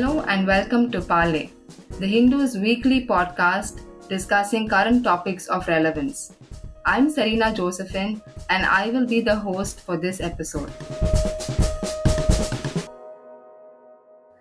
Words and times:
Hello 0.00 0.22
and 0.28 0.46
welcome 0.46 0.90
to 0.92 1.02
Parley, 1.02 1.52
the 1.98 2.06
Hindu's 2.06 2.56
weekly 2.56 3.06
podcast 3.06 3.82
discussing 4.08 4.66
current 4.66 5.04
topics 5.04 5.46
of 5.48 5.68
relevance. 5.68 6.32
I'm 6.86 7.10
Serena 7.10 7.52
Josephine 7.52 8.22
and 8.48 8.64
I 8.64 8.88
will 8.88 9.06
be 9.06 9.20
the 9.20 9.36
host 9.36 9.78
for 9.82 9.98
this 9.98 10.22
episode. 10.22 10.72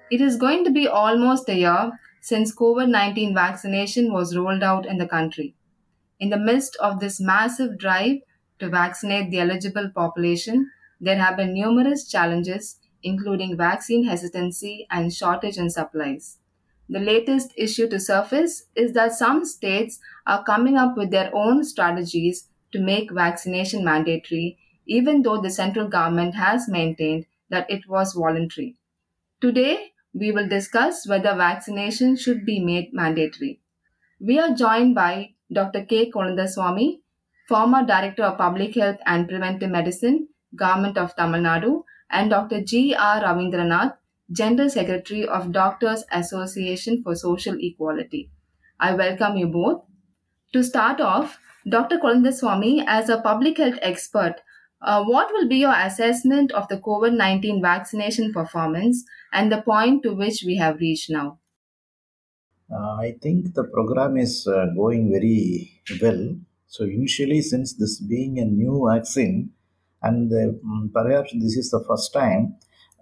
It 0.10 0.22
is 0.22 0.38
going 0.38 0.64
to 0.64 0.72
be 0.72 0.88
almost 0.88 1.50
a 1.50 1.58
year 1.58 1.92
since 2.22 2.56
COVID 2.56 2.88
19 2.88 3.34
vaccination 3.34 4.14
was 4.14 4.38
rolled 4.38 4.64
out 4.64 4.86
in 4.86 4.98
the 4.98 5.10
country. 5.10 5.56
In 6.22 6.30
the 6.30 6.40
midst 6.40 6.78
of 6.78 7.02
this 7.02 7.20
massive 7.20 7.78
drive 7.78 8.20
to 8.60 8.70
vaccinate 8.70 9.30
the 9.30 9.42
eligible 9.42 9.92
population, 9.94 10.72
there 11.02 11.20
have 11.20 11.36
been 11.36 11.54
numerous 11.54 12.08
challenges, 12.08 12.79
including 13.04 13.58
vaccine 13.58 14.06
hesitancy 14.06 14.88
and 14.90 15.14
shortage 15.14 15.58
in 15.58 15.70
supplies. 15.70 16.40
The 16.90 17.00
latest 17.00 17.54
issue 17.56 17.88
to 17.90 18.00
surface 18.00 18.66
is 18.76 18.94
that 18.94 19.14
some 19.14 19.46
states 19.46 20.00
are 20.26 20.44
coming 20.44 20.76
up 20.78 20.98
with 20.98 21.12
their 21.12 21.30
own 21.34 21.64
strategies 21.64 22.50
to 22.72 22.80
make 22.82 23.12
vaccination 23.12 23.84
mandatory, 23.86 24.58
even 24.86 25.22
though 25.22 25.40
the 25.42 25.52
central 25.52 25.88
government 25.88 26.36
has 26.36 26.68
maintained 26.68 27.28
that 27.50 27.70
it 27.70 27.88
was 27.88 28.14
voluntary. 28.14 28.76
Today, 29.42 29.94
we 30.14 30.32
will 30.32 30.48
discuss 30.48 31.08
whether 31.08 31.36
vaccination 31.36 32.16
should 32.16 32.46
be 32.46 32.60
made 32.60 32.94
mandatory. 32.94 33.60
We 34.20 34.40
are 34.40 34.54
joined 34.54 34.96
by 34.96 35.36
Dr. 35.52 35.86
K. 35.86 36.12
Kolandaswamy, 36.12 37.02
former 37.48 37.86
Director 37.86 38.24
of 38.24 38.38
Public 38.38 38.76
Health 38.76 39.00
and 39.06 39.28
Preventive 39.28 39.70
Medicine, 39.72 40.30
Government 40.56 40.98
of 40.98 41.16
Tamil 41.16 41.42
Nadu, 41.42 41.84
and 42.10 42.30
Dr. 42.30 42.64
G. 42.64 42.96
R. 42.96 43.22
Ravindranath, 43.22 43.98
General 44.32 44.70
Secretary 44.70 45.28
of 45.28 45.52
Doctors 45.52 46.04
Association 46.12 47.02
for 47.04 47.16
Social 47.16 47.58
Equality. 47.60 48.30
I 48.80 48.94
welcome 48.94 49.38
you 49.38 49.48
both. 49.48 49.84
To 50.54 50.64
start 50.64 51.02
off, 51.02 51.40
Dr. 51.68 51.98
Kolandaswamy, 51.98 52.84
as 52.88 53.10
a 53.10 53.22
public 53.22 53.58
health 53.58 53.80
expert, 53.82 54.36
uh, 54.82 55.04
what 55.04 55.30
will 55.34 55.48
be 55.48 55.58
your 55.58 55.76
assessment 55.76 56.52
of 56.54 56.68
the 56.70 56.78
COVID 56.78 57.16
19 57.16 57.62
vaccination 57.62 58.32
performance 58.32 59.04
and 59.34 59.52
the 59.52 59.62
point 59.62 60.04
to 60.04 60.14
which 60.14 60.44
we 60.46 60.56
have 60.58 60.80
reached 60.80 61.10
now? 61.10 61.40
Uh, 62.72 62.96
I 63.02 63.16
think 63.22 63.56
the 63.56 63.64
program 63.64 64.16
is 64.16 64.48
uh, 64.48 64.68
going 64.76 65.12
very 65.12 65.82
well. 66.02 66.36
So 66.68 66.86
initially, 66.86 67.42
since 67.42 67.74
this 67.74 68.00
being 68.00 68.40
a 68.40 68.46
new 68.46 68.88
vaccine, 68.88 69.52
and 70.02 70.32
um, 70.34 70.90
perhaps 70.94 71.32
this 71.34 71.56
is 71.58 71.70
the 71.72 71.84
first 71.88 72.14
time 72.14 72.56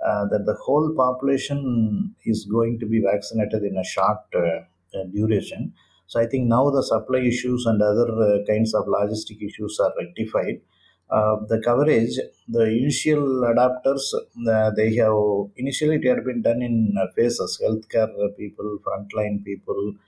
uh, 0.06 0.26
that 0.32 0.46
the 0.46 0.56
whole 0.66 0.94
population 0.96 2.16
is 2.26 2.46
going 2.46 2.80
to 2.80 2.86
be 2.86 3.02
vaccinated 3.02 3.64
in 3.64 3.78
a 3.78 3.84
short 3.84 4.20
uh, 4.36 4.40
uh, 4.40 5.04
duration. 5.14 5.74
So 6.08 6.22
I 6.22 6.26
think 6.28 6.48
now 6.48 6.70
the 6.70 6.84
supply 6.84 7.20
issues 7.20 7.66
and 7.66 7.82
other 7.82 8.08
uh, 8.12 8.46
kinds 8.46 8.74
of 8.74 8.86
logistic 8.86 9.42
issues 9.44 9.80
are 9.80 9.94
rectified. 9.98 10.62
Uh, 11.10 11.38
the 11.48 11.62
coverage, 11.64 12.16
the 12.50 12.64
initial 12.66 13.24
adapters, 13.52 14.04
uh, 14.50 14.72
they 14.72 14.94
have 14.96 15.16
initially 15.56 15.96
it 15.96 16.06
had 16.06 16.26
been 16.26 16.42
done 16.42 16.62
in 16.62 16.94
uh, 17.00 17.08
phases: 17.16 17.60
healthcare 17.64 18.12
people, 18.38 18.78
frontline 18.86 19.44
people, 19.44 19.94
uh, 19.96 20.00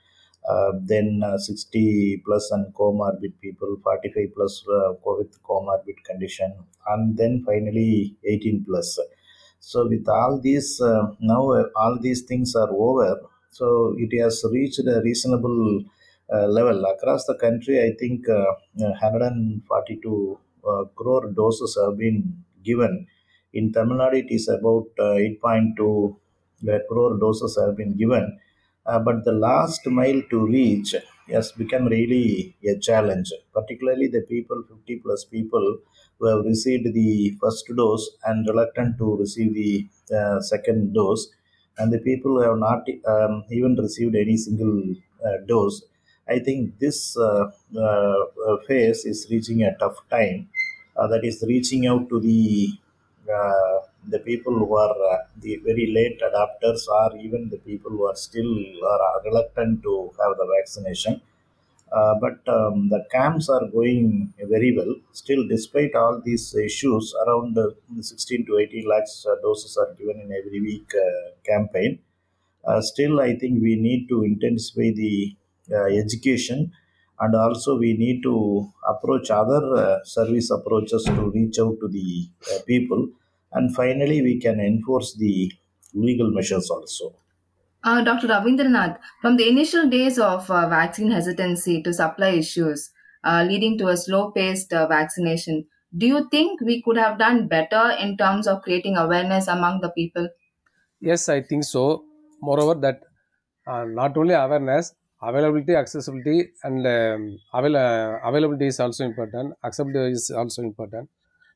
then 0.82 1.22
uh, 1.24 1.38
60 1.38 2.22
plus 2.24 2.50
and 2.50 2.72
comorbid 2.74 3.32
people, 3.40 3.76
45 3.82 4.34
plus 4.34 4.64
uh, 4.68 4.92
with 5.04 5.42
comorbid 5.42 5.98
condition, 6.04 6.52
and 6.88 7.16
then 7.16 7.42
finally 7.46 8.16
18 8.24 8.64
plus. 8.66 8.98
So 9.60 9.86
with 9.86 10.08
all 10.08 10.40
these 10.40 10.80
uh, 10.80 11.08
now 11.20 11.52
uh, 11.52 11.64
all 11.76 11.98
these 12.00 12.22
things 12.22 12.54
are 12.56 12.70
over. 12.70 13.20
So 13.50 13.94
it 13.98 14.10
has 14.20 14.42
reached 14.50 14.80
a 14.80 15.00
reasonable 15.02 15.84
uh, 16.32 16.46
level 16.46 16.84
across 16.86 17.26
the 17.26 17.34
country. 17.34 17.82
I 17.82 17.92
think 17.98 18.28
uh, 18.28 18.44
142 18.74 20.38
uh, 20.64 20.84
crore 20.94 21.30
doses 21.32 21.76
have 21.82 21.98
been 21.98 22.44
given. 22.64 23.06
In 23.52 23.72
Tamil 23.72 23.98
Nadu, 23.98 24.14
it 24.14 24.30
is 24.30 24.48
about 24.48 24.86
uh, 24.98 25.18
8.2 25.44 26.16
crore 26.88 27.18
doses 27.18 27.58
have 27.60 27.76
been 27.76 27.96
given. 27.96 28.38
Uh, 28.86 28.98
but 28.98 29.24
the 29.24 29.32
last 29.32 29.86
mile 29.86 30.20
to 30.30 30.46
reach 30.46 30.94
has 31.28 31.52
become 31.52 31.86
really 31.86 32.56
a 32.66 32.76
challenge, 32.78 33.32
particularly 33.54 34.08
the 34.08 34.22
people, 34.22 34.62
50 34.68 34.96
plus 34.96 35.24
people 35.24 35.78
who 36.18 36.26
have 36.26 36.44
received 36.44 36.92
the 36.94 37.36
first 37.40 37.66
dose 37.76 38.10
and 38.24 38.46
reluctant 38.48 38.98
to 38.98 39.16
receive 39.16 39.54
the 39.54 39.86
uh, 40.16 40.40
second 40.40 40.92
dose, 40.94 41.28
and 41.78 41.92
the 41.92 41.98
people 41.98 42.32
who 42.32 42.40
have 42.42 42.58
not 42.58 42.86
um, 43.06 43.44
even 43.50 43.74
received 43.76 44.14
any 44.16 44.36
single 44.36 44.94
uh, 45.24 45.36
dose. 45.46 45.82
I 46.28 46.38
think 46.38 46.78
this 46.78 47.16
uh, 47.16 47.50
uh, 47.78 48.56
phase 48.66 49.04
is 49.04 49.26
reaching 49.30 49.62
a 49.62 49.76
tough 49.78 49.96
time. 50.10 50.48
Uh, 50.96 51.06
that 51.06 51.24
is 51.24 51.42
reaching 51.46 51.86
out 51.86 52.08
to 52.10 52.20
the 52.20 52.68
uh, 53.32 53.78
the 54.08 54.18
people 54.20 54.54
who 54.58 54.76
are 54.76 54.96
uh, 55.12 55.18
the 55.38 55.56
very 55.68 55.86
late 55.98 56.20
adopters 56.28 56.86
or 56.88 57.16
even 57.18 57.48
the 57.48 57.58
people 57.58 57.90
who 57.90 58.04
are 58.06 58.16
still 58.16 58.52
are 58.94 59.22
reluctant 59.24 59.82
to 59.82 60.10
have 60.20 60.36
the 60.36 60.46
vaccination. 60.58 61.20
Uh, 61.92 62.14
but 62.20 62.38
um, 62.48 62.88
the 62.88 63.04
camps 63.10 63.48
are 63.48 63.66
going 63.66 64.32
very 64.48 64.76
well. 64.76 64.94
Still, 65.12 65.46
despite 65.48 65.94
all 65.96 66.20
these 66.24 66.54
issues, 66.54 67.12
around 67.26 67.58
uh, 67.58 67.70
16 68.00 68.46
to 68.46 68.58
18 68.58 68.88
lakhs 68.88 69.26
uh, 69.28 69.34
doses 69.42 69.76
are 69.76 69.92
given 69.94 70.20
in 70.20 70.30
every 70.32 70.60
week 70.60 70.88
uh, 70.94 71.30
campaign. 71.44 71.98
Uh, 72.64 72.80
still, 72.80 73.20
I 73.20 73.36
think 73.36 73.60
we 73.62 73.74
need 73.76 74.08
to 74.08 74.22
intensify 74.22 74.90
the 75.02 75.36
education 76.02 76.72
and 77.20 77.34
also 77.36 77.76
we 77.78 77.92
need 77.96 78.22
to 78.24 78.72
approach 78.88 79.30
other 79.30 80.00
service 80.04 80.50
approaches 80.50 81.04
to 81.04 81.30
reach 81.30 81.58
out 81.60 81.76
to 81.80 81.88
the 81.88 82.28
people 82.66 83.08
and 83.52 83.74
finally 83.74 84.22
we 84.22 84.38
can 84.40 84.60
enforce 84.60 85.14
the 85.16 85.52
legal 85.94 86.30
measures 86.30 86.70
also 86.70 87.14
Uh, 87.84 88.02
Dr. 88.02 88.26
Ravindranath, 88.28 88.98
from 89.20 89.36
the 89.36 89.46
initial 89.48 89.88
days 89.88 90.18
of 90.18 90.50
uh, 90.50 90.66
vaccine 90.68 91.10
hesitancy 91.10 91.82
to 91.82 91.92
supply 91.92 92.28
issues 92.30 92.90
uh, 93.24 93.44
leading 93.46 93.76
to 93.78 93.88
a 93.88 93.96
slow 93.98 94.30
paced 94.30 94.72
uh, 94.72 94.86
vaccination, 94.86 95.66
do 95.96 96.06
you 96.06 96.28
think 96.30 96.60
we 96.62 96.80
could 96.82 96.96
have 96.96 97.18
done 97.18 97.48
better 97.48 97.90
in 97.98 98.16
terms 98.16 98.46
of 98.46 98.62
creating 98.62 98.96
awareness 98.96 99.46
among 99.48 99.80
the 99.82 99.90
people? 99.90 100.28
Yes, 101.00 101.28
I 101.28 101.40
think 101.42 101.64
so. 101.64 102.04
Moreover, 102.42 102.74
that 102.80 103.02
uh, 103.66 103.84
not 103.84 104.16
only 104.16 104.34
awareness, 104.34 104.94
availability, 105.22 105.74
accessibility, 105.74 106.50
and 106.64 106.86
um, 106.86 107.38
avail- 107.54 107.76
uh, 107.76 108.18
availability 108.24 108.66
is 108.66 108.80
also 108.80 109.04
important. 109.04 109.54
Accessibility 109.64 110.12
is 110.12 110.30
also 110.30 110.62
important. 110.62 111.08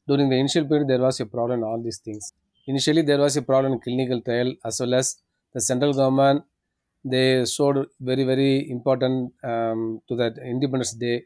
During 0.06 0.28
the 0.28 0.36
initial 0.36 0.66
period, 0.66 0.88
there 0.88 1.00
was 1.00 1.20
a 1.20 1.26
problem 1.26 1.64
all 1.64 1.80
these 1.82 1.98
things. 1.98 2.32
Initially, 2.66 3.02
there 3.02 3.18
was 3.18 3.36
a 3.36 3.42
problem 3.42 3.74
in 3.74 3.80
clinical 3.80 4.20
trial 4.20 4.54
as 4.64 4.80
well 4.80 4.94
as 4.94 5.16
the 5.52 5.60
central 5.60 5.92
government. 5.92 6.44
They 7.04 7.44
showed 7.44 7.78
very 8.00 8.24
very 8.24 8.70
important 8.70 9.34
um, 9.44 10.00
to 10.08 10.16
that 10.16 10.38
Independence 10.38 10.92
Day. 10.94 11.24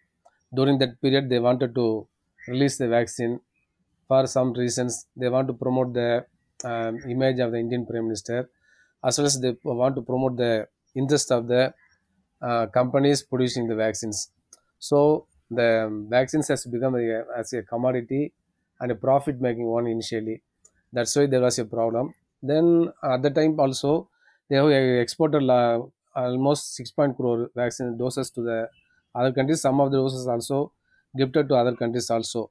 During 0.55 0.78
that 0.78 1.00
period, 1.00 1.28
they 1.28 1.39
wanted 1.39 1.75
to 1.77 2.09
release 2.49 2.78
the 2.78 2.89
vaccine 2.89 3.41
for 4.09 4.27
some 4.27 4.53
reasons. 4.53 5.06
They 5.16 5.28
want 5.28 5.49
to 5.49 5.55
promote 5.55 5.93
the 5.95 6.27
um, 6.65 6.99
image 7.09 7.39
of 7.41 7.53
the 7.53 7.59
Indian 7.59 7.87
Prime 7.87 8.05
Minister 8.05 8.50
as 9.05 9.19
well 9.19 9.27
as 9.27 9.41
they 9.41 9.56
want 9.62 9.95
to 9.97 10.03
promote 10.03 10.37
the 10.37 10.66
interest 10.95 11.31
of 11.31 11.47
the 11.47 11.72
uh, 12.43 12.66
companies 12.66 13.22
producing 13.22 13.69
the 13.69 13.77
vaccines. 13.77 14.31
So 14.78 15.27
the 15.50 15.71
vaccines 16.09 16.48
has 16.48 16.65
become 16.66 16.97
a, 16.97 17.24
as 17.36 17.53
a 17.53 17.63
commodity 17.63 18.33
and 18.80 18.91
a 18.91 18.95
profit 18.95 19.41
making 19.41 19.66
one 19.66 19.86
initially. 19.86 20.42
That's 20.92 21.15
why 21.16 21.27
there 21.27 21.41
was 21.41 21.59
a 21.59 21.65
problem. 21.65 22.15
Then 22.42 22.92
at 23.03 23.22
the 23.22 23.30
time 23.30 23.59
also 23.59 24.09
they 24.48 24.57
have 24.57 24.71
exported 24.71 25.42
almost 26.15 26.75
6 26.75 26.91
point 26.91 27.16
crore 27.16 27.51
vaccine 27.54 27.97
doses 27.97 28.30
to 28.30 28.42
the 28.42 28.71
other 29.15 29.33
countries. 29.33 29.60
Some 29.60 29.80
of 29.80 29.91
the 29.91 29.98
doses 29.98 30.27
also 30.27 30.72
gifted 31.16 31.48
to 31.48 31.54
other 31.57 31.75
countries 31.77 32.10
also. 32.10 32.51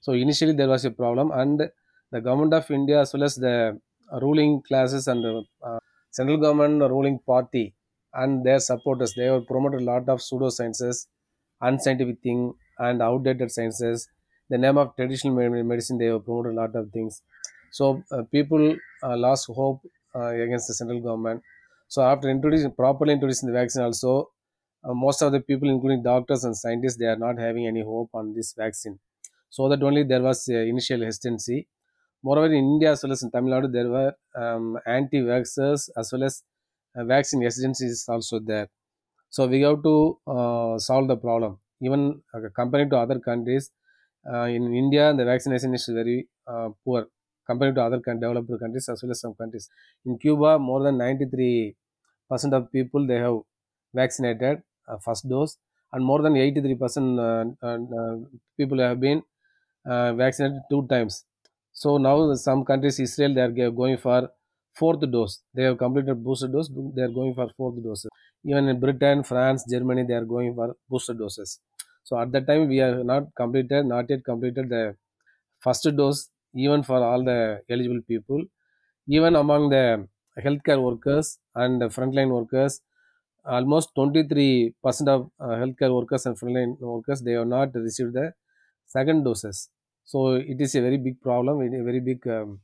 So 0.00 0.12
initially 0.12 0.52
there 0.52 0.68
was 0.68 0.84
a 0.84 0.90
problem, 0.90 1.30
and 1.32 1.70
the 2.10 2.20
government 2.20 2.54
of 2.54 2.70
India 2.70 3.00
as 3.00 3.12
well 3.12 3.24
as 3.24 3.36
the 3.36 3.80
ruling 4.22 4.62
classes 4.62 5.08
and 5.08 5.24
the 5.24 5.42
uh, 5.62 5.78
central 6.10 6.36
government 6.38 6.80
ruling 6.90 7.18
party 7.18 7.74
and 8.12 8.44
their 8.44 8.60
supporters 8.60 9.14
they 9.14 9.24
have 9.24 9.46
promoted 9.46 9.80
a 9.80 9.84
lot 9.84 10.08
of 10.08 10.20
pseudosciences, 10.20 11.06
unscientific 11.60 12.20
thing, 12.22 12.54
and 12.78 13.02
outdated 13.02 13.50
sciences. 13.50 14.08
The 14.50 14.58
name 14.58 14.78
of 14.78 14.94
traditional 14.96 15.34
medicine 15.64 15.98
they 15.98 16.06
have 16.06 16.24
promoted 16.24 16.52
a 16.52 16.56
lot 16.56 16.74
of 16.76 16.90
things. 16.92 17.22
So 17.70 18.02
uh, 18.10 18.22
people 18.30 18.76
uh, 19.02 19.16
lost 19.16 19.46
hope 19.46 19.80
uh, 20.14 20.26
against 20.28 20.68
the 20.68 20.74
central 20.74 21.00
government. 21.00 21.42
So 21.88 22.02
after 22.02 22.28
introducing 22.28 22.72
properly 22.72 23.12
introducing 23.14 23.48
the 23.48 23.52
vaccine, 23.52 23.82
also 23.82 24.30
uh, 24.84 24.94
most 24.94 25.22
of 25.22 25.32
the 25.32 25.40
people, 25.40 25.68
including 25.68 26.02
doctors 26.02 26.44
and 26.44 26.56
scientists, 26.56 26.96
they 26.96 27.06
are 27.06 27.16
not 27.16 27.38
having 27.38 27.66
any 27.66 27.82
hope 27.82 28.10
on 28.14 28.34
this 28.34 28.52
vaccine. 28.52 28.98
So 29.50 29.68
that 29.68 29.82
only 29.82 30.02
there 30.02 30.22
was 30.22 30.48
initial 30.48 31.02
hesitancy. 31.02 31.68
Moreover, 32.22 32.46
in 32.52 32.64
India 32.64 32.92
as 32.92 33.02
well 33.02 33.12
as 33.12 33.22
in 33.22 33.30
Tamil 33.30 33.52
Nadu, 33.54 33.72
there 33.72 33.88
were 33.88 34.14
um, 34.34 34.78
anti-vaxxers 34.86 35.90
as 35.96 36.12
well 36.12 36.24
as 36.24 36.42
uh, 36.96 37.04
vaccine 37.04 37.42
hesitancy 37.42 37.86
is 37.86 38.04
also 38.08 38.40
there. 38.40 38.68
So 39.30 39.46
we 39.46 39.60
have 39.62 39.82
to 39.82 40.18
uh, 40.26 40.78
solve 40.78 41.08
the 41.08 41.16
problem. 41.16 41.58
Even 41.80 42.22
comparing 42.54 42.88
to 42.90 42.98
other 42.98 43.18
countries, 43.18 43.70
in 44.26 44.74
India, 44.74 45.12
the 45.14 45.24
vaccination 45.24 45.74
is 45.74 45.86
very 45.86 46.28
uh, 46.46 46.70
poor 46.84 47.08
compared 47.46 47.74
to 47.74 47.82
other 47.82 47.98
developed 47.98 48.48
countries 48.58 48.88
as 48.88 49.02
well 49.02 49.10
as 49.12 49.20
some 49.20 49.34
countries. 49.34 49.68
In 50.06 50.18
Cuba, 50.18 50.58
more 50.58 50.82
than 50.82 50.98
93 50.98 51.76
percent 52.28 52.54
of 52.54 52.70
people 52.72 53.06
they 53.06 53.18
have 53.18 53.40
vaccinated 53.92 54.62
uh, 54.88 54.98
first 54.98 55.28
dose, 55.28 55.58
and 55.92 56.04
more 56.04 56.22
than 56.22 56.36
83 56.36 56.74
percent 56.76 57.18
uh, 57.18 57.44
uh, 57.62 57.78
uh, 58.00 58.16
people 58.56 58.78
have 58.78 59.00
been 59.00 59.22
uh, 59.86 60.12
vaccinated 60.14 60.62
two 60.70 60.86
times. 60.86 61.24
So 61.72 61.98
now 61.98 62.34
some 62.34 62.64
countries, 62.64 63.00
Israel, 63.00 63.34
they 63.34 63.40
are 63.42 63.70
going 63.70 63.96
for 63.98 64.30
fourth 64.74 65.00
dose. 65.10 65.40
They 65.52 65.64
have 65.64 65.78
completed 65.78 66.22
booster 66.22 66.48
dose. 66.48 66.68
They 66.72 67.02
are 67.02 67.08
going 67.20 67.34
for 67.34 67.48
fourth 67.56 67.82
dose. 67.82 68.06
Even 68.44 68.68
in 68.68 68.80
Britain, 68.80 69.22
France, 69.24 69.64
Germany, 69.70 70.04
they 70.04 70.14
are 70.14 70.24
going 70.24 70.54
for 70.54 70.76
booster 70.88 71.14
doses. 71.14 71.60
So 72.04 72.18
at 72.18 72.32
that 72.32 72.46
time, 72.46 72.68
we 72.68 72.80
are 72.80 73.02
not 73.04 73.34
completed, 73.34 73.86
not 73.86 74.10
yet 74.10 74.24
completed 74.24 74.68
the 74.68 74.96
first 75.60 75.84
dose, 75.96 76.30
even 76.54 76.82
for 76.82 76.98
all 77.02 77.22
the 77.24 77.62
eligible 77.68 78.02
people, 78.02 78.44
even 79.06 79.34
among 79.36 79.70
the 79.70 80.08
healthcare 80.38 80.82
workers 80.82 81.38
and 81.54 81.80
the 81.80 81.86
frontline 81.88 82.30
workers. 82.38 82.80
Almost 83.44 83.94
23% 83.94 85.08
of 85.08 85.30
uh, 85.38 85.48
healthcare 85.62 85.94
workers 85.94 86.24
and 86.26 86.38
frontline 86.38 86.78
workers 86.80 87.20
they 87.22 87.32
have 87.32 87.46
not 87.46 87.74
received 87.74 88.14
the 88.14 88.32
second 88.86 89.24
doses. 89.24 89.68
So 90.04 90.34
it 90.36 90.60
is 90.60 90.74
a 90.74 90.80
very 90.80 90.96
big 90.98 91.20
problem, 91.20 91.60
a 91.60 91.82
very 91.84 92.00
big 92.00 92.26
um, 92.26 92.60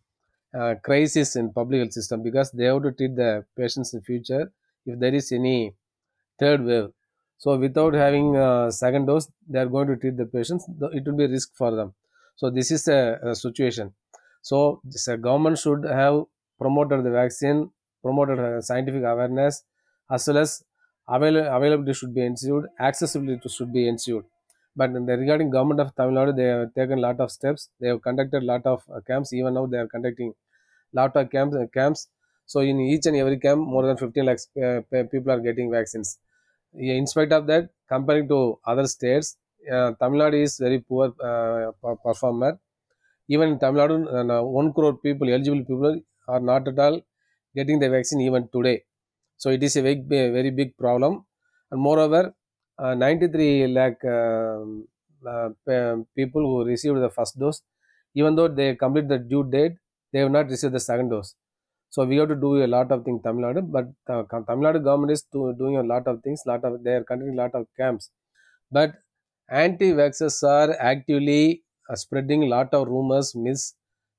uh, 0.55 0.75
crisis 0.83 1.37
in 1.37 1.53
public 1.53 1.81
health 1.81 1.93
system 1.93 2.23
because 2.23 2.51
they 2.53 2.65
have 2.65 2.83
to 2.83 2.93
treat 2.93 3.15
the 3.15 3.45
patients 3.57 3.93
in 3.95 4.01
future 4.03 4.53
if 4.87 4.99
there 4.99 5.15
is 5.15 5.31
any 5.33 5.75
third 6.39 6.65
wave. 6.65 6.91
So 7.43 7.57
without 7.65 7.95
having 7.95 8.29
a 8.37 8.71
second 8.73 9.07
dose, 9.07 9.27
they 9.49 9.59
are 9.61 9.67
going 9.77 9.89
to 9.89 9.97
treat 9.97 10.17
the 10.17 10.27
patients. 10.27 10.65
It 10.99 11.05
will 11.07 11.17
be 11.21 11.25
a 11.25 11.29
risk 11.29 11.51
for 11.61 11.71
them. 11.79 11.95
So 12.37 12.51
this 12.51 12.71
is 12.71 12.87
a, 12.89 13.01
a 13.23 13.35
situation. 13.35 13.95
So 14.43 14.81
this, 14.85 15.09
uh, 15.09 15.17
government 15.17 15.59
should 15.59 15.85
have 15.85 16.25
promoted 16.59 17.05
the 17.05 17.11
vaccine, 17.11 17.71
promoted 18.03 18.39
uh, 18.39 18.61
scientific 18.61 19.03
awareness, 19.05 19.65
as 20.11 20.27
well 20.29 20.39
as 20.39 20.65
avail- 21.09 21.47
availability 21.57 21.95
should 21.95 22.15
be 22.15 22.23
ensured, 22.25 22.67
accessibility 22.79 23.49
should 23.49 23.73
be 23.73 23.89
ensured. 23.89 24.25
But 24.77 24.91
in 24.91 25.05
the, 25.07 25.17
regarding 25.17 25.51
government 25.51 25.81
of 25.81 25.95
Tamil 25.97 26.15
Nadu, 26.15 26.37
they 26.37 26.45
have 26.45 26.75
taken 26.75 26.99
a 26.99 27.03
lot 27.03 27.21
of 27.21 27.31
steps. 27.31 27.69
They 27.81 27.89
have 27.89 28.03
conducted 28.03 28.43
a 28.43 28.47
lot 28.47 28.65
of 28.67 28.83
uh, 28.95 29.01
camps. 29.01 29.33
Even 29.33 29.55
now, 29.55 29.67
they 29.67 29.79
are 29.79 29.89
conducting 29.89 30.35
lot 30.93 31.17
of 31.17 31.31
camps. 31.31 31.57
Uh, 31.57 31.67
camps. 31.73 32.09
So 32.47 32.61
in 32.61 32.81
each 32.81 33.07
and 33.07 33.17
every 33.17 33.39
camp, 33.39 33.61
more 33.61 33.87
than 33.87 33.97
15 33.97 34.27
lakhs 34.27 34.49
uh, 34.63 34.81
people 35.13 35.31
are 35.33 35.41
getting 35.41 35.71
vaccines. 35.71 36.19
In 36.75 37.07
spite 37.07 37.33
of 37.33 37.47
that, 37.47 37.71
comparing 37.89 38.29
to 38.29 38.59
other 38.65 38.87
states, 38.87 39.37
uh, 39.71 39.93
Tamil 40.01 40.21
Nadu 40.21 40.43
is 40.43 40.59
very 40.59 40.81
poor 40.81 41.07
uh, 41.31 41.73
performer. 42.05 42.59
Even 43.29 43.51
in 43.51 43.59
Tamil 43.59 43.81
Nadu, 43.89 44.39
uh, 44.41 44.43
one 44.45 44.73
crore 44.73 44.97
people, 44.99 45.29
eligible 45.29 45.65
people, 45.65 46.01
are 46.29 46.41
not 46.41 46.69
at 46.69 46.79
all 46.79 47.01
getting 47.55 47.79
the 47.79 47.89
vaccine 47.91 48.21
even 48.23 48.49
today. 48.49 48.85
So 49.37 49.51
it 49.51 49.63
is 49.63 49.77
a 49.77 49.83
very, 49.83 49.97
big- 49.97 50.33
very 50.33 50.51
big 50.51 50.77
problem. 50.77 51.25
And 51.71 51.81
moreover, 51.81 52.35
uh, 52.79 52.95
93 52.95 53.67
lakh 53.69 54.05
um, 54.05 54.89
uh, 55.27 55.97
people 56.21 56.43
who 56.51 56.65
received 56.65 56.99
the 57.07 57.11
first 57.11 57.39
dose, 57.39 57.63
even 58.15 58.35
though 58.37 58.49
they 58.49 58.75
complete 58.77 59.09
the 59.09 59.19
due 59.19 59.45
date, 59.57 59.75
they 60.13 60.21
have 60.21 60.31
not 60.31 60.49
received 60.49 60.75
the 60.75 60.81
second 60.81 61.11
dose. 61.11 61.35
So 61.91 62.05
we 62.07 62.17
have 62.19 62.29
to 62.29 62.37
do 62.37 62.65
a 62.65 62.69
lot 62.77 62.91
of 62.93 63.05
things 63.05 63.23
Tamil 63.25 63.43
Nadu, 63.47 63.63
but 63.77 63.87
uh, 64.13 64.23
Tamil 64.49 64.65
Nadu 64.67 64.83
government 64.85 65.13
is 65.13 65.23
do, 65.23 65.55
doing 65.59 65.77
a 65.77 65.83
lot 65.83 66.07
of 66.07 66.23
things. 66.23 66.43
Lot 66.47 66.65
of 66.65 66.83
they 66.85 66.95
are 66.99 67.05
conducting 67.05 67.39
a 67.39 67.43
lot 67.43 67.55
of 67.61 67.67
camps, 67.77 68.11
but 68.71 68.95
anti-vaxxers 69.51 70.43
are 70.57 70.71
actively 70.93 71.65
uh, 71.89 71.97
spreading 71.97 72.43
lot 72.49 72.73
of 72.75 72.89
rumors, 72.89 73.35
myths, 73.35 73.75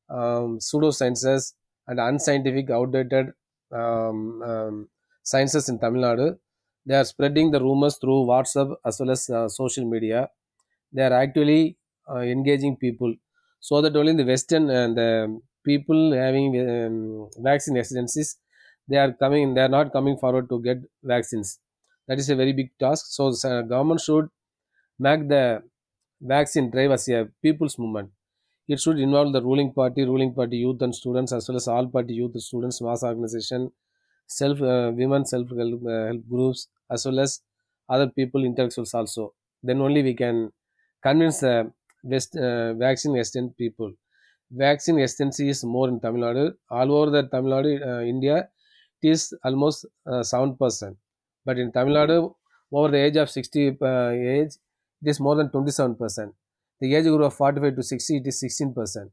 um, 0.09 0.59
pseudosciences, 0.59 1.53
and 1.87 1.99
unscientific, 1.99 2.69
outdated 2.69 3.33
um, 3.71 4.41
um, 4.51 4.89
sciences 5.23 5.69
in 5.69 5.79
Tamil 5.79 6.01
Nadu. 6.01 6.37
They 6.85 6.95
are 6.95 7.05
spreading 7.05 7.51
the 7.51 7.61
rumors 7.61 7.97
through 7.97 8.21
WhatsApp 8.33 8.75
as 8.85 8.99
well 8.99 9.11
as 9.11 9.29
uh, 9.29 9.47
social 9.47 9.85
media. 9.85 10.29
They 10.93 11.03
are 11.03 11.13
actually 11.13 11.77
uh, 12.09 12.19
engaging 12.19 12.77
people 12.77 13.15
so 13.59 13.81
that 13.81 13.95
only 13.95 14.13
the 14.13 14.25
Western 14.25 14.69
and 14.69 14.97
the 14.97 15.41
people 15.63 16.11
having 16.13 16.49
um, 16.69 17.29
vaccine 17.37 17.75
hesitancies, 17.75 18.37
they 18.87 18.97
are 18.97 19.13
coming. 19.13 19.53
They 19.53 19.61
are 19.61 19.69
not 19.77 19.91
coming 19.91 20.17
forward 20.17 20.49
to 20.49 20.61
get 20.61 20.79
vaccines. 21.03 21.59
That 22.07 22.19
is 22.19 22.29
a 22.29 22.35
very 22.35 22.53
big 22.53 22.71
task. 22.79 23.05
So 23.09 23.31
the 23.31 23.61
government 23.67 24.01
should 24.01 24.29
make 24.99 25.27
the 25.27 25.63
vaccine 26.21 26.69
drive 26.69 26.91
as 26.91 27.07
a 27.09 27.29
people's 27.41 27.77
movement. 27.79 28.11
It 28.67 28.79
should 28.79 28.99
involve 28.99 29.33
the 29.33 29.41
ruling 29.41 29.73
party, 29.73 30.03
ruling 30.05 30.33
party 30.33 30.57
youth 30.57 30.81
and 30.81 30.95
students, 30.95 31.31
as 31.33 31.47
well 31.47 31.57
as 31.57 31.67
all 31.67 31.87
party 31.87 32.13
youth 32.13 32.39
students, 32.41 32.81
mass 32.81 33.03
organization, 33.03 33.71
self 34.27 34.61
uh, 34.61 34.91
women 34.95 35.25
self 35.25 35.49
help, 35.49 35.81
uh, 35.85 36.05
help 36.07 36.27
groups, 36.29 36.67
as 36.89 37.05
well 37.05 37.19
as 37.19 37.41
other 37.89 38.07
people, 38.09 38.43
intellectuals 38.45 38.93
also. 38.93 39.33
Then 39.63 39.81
only 39.81 40.03
we 40.03 40.13
can 40.13 40.51
convince 41.01 41.39
the 41.41 41.71
West 42.03 42.35
uh, 42.37 42.73
vaccine 42.75 43.15
hesitant 43.15 43.57
people. 43.57 43.93
Vaccine 44.51 44.99
hesitancy 44.99 45.49
is 45.49 45.63
more 45.63 45.87
in 45.87 45.99
Tamil 45.99 46.21
Nadu. 46.21 46.53
All 46.69 46.91
over 46.91 47.11
the 47.11 47.23
Tamil 47.29 47.51
Nadu, 47.51 47.71
uh, 47.87 48.01
India, 48.03 48.49
it 49.01 49.09
is 49.09 49.33
almost 49.45 49.85
uh, 50.05 50.23
seven 50.23 50.55
percent. 50.55 50.97
But 51.45 51.57
in 51.57 51.71
Tamil 51.71 51.95
Nadu, 51.95 52.33
over 52.71 52.89
the 52.91 52.97
age 52.97 53.15
of 53.15 53.29
60 53.29 53.77
uh, 53.81 54.09
age, 54.09 54.53
it 55.01 55.09
is 55.09 55.19
more 55.19 55.35
than 55.35 55.49
27 55.49 55.95
percent. 55.95 56.33
The 56.81 56.93
age 56.95 57.05
group 57.05 57.21
of 57.21 57.33
45 57.33 57.75
to 57.75 57.83
60, 57.83 58.17
it 58.17 58.27
is 58.27 58.39
16 58.41 58.73
percent. 58.73 59.11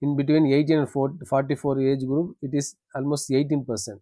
In 0.00 0.16
between 0.16 0.46
18 0.46 0.78
and 0.78 0.90
40 0.90 1.24
44 1.24 1.80
age 1.80 2.06
group, 2.06 2.36
it 2.40 2.54
is 2.54 2.76
almost 2.94 3.30
18 3.30 3.64
percent. 3.64 4.00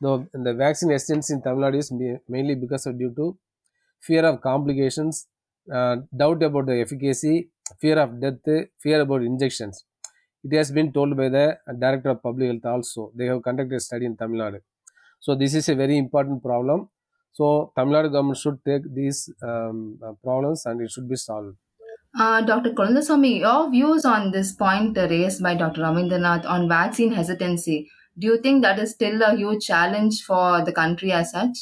The, 0.00 0.28
the 0.32 0.54
vaccine 0.54 0.90
hesitancy 0.90 1.34
in 1.34 1.42
Tamil 1.42 1.64
Nadu 1.64 1.78
is 1.78 1.92
mainly 2.28 2.54
because 2.54 2.86
of 2.86 2.98
due 2.98 3.12
to 3.16 3.36
fear 4.00 4.24
of 4.24 4.40
complications, 4.40 5.26
uh, 5.72 5.96
doubt 6.16 6.42
about 6.42 6.66
the 6.66 6.80
efficacy, 6.80 7.50
fear 7.80 7.98
of 7.98 8.20
death, 8.20 8.68
fear 8.80 9.00
about 9.00 9.22
injections. 9.22 9.84
It 10.44 10.56
has 10.56 10.70
been 10.72 10.92
told 10.92 11.16
by 11.16 11.28
the 11.28 11.58
director 11.78 12.10
of 12.10 12.22
public 12.22 12.48
health 12.50 12.66
also. 12.66 13.12
They 13.14 13.26
have 13.26 13.42
conducted 13.42 13.76
a 13.76 13.80
study 13.80 14.06
in 14.06 14.16
Tamil 14.16 14.40
Nadu. 14.40 14.60
So 15.20 15.34
this 15.34 15.54
is 15.54 15.68
a 15.68 15.74
very 15.74 15.96
important 15.98 16.42
problem. 16.42 16.88
So 17.32 17.72
Tamil 17.76 17.94
Nadu 17.94 18.12
government 18.12 18.38
should 18.38 18.58
take 18.64 18.82
these 18.94 19.30
um, 19.42 19.98
uh, 20.04 20.12
problems 20.22 20.66
and 20.66 20.80
it 20.80 20.90
should 20.90 21.08
be 21.08 21.16
solved. 21.16 21.56
Uh, 22.18 22.42
Dr. 22.42 22.72
Kolandaswamy, 22.72 23.38
your 23.40 23.70
views 23.70 24.04
on 24.04 24.32
this 24.32 24.52
point 24.52 24.96
raised 24.98 25.42
by 25.42 25.54
Dr. 25.54 25.80
Ravindranath 25.80 26.44
on 26.44 26.68
vaccine 26.68 27.12
hesitancy, 27.12 27.88
do 28.18 28.26
you 28.26 28.38
think 28.38 28.62
that 28.62 28.78
is 28.78 28.90
still 28.90 29.22
a 29.22 29.34
huge 29.34 29.64
challenge 29.64 30.22
for 30.22 30.62
the 30.62 30.72
country 30.72 31.12
as 31.12 31.30
such? 31.30 31.56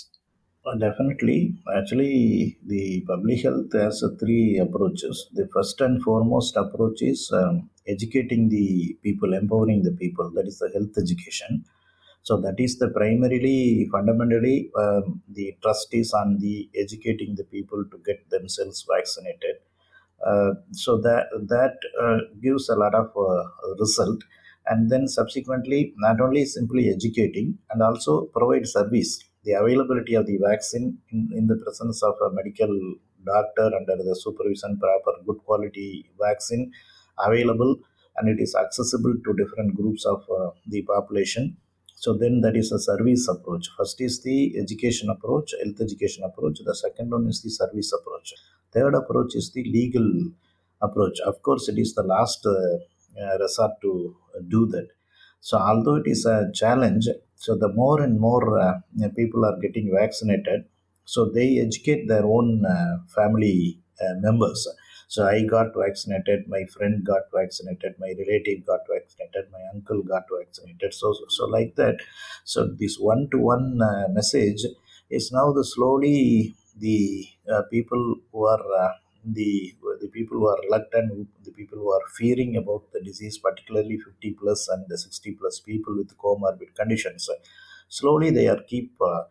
Uh, 0.67 0.77
definitely. 0.77 1.55
Actually, 1.77 2.59
the 2.67 3.03
public 3.07 3.43
health 3.43 3.73
has 3.73 4.03
uh, 4.03 4.09
three 4.21 4.59
approaches. 4.59 5.29
The 5.33 5.49
first 5.55 5.81
and 5.81 6.03
foremost 6.03 6.55
approach 6.57 7.01
is 7.03 7.31
um, 7.33 7.71
educating 7.87 8.49
the 8.51 8.97
people, 9.03 9.33
empowering 9.33 9.83
the 9.83 9.93
people. 9.93 10.31
That 10.35 10.47
is 10.47 10.59
the 10.59 10.71
health 10.75 10.97
education. 10.99 11.65
So 12.23 12.39
that 12.43 12.57
is 12.61 12.79
the 12.79 12.89
primarily, 12.91 13.89
fundamentally, 13.91 14.71
um, 14.79 15.23
the 15.29 15.57
trust 15.63 15.89
is 15.95 16.13
on 16.13 16.39
the 16.39 16.69
educating 16.75 17.35
the 17.37 17.45
people 17.45 17.85
to 17.91 17.99
get 18.05 18.29
themselves 18.29 18.87
vaccinated. 18.89 19.57
Uh, 20.25 20.53
so 20.73 20.99
that 21.01 21.27
that 21.49 21.77
uh, 22.01 22.19
gives 22.43 22.69
a 22.69 22.75
lot 22.77 22.95
of 22.95 23.09
uh, 23.17 23.45
result 23.79 24.23
and 24.67 24.91
then 24.91 25.09
subsequently 25.09 25.95
not 25.97 26.21
only 26.21 26.45
simply 26.45 26.91
educating 26.91 27.59
and 27.71 27.83
also 27.83 28.27
provide 28.27 28.67
service 28.69 29.25
the 29.45 29.53
availability 29.53 30.15
of 30.15 30.27
the 30.27 30.39
vaccine 30.39 30.99
in, 31.11 31.31
in 31.35 31.47
the 31.47 31.57
presence 31.57 32.03
of 32.03 32.15
a 32.27 32.31
medical 32.33 32.73
doctor 33.25 33.71
under 33.79 33.97
the 34.03 34.17
supervision 34.25 34.79
proper 34.79 35.13
good 35.27 35.39
quality 35.45 36.11
vaccine 36.19 36.73
available 37.19 37.77
and 38.17 38.29
it 38.29 38.43
is 38.43 38.55
accessible 38.55 39.15
to 39.25 39.35
different 39.35 39.75
groups 39.77 40.05
of 40.05 40.23
uh, 40.31 40.51
the 40.67 40.83
population. 40.83 41.57
So 41.95 42.15
then 42.15 42.41
that 42.41 42.57
is 42.57 42.73
a 42.73 42.79
service 42.79 43.29
approach. 43.29 43.69
First 43.77 44.01
is 44.01 44.23
the 44.23 44.59
education 44.59 45.11
approach 45.11 45.53
health 45.63 45.81
education 45.81 46.25
approach. 46.25 46.59
The 46.65 46.75
second 46.75 47.11
one 47.11 47.27
is 47.29 47.43
the 47.43 47.51
service 47.51 47.93
approach. 47.93 48.33
Third 48.73 48.95
approach 48.95 49.35
is 49.35 49.53
the 49.53 49.65
legal 49.65 50.09
approach. 50.81 51.21
Of 51.21 51.43
course 51.43 51.69
it 51.69 51.79
is 51.79 51.95
the 51.95 52.03
last 52.03 52.47
uh, 52.47 52.79
uh, 53.21 53.39
resort 53.39 53.73
to 53.83 54.17
do 54.49 54.67
that. 54.67 54.89
So 55.41 55.59
although 55.59 55.97
it 55.97 56.07
is 56.07 56.25
a 56.27 56.51
challenge 56.55 57.09
so 57.45 57.51
the 57.63 57.71
more 57.81 57.99
and 58.07 58.17
more 58.29 58.45
uh, 58.67 58.75
people 59.21 59.43
are 59.49 59.59
getting 59.65 59.89
vaccinated 60.01 60.61
so 61.15 61.21
they 61.37 61.49
educate 61.67 62.03
their 62.13 62.27
own 62.37 62.49
uh, 62.77 62.95
family 63.19 63.59
uh, 64.05 64.15
members 64.29 64.63
So 65.15 65.21
I 65.27 65.39
got 65.53 65.69
vaccinated, 65.83 66.41
my 66.55 66.61
friend 66.75 66.95
got 67.13 67.25
vaccinated, 67.39 67.93
my 68.03 68.11
relative 68.19 68.59
got 68.69 68.83
vaccinated, 68.93 69.45
my 69.57 69.63
uncle 69.75 70.01
got 70.13 70.27
vaccinated. 70.37 70.93
So, 70.99 71.09
so 71.37 71.47
like 71.55 71.73
that. 71.81 71.97
So 72.53 72.59
this 72.83 72.95
one-to-one 73.09 73.67
message 74.19 74.63
is 75.19 75.33
now 75.39 75.47
the 75.59 75.65
slowly 75.65 76.55
the 76.85 77.27
uh, 77.53 77.63
people 77.75 78.03
who 78.31 78.47
are 78.55 78.65
the 79.25 79.75
the 80.01 80.09
people 80.09 80.39
who 80.39 80.47
are 80.49 80.59
reluctant, 80.65 81.29
the 81.45 81.53
people 81.53 81.79
who 81.79 81.91
are 81.93 82.07
fearing 82.17 82.57
about 82.57 82.91
the 82.93 83.01
disease, 83.01 83.39
particularly 83.39 83.99
50 83.99 84.33
plus 84.41 84.69
and 84.69 84.85
the 84.89 84.99
60 84.99 85.33
plus 85.33 85.61
people 85.61 85.97
with 85.97 86.17
comorbid 86.17 86.75
conditions, 86.75 87.29
slowly 87.89 88.31
they 88.31 88.49
are 88.49 88.63
keep 88.69 88.93
uh, 89.01 89.23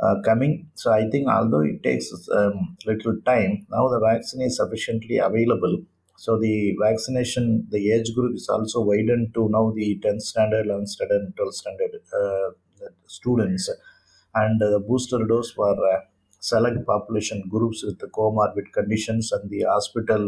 uh, 0.00 0.16
coming. 0.24 0.70
So 0.74 0.92
I 0.92 1.08
think 1.08 1.28
although 1.28 1.62
it 1.62 1.82
takes 1.82 2.10
um, 2.30 2.76
little 2.86 3.16
time, 3.24 3.66
now 3.70 3.88
the 3.88 4.00
vaccine 4.00 4.42
is 4.42 4.56
sufficiently 4.56 5.18
available. 5.18 5.84
So 6.18 6.38
the 6.38 6.74
vaccination, 6.80 7.66
the 7.70 7.92
age 7.92 8.14
group 8.14 8.36
is 8.36 8.48
also 8.48 8.80
widened 8.80 9.34
to 9.34 9.48
now 9.50 9.72
the 9.74 10.00
10th 10.02 10.22
standard, 10.22 10.66
11th 10.66 10.88
standard, 10.88 11.34
12th 11.38 11.52
standard 11.52 11.90
uh, 12.12 12.88
students, 13.06 13.70
and 14.34 14.60
the 14.60 14.80
booster 14.86 15.24
dose 15.26 15.52
for 15.52 15.72
uh, 15.72 16.00
select 16.50 16.84
population 16.86 17.42
groups 17.48 17.82
with 17.84 17.98
the 17.98 18.08
comorbid 18.18 18.72
conditions 18.72 19.32
and 19.32 19.48
the 19.50 19.62
hospital 19.62 20.24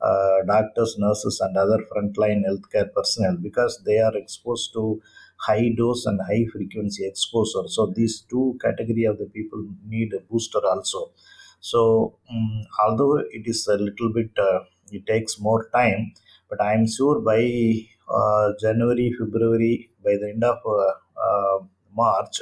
uh, 0.00 0.38
doctors, 0.46 0.96
nurses, 0.98 1.40
and 1.40 1.56
other 1.56 1.78
frontline 1.90 2.42
healthcare 2.48 2.92
personnel 2.92 3.36
because 3.42 3.82
they 3.86 3.98
are 3.98 4.16
exposed 4.16 4.72
to 4.72 5.00
high 5.38 5.70
dose 5.76 6.04
and 6.06 6.20
high 6.28 6.44
frequency 6.52 7.06
exposure. 7.06 7.66
So 7.68 7.92
these 7.94 8.20
two 8.30 8.58
category 8.62 9.04
of 9.04 9.18
the 9.18 9.26
people 9.26 9.66
need 9.86 10.12
a 10.14 10.20
booster 10.20 10.60
also. 10.64 11.12
So 11.60 12.18
um, 12.30 12.64
although 12.84 13.18
it 13.18 13.46
is 13.46 13.66
a 13.66 13.76
little 13.76 14.12
bit, 14.12 14.30
uh, 14.38 14.60
it 14.92 15.06
takes 15.06 15.40
more 15.40 15.68
time, 15.74 16.12
but 16.50 16.60
I 16.60 16.74
am 16.74 16.86
sure 16.86 17.20
by 17.20 17.40
uh, 18.08 18.52
January, 18.60 19.12
February, 19.18 19.90
by 20.04 20.12
the 20.20 20.30
end 20.34 20.44
of 20.44 20.58
uh, 20.66 20.92
uh, 21.20 21.58
March, 21.94 22.40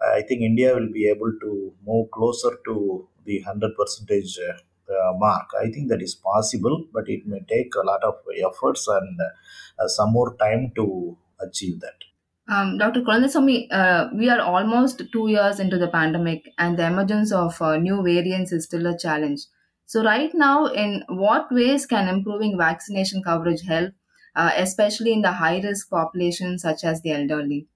I 0.00 0.22
think 0.22 0.42
India 0.42 0.74
will 0.74 0.92
be 0.92 1.08
able 1.08 1.32
to 1.40 1.72
move 1.86 2.10
closer 2.10 2.58
to 2.66 3.08
the 3.24 3.42
100 3.42 3.74
percentage 3.76 4.38
uh, 4.38 5.12
mark. 5.16 5.48
I 5.60 5.70
think 5.70 5.88
that 5.88 6.02
is 6.02 6.14
possible, 6.14 6.86
but 6.92 7.08
it 7.08 7.26
may 7.26 7.40
take 7.48 7.74
a 7.74 7.86
lot 7.86 8.02
of 8.04 8.14
efforts 8.38 8.86
and 8.88 9.18
uh, 9.78 9.88
some 9.88 10.12
more 10.12 10.36
time 10.36 10.72
to 10.76 11.16
achieve 11.40 11.80
that. 11.80 12.04
Um, 12.48 12.78
Dr. 12.78 13.02
Kulandaswamy, 13.02 13.66
uh, 13.72 14.08
we 14.14 14.28
are 14.28 14.40
almost 14.40 15.02
two 15.12 15.28
years 15.28 15.58
into 15.58 15.78
the 15.78 15.88
pandemic, 15.88 16.44
and 16.58 16.78
the 16.78 16.86
emergence 16.86 17.32
of 17.32 17.60
uh, 17.60 17.76
new 17.76 18.02
variants 18.02 18.52
is 18.52 18.64
still 18.64 18.86
a 18.86 18.96
challenge. 18.96 19.40
So, 19.86 20.04
right 20.04 20.30
now, 20.32 20.66
in 20.66 21.02
what 21.08 21.50
ways 21.50 21.86
can 21.86 22.08
improving 22.08 22.56
vaccination 22.56 23.22
coverage 23.24 23.62
help, 23.66 23.94
uh, 24.36 24.52
especially 24.56 25.12
in 25.12 25.22
the 25.22 25.32
high 25.32 25.60
risk 25.60 25.90
population 25.90 26.58
such 26.58 26.84
as 26.84 27.02
the 27.02 27.12
elderly? 27.12 27.66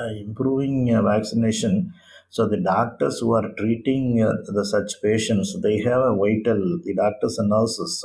Uh, 0.00 0.08
improving 0.26 0.86
vaccination. 1.04 1.92
So 2.30 2.46
the 2.48 2.58
doctors 2.58 3.20
who 3.20 3.32
are 3.34 3.52
treating 3.56 4.22
uh, 4.22 4.32
the 4.46 4.64
such 4.64 5.00
patients 5.02 5.56
they 5.62 5.78
have 5.80 6.00
a 6.02 6.14
vital 6.14 6.60
the 6.84 6.94
doctors 6.94 7.38
and 7.38 7.48
nurses 7.48 8.04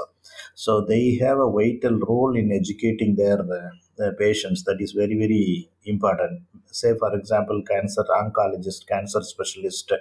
so 0.55 0.85
they 0.85 1.15
have 1.15 1.37
a 1.39 1.51
vital 1.51 1.99
role 1.99 2.35
in 2.35 2.51
educating 2.51 3.15
their, 3.15 3.39
uh, 3.39 3.69
their 3.97 4.13
patients. 4.13 4.63
That 4.63 4.77
is 4.79 4.91
very 4.93 5.17
very 5.17 5.69
important. 5.85 6.43
Say 6.67 6.97
for 6.97 7.13
example 7.15 7.61
cancer 7.69 8.03
oncologist 8.19 8.87
cancer 8.87 9.21
specialist 9.21 9.91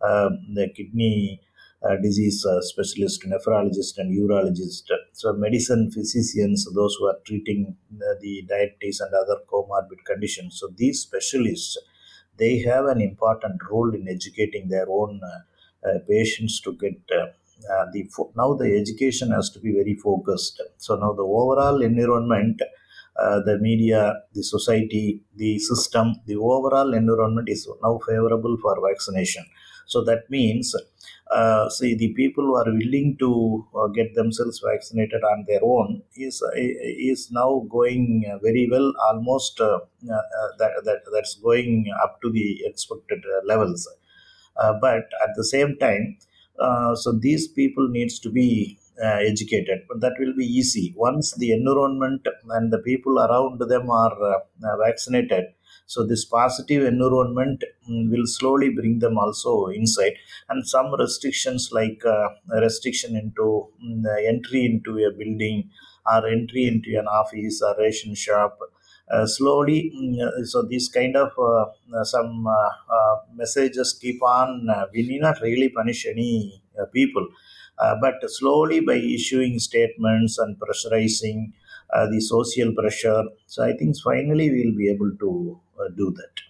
uh, 0.00 0.30
the 0.54 0.68
kidney 0.76 1.40
disease 2.02 2.44
uh, 2.46 2.60
specialist, 2.60 3.22
nephrologist, 3.24 3.98
and 3.98 4.10
urologist. 4.16 4.84
So, 5.12 5.32
medicine 5.32 5.90
physicians, 5.90 6.66
those 6.74 6.96
who 6.98 7.06
are 7.06 7.18
treating 7.26 7.76
uh, 7.94 8.14
the 8.20 8.42
diabetes 8.48 9.00
and 9.00 9.12
other 9.14 9.38
comorbid 9.52 10.04
conditions. 10.06 10.58
So, 10.60 10.68
these 10.76 11.00
specialists, 11.00 11.76
they 12.38 12.58
have 12.60 12.86
an 12.86 13.00
important 13.00 13.60
role 13.70 13.94
in 13.94 14.08
educating 14.08 14.68
their 14.68 14.86
own 14.88 15.20
uh, 15.24 15.88
uh, 15.88 15.98
patients 16.08 16.60
to 16.62 16.72
get. 16.74 17.00
Uh, 17.70 17.86
the 17.92 18.02
now 18.36 18.54
the 18.54 18.68
education 18.80 19.30
has 19.30 19.48
to 19.50 19.60
be 19.60 19.72
very 19.72 19.94
focused. 19.94 20.60
So 20.78 20.96
now 20.96 21.12
the 21.12 21.22
overall 21.22 21.80
environment 21.82 22.60
uh, 23.16 23.40
the 23.40 23.58
media, 23.58 24.14
the 24.34 24.42
society, 24.42 25.20
the 25.36 25.58
system, 25.58 26.14
the 26.26 26.36
overall 26.36 26.94
environment 26.94 27.48
is 27.48 27.68
now 27.82 27.98
favorable 28.06 28.56
for 28.62 28.74
vaccination. 28.88 29.44
So 29.86 30.02
that 30.04 30.30
means, 30.30 30.74
uh, 31.34 31.68
see, 31.70 31.94
the 31.94 32.12
people 32.14 32.44
who 32.44 32.56
are 32.56 32.72
willing 32.72 33.16
to 33.18 33.66
uh, 33.74 33.86
get 33.88 34.14
themselves 34.14 34.62
vaccinated 34.64 35.22
on 35.24 35.44
their 35.48 35.60
own 35.62 36.02
is 36.14 36.42
uh, 36.42 36.50
is 36.56 37.30
now 37.30 37.66
going 37.70 38.24
very 38.42 38.68
well. 38.70 38.92
Almost 39.08 39.60
uh, 39.60 39.76
uh, 39.76 40.48
that, 40.58 40.72
that 40.84 41.00
that's 41.12 41.36
going 41.36 41.86
up 42.02 42.20
to 42.22 42.30
the 42.30 42.60
expected 42.64 43.22
levels. 43.44 43.88
but 44.80 45.04
at 45.24 45.30
the 45.36 45.44
same 45.44 45.76
time, 45.78 46.18
so 47.02 47.12
these 47.12 47.48
people 47.48 47.88
needs 47.88 48.18
to 48.20 48.30
be 48.30 48.78
uh, 49.02 49.18
educated 49.32 49.80
but 49.88 50.00
that 50.00 50.14
will 50.18 50.34
be 50.36 50.44
easy 50.44 50.92
once 50.96 51.34
the 51.38 51.50
environment 51.52 52.26
and 52.50 52.72
the 52.72 52.78
people 52.78 53.18
around 53.18 53.58
them 53.72 53.88
are 53.90 54.16
uh, 54.34 54.76
vaccinated 54.84 55.44
so 55.86 56.04
this 56.06 56.24
positive 56.24 56.84
environment 56.84 57.64
mm, 57.88 58.10
will 58.10 58.26
slowly 58.26 58.70
bring 58.70 58.98
them 58.98 59.18
also 59.18 59.66
inside. 59.66 60.14
And 60.48 60.66
some 60.66 60.94
restrictions 60.94 61.70
like 61.72 62.02
uh, 62.04 62.28
restriction 62.60 63.16
into 63.16 63.68
um, 63.82 64.04
entry 64.26 64.64
into 64.64 64.98
a 64.98 65.10
building 65.10 65.70
or 66.06 66.26
entry 66.26 66.66
into 66.66 66.98
an 66.98 67.06
office 67.06 67.62
or 67.62 67.76
ration 67.78 68.14
shop 68.14 68.58
uh, 69.10 69.26
slowly 69.26 69.92
mm, 69.96 70.46
so 70.46 70.62
these 70.62 70.88
kind 70.88 71.16
of 71.16 71.30
uh, 71.38 72.04
some 72.04 72.46
uh, 72.46 73.16
messages 73.34 73.98
keep 74.00 74.22
on 74.22 74.68
we 74.92 75.06
need 75.06 75.20
not 75.20 75.40
really 75.42 75.68
punish 75.68 76.06
any 76.06 76.62
people. 76.92 77.26
Uh, 77.78 77.96
but 78.00 78.14
slowly 78.30 78.80
by 78.80 78.94
issuing 78.94 79.58
statements 79.58 80.38
and 80.38 80.56
pressurizing 80.60 81.52
uh, 81.92 82.06
the 82.10 82.20
social 82.20 82.72
pressure, 82.74 83.24
so 83.46 83.64
I 83.64 83.72
think 83.76 83.96
finally 84.02 84.50
we'll 84.50 84.76
be 84.76 84.90
able 84.90 85.10
to 85.20 85.60
uh, 85.78 85.88
do 85.96 86.12
that. 86.16 86.40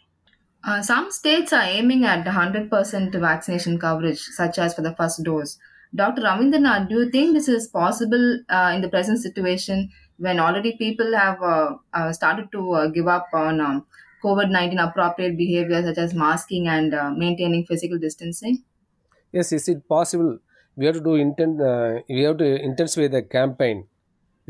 Uh, 0.64 0.82
some 0.82 1.10
states 1.10 1.52
are 1.52 1.64
aiming 1.64 2.04
at 2.04 2.24
100% 2.24 3.20
vaccination 3.20 3.78
coverage, 3.78 4.20
such 4.20 4.58
as 4.58 4.74
for 4.74 4.82
the 4.82 4.94
first 4.94 5.22
dose. 5.24 5.58
Dr. 5.94 6.22
Ravindranath, 6.22 6.88
do 6.88 7.00
you 7.00 7.10
think 7.10 7.34
this 7.34 7.48
is 7.48 7.66
possible 7.68 8.38
uh, 8.48 8.72
in 8.74 8.80
the 8.80 8.88
present 8.88 9.18
situation 9.18 9.90
when 10.18 10.38
already 10.38 10.76
people 10.76 11.12
have 11.14 11.42
uh, 11.42 12.12
started 12.12 12.50
to 12.52 12.90
give 12.94 13.08
up 13.08 13.26
on 13.34 13.60
um, 13.60 13.86
COVID 14.24 14.50
19 14.50 14.78
appropriate 14.78 15.36
behavior, 15.36 15.82
such 15.82 15.98
as 15.98 16.14
masking 16.14 16.68
and 16.68 16.94
maintaining 17.18 17.66
physical 17.66 17.98
distancing? 17.98 18.62
Yes, 19.32 19.52
is 19.52 19.68
it 19.68 19.88
possible? 19.88 20.38
we 20.76 20.86
have 20.86 20.94
to 20.94 21.00
do 21.00 21.14
intent 21.14 21.60
uh, 21.60 22.00
we 22.08 22.22
have 22.22 22.38
to 22.38 22.62
intensify 22.68 23.08
the 23.08 23.22
campaign 23.22 23.86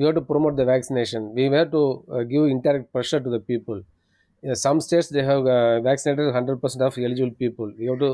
we 0.02 0.06
have 0.08 0.16
to 0.16 0.22
promote 0.32 0.56
the 0.56 0.64
vaccination. 0.64 1.34
We 1.34 1.44
have 1.58 1.70
to 1.72 1.82
uh, 2.12 2.22
give 2.32 2.44
indirect 2.54 2.92
pressure 2.92 3.20
to 3.20 3.30
the 3.30 3.40
people. 3.40 3.82
In 4.42 4.54
some 4.56 4.80
states 4.80 5.08
they 5.08 5.22
have 5.24 5.46
uh, 5.46 5.80
vaccinated 5.88 6.26
100% 6.26 6.82
of 6.82 6.98
eligible 6.98 7.34
people. 7.44 7.72
We 7.78 7.86
have 7.90 8.00
to 8.00 8.10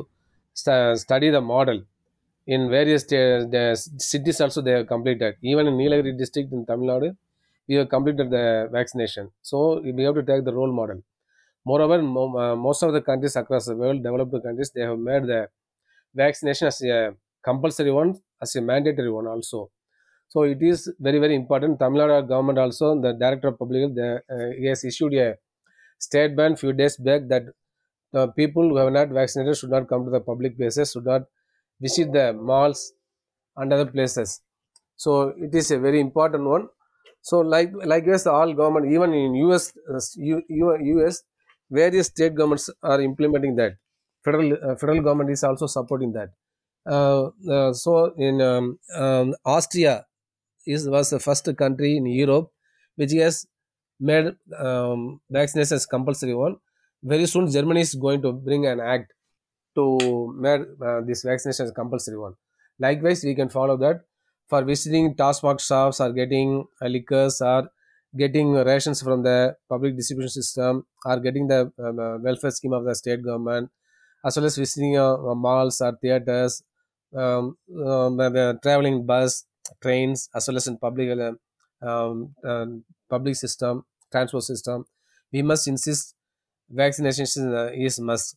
st- 0.55 0.99
study 1.07 1.31
the 1.31 1.41
model. 1.41 1.85
In 2.47 2.71
various 2.71 3.05
the 3.05 3.65
cities 3.99 4.41
also 4.41 4.61
they 4.63 4.73
have 4.79 4.87
completed. 4.87 5.37
Even 5.43 5.67
in 5.69 5.75
Nilagiri 5.83 6.17
district 6.23 6.53
in 6.53 6.65
Tamil 6.67 6.89
Nadu 6.93 7.11
we 7.69 7.75
have 7.77 7.89
completed 7.89 8.31
the 8.31 8.69
vaccination. 8.79 9.31
So 9.43 9.81
we 9.81 10.03
have 10.05 10.15
to 10.21 10.23
take 10.31 10.45
the 10.45 10.55
role 10.61 10.73
model. 10.81 11.03
Moreover 11.65 12.03
mo- 12.03 12.37
uh, 12.45 12.57
most 12.57 12.83
of 12.83 12.93
the 12.93 13.03
countries 13.03 13.37
across 13.37 13.67
the 13.67 13.77
world 13.77 14.03
developed 14.03 14.43
countries 14.49 14.71
they 14.75 14.83
have 14.91 14.99
made 15.11 15.25
the 15.33 15.41
vaccination 16.15 16.67
as 16.69 16.81
a 16.83 17.15
compulsory 17.49 17.93
one 17.93 18.13
as 18.43 18.57
a 18.57 18.63
mandatory 18.63 19.11
one 19.11 19.27
also. 19.27 19.71
So 20.29 20.43
it 20.43 20.63
is 20.63 20.93
very 21.01 21.19
very 21.19 21.35
important. 21.35 21.79
Tamil 21.79 22.03
Nadu 22.07 22.29
government 22.29 22.59
also 22.59 23.01
the 23.01 23.13
director 23.25 23.49
of 23.49 23.59
public 23.59 23.81
health 23.83 23.99
uh, 24.31 24.51
he 24.59 24.67
has 24.67 24.85
issued 24.85 25.15
a 25.15 25.37
statement 25.99 26.59
few 26.59 26.73
days 26.73 26.97
back 26.97 27.23
that 27.29 27.45
the 28.13 28.29
people 28.41 28.69
who 28.69 28.77
have 28.77 28.93
not 28.93 29.09
vaccinated 29.09 29.57
should 29.57 29.71
not 29.71 29.89
come 29.89 30.05
to 30.05 30.11
the 30.11 30.21
public 30.21 30.57
places, 30.57 30.93
should 30.93 31.05
not 31.05 31.23
visit 31.81 32.13
the 32.13 32.33
malls 32.33 32.93
and 33.57 33.73
other 33.73 33.87
places. 33.87 34.41
So 34.97 35.29
it 35.47 35.55
is 35.55 35.71
a 35.71 35.79
very 35.79 36.01
important 36.01 36.45
one. 36.45 36.69
So 37.23 37.41
like 37.41 37.71
like 37.93 38.05
yes, 38.07 38.27
all 38.27 38.53
government 38.55 38.93
even 38.93 39.13
in 39.15 39.35
US 39.47 39.73
uh, 39.93 40.01
US 40.49 41.23
various 41.71 42.07
state 42.09 42.35
governments 42.35 42.71
are 42.83 43.01
implementing 43.01 43.57
that. 43.57 43.75
Federal 44.25 44.53
uh, 44.55 44.77
federal 44.77 45.03
government 45.03 45.31
is 45.31 45.45
also 45.45 45.67
supporting 45.67 46.13
that. 46.13 46.31
Uh, 46.87 47.31
uh, 47.51 47.73
so 47.73 48.15
in 48.17 48.41
um, 48.41 48.79
um, 48.95 49.35
Austria 49.45 50.07
is 50.75 50.89
was 50.89 51.11
the 51.11 51.21
first 51.21 51.49
country 51.63 51.97
in 51.97 52.07
Europe 52.07 52.51
which 52.97 53.13
has 53.13 53.47
made 54.01 54.37
um, 54.59 55.21
vaccination 55.31 55.77
as 55.77 55.87
compulsory 55.87 56.35
one. 56.35 56.57
Very 57.03 57.27
soon, 57.27 57.51
Germany 57.51 57.81
is 57.83 57.95
going 57.95 58.23
to 58.23 58.33
bring 58.33 58.67
an 58.67 58.81
act 58.81 59.13
to 59.75 60.35
make 60.37 60.63
uh, 60.83 61.01
this 61.03 61.23
vaccination 61.23 61.67
as 61.67 61.73
compulsory 61.73 62.19
one. 62.19 62.35
Likewise, 62.79 63.25
we 63.25 63.35
can 63.35 63.49
follow 63.59 63.77
that. 63.87 64.05
for 64.53 64.61
visiting 64.69 65.07
TASMAC 65.17 65.59
shops 65.65 65.99
or 66.05 66.13
getting 66.19 66.53
uh, 66.83 66.87
liquors 66.93 67.35
or 67.49 67.71
getting 68.23 68.53
rations 68.69 69.03
from 69.07 69.23
the 69.27 69.57
public 69.73 69.97
distribution 69.99 70.31
system 70.31 70.87
or 71.05 71.17
getting 71.27 71.47
the 71.53 71.61
um, 71.79 71.99
uh, 71.99 72.17
welfare 72.27 72.51
scheme 72.59 72.73
of 72.79 72.85
the 72.85 72.95
state 73.01 73.23
government 73.23 73.71
as 74.25 74.37
well 74.37 74.47
as 74.47 74.57
visiting 74.57 74.97
uh, 74.99 75.35
malls 75.45 75.81
or 75.81 75.93
theaters 76.03 76.63
um, 77.15 77.57
um, 77.87 78.19
traveling 78.63 79.05
bus 79.07 79.45
trains 79.83 80.29
as 80.35 80.49
well 80.49 80.57
as 80.57 80.67
in 80.67 80.79
public 80.79 81.09
uh, 81.19 81.33
um, 81.89 82.35
um, 82.45 82.85
public 83.09 83.37
system 83.37 83.85
transport 84.13 84.45
system 84.45 84.85
we 85.33 85.43
must 85.43 85.69
insist 85.69 86.15
vaccination 86.71 87.25
is, 87.25 87.39
uh, 87.39 88.03
must. 88.03 88.37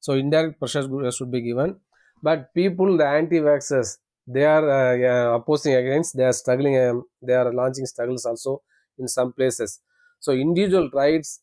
So 0.00 0.14
indirect 0.14 0.58
pressure 0.58 0.82
should 0.82 1.14
should 1.14 1.30
be 1.30 1.40
given. 1.42 1.80
But 2.22 2.52
people 2.54 2.96
the 2.96 3.06
anti-vaxxers 3.06 3.98
they 4.26 4.44
are 4.44 4.66
uh, 4.70 5.36
opposing 5.36 5.74
against 5.74 6.16
they 6.16 6.24
are 6.24 6.32
struggling 6.32 6.76
um, 6.78 7.04
they 7.22 7.34
are 7.34 7.52
launching 7.52 7.86
struggles 7.86 8.24
also 8.24 8.62
in 8.98 9.08
some 9.08 9.32
places. 9.32 9.80
So 10.20 10.32
individual 10.32 10.90
rights 10.92 11.42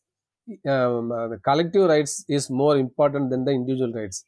um, 0.66 1.12
uh, 1.12 1.28
the 1.28 1.38
collective 1.38 1.88
rights 1.88 2.24
is 2.28 2.48
more 2.50 2.76
important 2.78 3.30
than 3.30 3.44
the 3.44 3.52
individual 3.52 3.92
rights. 3.92 4.24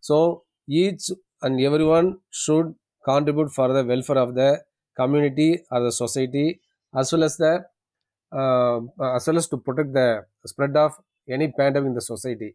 So 0.00 0.44
each 0.68 1.10
and 1.42 1.60
everyone 1.60 2.18
should 2.30 2.74
contribute 3.10 3.50
for 3.56 3.68
the 3.76 3.84
welfare 3.90 4.20
of 4.24 4.34
the 4.40 4.50
community 5.00 5.50
or 5.70 5.80
the 5.86 5.92
society 6.02 6.46
as 7.00 7.12
well 7.12 7.24
as 7.28 7.36
the 7.42 7.52
uh, 8.40 8.78
as 9.16 9.26
well 9.28 9.38
as 9.42 9.46
to 9.52 9.56
protect 9.66 9.92
the 9.98 10.08
spread 10.52 10.76
of 10.76 10.92
any 11.36 11.48
pandemic 11.58 11.88
in 11.88 11.94
the 11.94 12.06
society. 12.12 12.50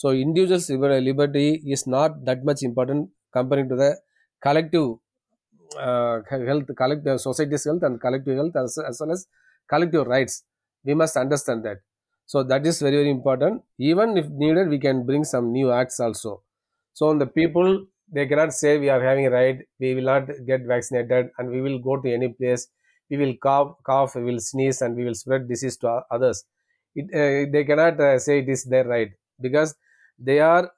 So 0.00 0.10
individual's 0.10 0.68
liberty 1.10 1.48
is 1.74 1.86
not 1.86 2.24
that 2.26 2.44
much 2.44 2.62
important 2.62 3.10
comparing 3.32 3.68
to 3.70 3.76
the 3.76 3.90
collective 4.46 4.88
uh, 5.78 6.20
health, 6.30 6.68
collective 6.76 7.20
society's 7.20 7.64
health 7.64 7.82
and 7.82 8.00
collective 8.00 8.36
health 8.36 8.56
as, 8.56 8.78
as 8.78 9.00
well 9.00 9.12
as 9.12 9.26
collective 9.68 10.06
rights. 10.06 10.44
We 10.84 10.94
must 10.94 11.16
understand 11.16 11.64
that. 11.64 11.78
So 12.26 12.42
that 12.42 12.66
is 12.66 12.80
very 12.80 12.96
very 12.96 13.10
important. 13.10 13.62
Even 13.78 14.16
if 14.16 14.28
needed, 14.28 14.68
we 14.68 14.78
can 14.78 15.06
bring 15.06 15.24
some 15.24 15.52
new 15.52 15.70
acts 15.72 16.00
also. 16.00 16.42
So 16.94 17.08
on 17.08 17.18
the 17.18 17.26
people 17.26 17.86
they 18.12 18.26
cannot 18.26 18.52
say 18.52 18.78
we 18.78 18.88
are 18.88 19.02
having 19.02 19.26
a 19.26 19.30
right, 19.30 19.58
we 19.80 19.94
will 19.94 20.04
not 20.04 20.28
get 20.46 20.62
vaccinated, 20.62 21.30
and 21.38 21.50
we 21.50 21.60
will 21.60 21.78
go 21.78 22.00
to 22.00 22.12
any 22.12 22.28
place, 22.28 22.68
we 23.10 23.16
will 23.16 23.34
cough, 23.42 23.76
cough, 23.84 24.14
we 24.14 24.24
will 24.24 24.40
sneeze, 24.40 24.80
and 24.82 24.96
we 24.96 25.04
will 25.04 25.14
spread 25.14 25.48
disease 25.48 25.76
to 25.78 26.00
others. 26.10 26.44
It, 26.94 27.06
uh, 27.14 27.50
they 27.52 27.64
cannot 27.64 28.00
uh, 28.00 28.18
say 28.18 28.38
it 28.38 28.48
is 28.48 28.64
their 28.64 28.84
right 28.84 29.10
because 29.40 29.74
they 30.18 30.40
are 30.40 30.70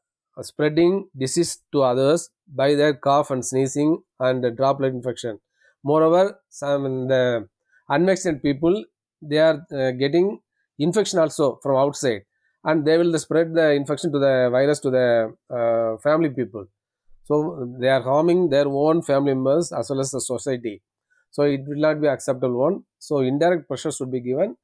spreading 0.43 1.09
disease 1.17 1.59
to 1.73 1.83
others 1.83 2.31
by 2.47 2.75
their 2.75 2.95
cough 2.95 3.31
and 3.31 3.45
sneezing 3.45 4.03
and 4.21 4.57
droplet 4.57 4.95
infection. 4.95 5.39
Moreover, 5.85 6.41
some 6.49 7.09
the 7.09 7.49
unvaccinated 7.89 8.43
people 8.43 8.85
they 9.23 9.39
are 9.39 9.65
uh, 9.73 9.91
getting 9.93 10.41
infection 10.79 11.19
also 11.19 11.59
from 11.63 11.77
outside 11.77 12.23
and 12.65 12.85
they 12.87 12.97
will 12.99 13.17
spread 13.19 13.55
the 13.55 13.73
infection 13.73 14.13
to 14.13 14.19
the 14.19 14.49
virus 14.51 14.81
to 14.81 14.91
the 14.91 15.35
uh, 15.51 15.97
family 15.99 16.31
people 16.31 16.67
so 17.29 17.35
they 17.81 17.89
are 17.97 18.03
harming 18.11 18.41
their 18.55 18.69
own 18.85 19.03
family 19.03 19.35
members 19.35 19.73
as 19.73 19.91
well 19.91 20.01
as 20.01 20.11
the 20.13 20.21
society. 20.21 20.83
So 21.31 21.43
it 21.43 21.61
will 21.67 21.81
not 21.87 22.01
be 22.01 22.09
acceptable 22.09 22.59
one. 22.67 22.85
So 22.99 23.19
indirect 23.21 23.69
pressure 23.69 23.93
should 23.93 24.11
be 24.11 24.21
given. 24.21 24.57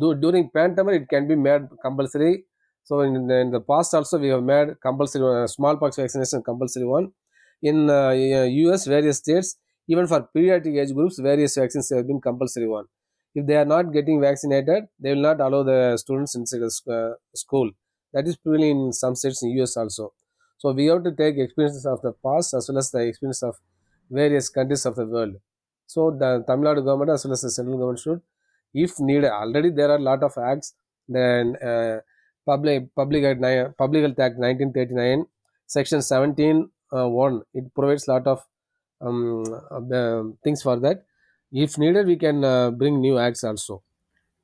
Du- 0.00 0.14
during 0.14 0.50
pandemic 0.50 1.02
it 1.02 1.08
can 1.08 1.26
be 1.28 1.36
made 1.36 1.62
compulsory. 1.82 2.44
So 2.84 3.00
in 3.00 3.26
the, 3.26 3.36
in 3.44 3.50
the 3.50 3.60
past 3.60 3.94
also 3.94 4.18
we 4.18 4.28
have 4.28 4.42
made 4.42 4.80
compulsory 4.80 5.42
uh, 5.42 5.46
smallpox 5.46 5.96
vaccination 5.96 6.42
compulsory 6.42 6.86
one. 6.86 7.12
In 7.62 7.88
uh, 7.90 8.10
us 8.74 8.86
various 8.86 9.18
states 9.18 9.56
even 9.88 10.06
for 10.06 10.20
pediatric 10.34 10.76
age 10.82 10.94
groups 10.94 11.18
various 11.18 11.54
vaccines 11.56 11.90
have 11.90 12.06
been 12.06 12.20
compulsory 12.20 12.68
one. 12.68 12.86
If 13.34 13.46
they 13.46 13.56
are 13.56 13.64
not 13.64 13.92
getting 13.92 14.20
vaccinated 14.20 14.84
they 15.00 15.14
will 15.14 15.22
not 15.22 15.40
allow 15.40 15.62
the 15.64 15.96
students 15.96 16.34
inside 16.36 16.60
the 16.60 16.72
uh, 16.98 17.14
school. 17.34 17.70
That 18.12 18.28
is 18.28 18.38
really 18.44 18.70
in 18.70 18.92
some 18.92 19.16
states 19.16 19.42
in 19.42 19.50
us 19.60 19.76
also 19.76 20.12
so 20.64 20.72
we 20.72 20.86
have 20.86 21.02
to 21.04 21.12
take 21.12 21.36
experiences 21.36 21.84
of 21.84 22.00
the 22.00 22.12
past 22.26 22.54
as 22.54 22.68
well 22.68 22.78
as 22.78 22.90
the 22.90 23.00
experience 23.00 23.42
of 23.42 23.56
various 24.10 24.48
countries 24.48 24.86
of 24.86 24.96
the 24.96 25.04
world. 25.14 25.34
So 25.86 26.10
the 26.22 26.30
tamil 26.48 26.66
nadu 26.68 26.82
government 26.88 27.10
as 27.14 27.24
well 27.24 27.34
as 27.36 27.42
the 27.46 27.50
central 27.56 27.76
government 27.80 28.00
should 28.04 28.20
if 28.84 28.92
needed 29.08 29.30
already 29.40 29.70
there 29.78 29.90
are 29.94 30.00
a 30.02 30.06
lot 30.10 30.22
of 30.28 30.34
acts 30.50 30.68
then 31.16 31.56
uh, 31.70 31.96
public 32.50 32.78
public 33.00 33.24
act 33.30 33.42
public 33.82 34.02
health 34.06 34.20
act 34.26 34.38
1939 34.46 35.26
section 35.76 36.00
17 36.02 36.70
uh, 36.96 37.08
1 37.08 37.42
it 37.60 37.66
provides 37.78 38.06
a 38.08 38.12
lot 38.14 38.26
of 38.34 38.40
um, 39.06 39.44
uh, 39.70 40.22
things 40.44 40.62
for 40.62 40.76
that. 40.86 41.04
If 41.52 41.78
needed 41.78 42.06
we 42.06 42.16
can 42.16 42.38
uh, 42.44 42.70
bring 42.70 43.00
new 43.00 43.18
acts 43.26 43.44
also 43.44 43.82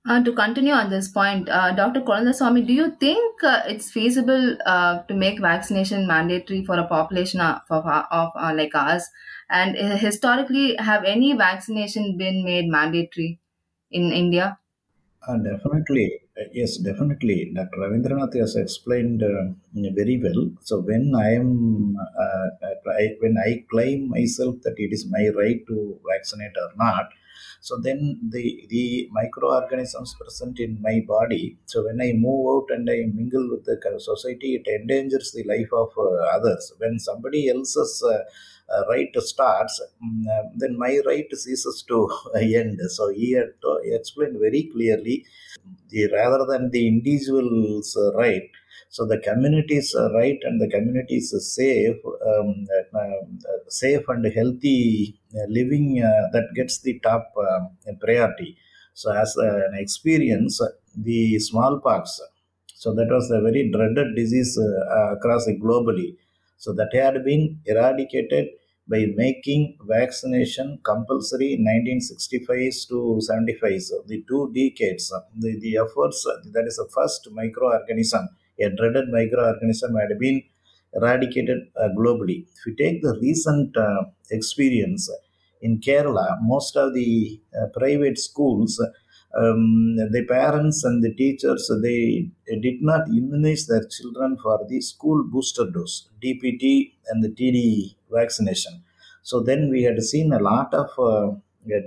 Uh, 0.08 0.22
to 0.24 0.32
continue 0.32 0.72
on 0.72 0.88
this 0.88 1.08
point, 1.08 1.48
uh, 1.50 1.72
Dr. 1.72 2.00
Kolandaswamy, 2.00 2.66
do 2.66 2.72
you 2.72 2.90
think 2.92 3.44
uh, 3.44 3.62
it's 3.66 3.90
feasible 3.90 4.56
uh, 4.64 5.02
to 5.02 5.14
make 5.14 5.40
vaccination 5.40 6.06
mandatory 6.06 6.64
for 6.64 6.78
a 6.78 6.86
population 6.86 7.38
of, 7.40 7.60
of, 7.68 7.84
of 7.86 8.30
uh, 8.34 8.52
like 8.54 8.74
us? 8.74 9.06
And 9.50 9.76
uh, 9.76 9.96
historically, 9.96 10.74
have 10.76 11.04
any 11.04 11.34
vaccination 11.34 12.16
been 12.16 12.44
made 12.44 12.66
mandatory 12.66 13.40
in 13.90 14.10
India? 14.10 14.58
Uh, 15.28 15.36
definitely, 15.36 16.20
yes, 16.53 16.76
definitely. 16.79 17.53
Dr. 17.55 17.79
Ravindranath 17.79 18.35
has 18.38 18.57
explained 18.57 19.22
uh, 19.22 19.53
very 19.94 20.20
well. 20.22 20.50
So 20.62 20.81
when 20.81 21.12
I 21.14 21.35
am, 21.35 21.96
uh, 21.98 22.66
uh, 22.66 22.90
I, 22.90 23.16
when 23.20 23.37
I 23.38 23.64
claim 23.70 24.09
myself 24.09 24.57
that 24.62 24.74
it 24.79 24.92
is 24.92 25.07
my 25.11 25.29
right 25.37 25.61
to 25.68 26.00
vaccinate 26.09 26.57
or 26.57 26.70
not, 26.76 27.11
so 27.61 27.76
then 27.79 28.18
the 28.31 28.66
the 28.70 29.09
microorganisms 29.12 30.14
present 30.20 30.59
in 30.61 30.81
my 30.81 31.00
body. 31.07 31.59
So 31.66 31.85
when 31.85 32.00
I 32.00 32.12
move 32.14 32.46
out 32.53 32.68
and 32.74 32.88
I 32.88 33.05
mingle 33.12 33.48
with 33.50 33.64
the 33.64 33.76
society, 33.98 34.55
it 34.55 34.66
endangers 34.81 35.33
the 35.33 35.44
life 35.44 35.72
of 35.72 35.90
uh, 35.98 36.37
others. 36.37 36.72
When 36.79 36.98
somebody 36.98 37.50
else's 37.50 38.03
uh, 38.03 38.12
uh, 38.14 38.22
right 38.88 39.11
starts, 39.18 39.80
mm, 40.04 40.26
uh, 40.28 40.48
then 40.56 40.78
my 40.78 41.00
right 41.06 41.26
ceases 41.33 41.85
to 41.88 42.09
end. 42.37 42.78
So 42.90 43.09
he 43.09 43.33
had 43.33 43.52
to 43.62 43.80
explained 43.85 44.38
very 44.40 44.64
clearly 44.72 45.24
the 45.90 46.02
rather 46.12 46.44
than 46.50 46.70
the 46.74 46.83
individual's 46.92 47.96
uh, 47.96 48.12
right 48.22 48.48
so 48.94 49.06
the 49.12 49.18
community's 49.28 49.88
uh, 50.02 50.09
right 50.18 50.38
and 50.48 50.61
the 50.62 50.68
community's 50.74 51.28
uh, 51.35 51.40
safe 51.40 52.00
um, 52.33 52.50
uh, 52.76 52.98
uh, 53.00 53.20
safe 53.68 54.04
and 54.14 54.24
healthy 54.38 55.16
uh, 55.38 55.46
living 55.59 55.87
uh, 56.11 56.24
that 56.35 56.48
gets 56.59 56.78
the 56.87 56.94
top 57.09 57.24
um, 57.48 57.64
priority 58.04 58.56
so 58.94 59.12
as 59.22 59.37
uh, 59.38 59.56
an 59.68 59.74
experience 59.85 60.61
uh, 60.61 60.68
the 61.09 61.38
smallpox 61.38 62.20
so 62.83 62.94
that 62.98 63.11
was 63.16 63.26
a 63.30 63.40
very 63.48 63.62
dreaded 63.74 64.09
disease 64.20 64.52
uh, 64.59 64.68
uh, 64.96 65.09
across 65.16 65.46
globally 65.64 66.11
so 66.64 66.72
that 66.78 66.90
had 67.02 67.16
been 67.30 67.44
eradicated 67.72 68.46
by 68.92 69.03
making 69.24 69.62
vaccination 69.94 70.79
compulsory 70.90 71.50
in 71.55 71.62
1965 71.64 72.72
to 72.90 73.20
75 73.20 73.81
so 73.88 74.03
the 74.07 74.18
two 74.29 74.42
decades 74.61 75.12
uh, 75.12 75.20
the, 75.44 75.53
the 75.61 75.76
efforts 75.85 76.26
uh, 76.26 76.37
that 76.55 76.66
is 76.70 76.76
the 76.83 76.88
first 76.96 77.29
microorganism 77.40 78.26
a 78.64 78.68
dreaded 78.79 79.07
microorganism 79.18 79.92
had 80.00 80.18
been 80.18 80.42
eradicated 80.94 81.59
uh, 81.76 81.88
globally. 81.98 82.46
If 82.57 82.66
you 82.66 82.74
take 82.74 83.03
the 83.03 83.16
recent 83.20 83.76
uh, 83.76 84.05
experience 84.31 85.09
uh, 85.11 85.16
in 85.62 85.81
kerala 85.81 86.38
most 86.42 86.76
of 86.76 86.94
the 86.94 87.40
uh, 87.59 87.66
private 87.79 88.18
schools 88.18 88.81
um, 89.38 89.97
the 89.97 90.25
parents 90.29 90.83
and 90.85 91.03
the 91.05 91.14
teachers 91.14 91.71
they 91.83 92.29
did 92.61 92.83
not 92.83 93.09
immunize 93.09 93.66
their 93.66 93.85
children 93.87 94.37
for 94.43 94.59
the 94.69 94.81
school 94.81 95.23
booster 95.33 95.66
dose 95.71 96.09
dpt 96.23 96.93
and 97.09 97.23
the 97.23 97.29
td 97.29 97.95
vaccination. 98.11 98.83
So 99.23 99.40
then 99.40 99.71
we 99.71 99.83
had 99.85 100.03
seen 100.03 100.33
a 100.33 100.40
lot 100.40 100.75
of 100.75 100.88
uh, 100.99 101.35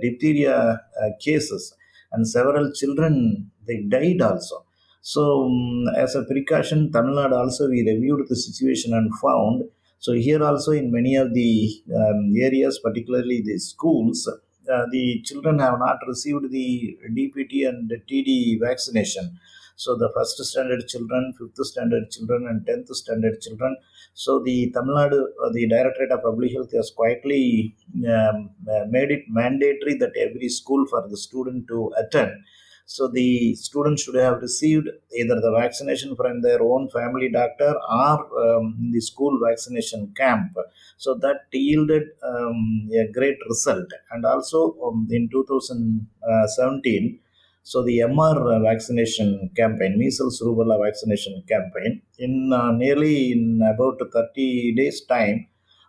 diphtheria 0.02 0.56
uh, 0.56 1.10
cases 1.20 1.74
and 2.12 2.26
several 2.26 2.72
children 2.72 3.50
they 3.66 3.82
died 3.82 4.22
also. 4.22 4.64
So 5.02 5.44
um, 5.44 5.84
as 5.96 6.14
a 6.14 6.24
precaution 6.24 6.90
tamil 6.92 7.16
nadu 7.20 7.36
also 7.42 7.68
we 7.68 7.80
reviewed 7.92 8.26
the 8.28 8.36
situation 8.36 8.94
and 8.94 9.10
found. 9.24 9.64
So 9.98 10.12
here 10.12 10.42
also 10.42 10.72
in 10.72 10.90
many 10.90 11.16
of 11.16 11.34
the 11.34 11.50
um, 12.00 12.32
areas 12.48 12.78
particularly 12.86 13.42
the 13.42 13.58
schools 13.58 14.20
the 14.90 15.20
children 15.24 15.58
have 15.58 15.78
not 15.78 15.98
received 16.06 16.50
the 16.50 16.96
dpt 17.16 17.68
and 17.68 17.90
td 18.10 18.58
vaccination 18.60 19.38
so 19.76 19.96
the 19.96 20.10
first 20.16 20.42
standard 20.50 20.82
children 20.92 21.32
fifth 21.38 21.66
standard 21.72 22.10
children 22.10 22.46
and 22.50 22.60
10th 22.66 22.94
standard 23.02 23.40
children 23.40 23.74
so 24.14 24.38
the 24.38 24.70
Tamil 24.72 24.94
Nadu, 24.94 25.20
uh, 25.44 25.50
the 25.52 25.66
Directorate 25.68 26.12
of 26.12 26.22
Public 26.22 26.52
Health 26.52 26.72
has 26.72 26.92
quietly 26.94 27.74
um, 28.08 28.50
uh, 28.70 28.84
made 28.88 29.10
it 29.10 29.24
mandatory 29.28 29.94
that 29.98 30.12
every 30.16 30.48
school 30.48 30.86
for 30.86 31.06
the 31.08 31.16
student 31.16 31.66
to 31.68 31.92
attend. 31.98 32.30
So 32.86 33.08
the 33.08 33.54
students 33.54 34.02
should 34.02 34.16
have 34.16 34.42
received 34.42 34.88
either 35.18 35.40
the 35.40 35.52
vaccination 35.58 36.14
from 36.16 36.42
their 36.42 36.62
own 36.62 36.90
family 36.90 37.30
doctor 37.30 37.74
or 37.90 38.56
um, 38.56 38.90
the 38.92 39.00
school 39.00 39.38
vaccination 39.42 40.12
camp. 40.16 40.56
So 40.98 41.14
that 41.14 41.46
yielded 41.52 42.02
um, 42.22 42.88
a 42.92 43.10
great 43.10 43.38
result. 43.48 43.86
And 44.10 44.26
also 44.26 44.76
um, 44.84 45.08
in 45.10 45.30
2017, 45.30 47.20
so 47.62 47.82
the 47.82 48.00
MR 48.00 48.62
vaccination 48.62 49.50
campaign, 49.56 49.98
measles 49.98 50.42
rubella 50.42 50.84
vaccination 50.84 51.42
campaign, 51.48 52.02
in 52.18 52.52
uh, 52.52 52.72
nearly 52.72 53.32
in 53.32 53.62
about 53.62 53.98
30 54.12 54.74
days 54.74 55.00
time, 55.06 55.46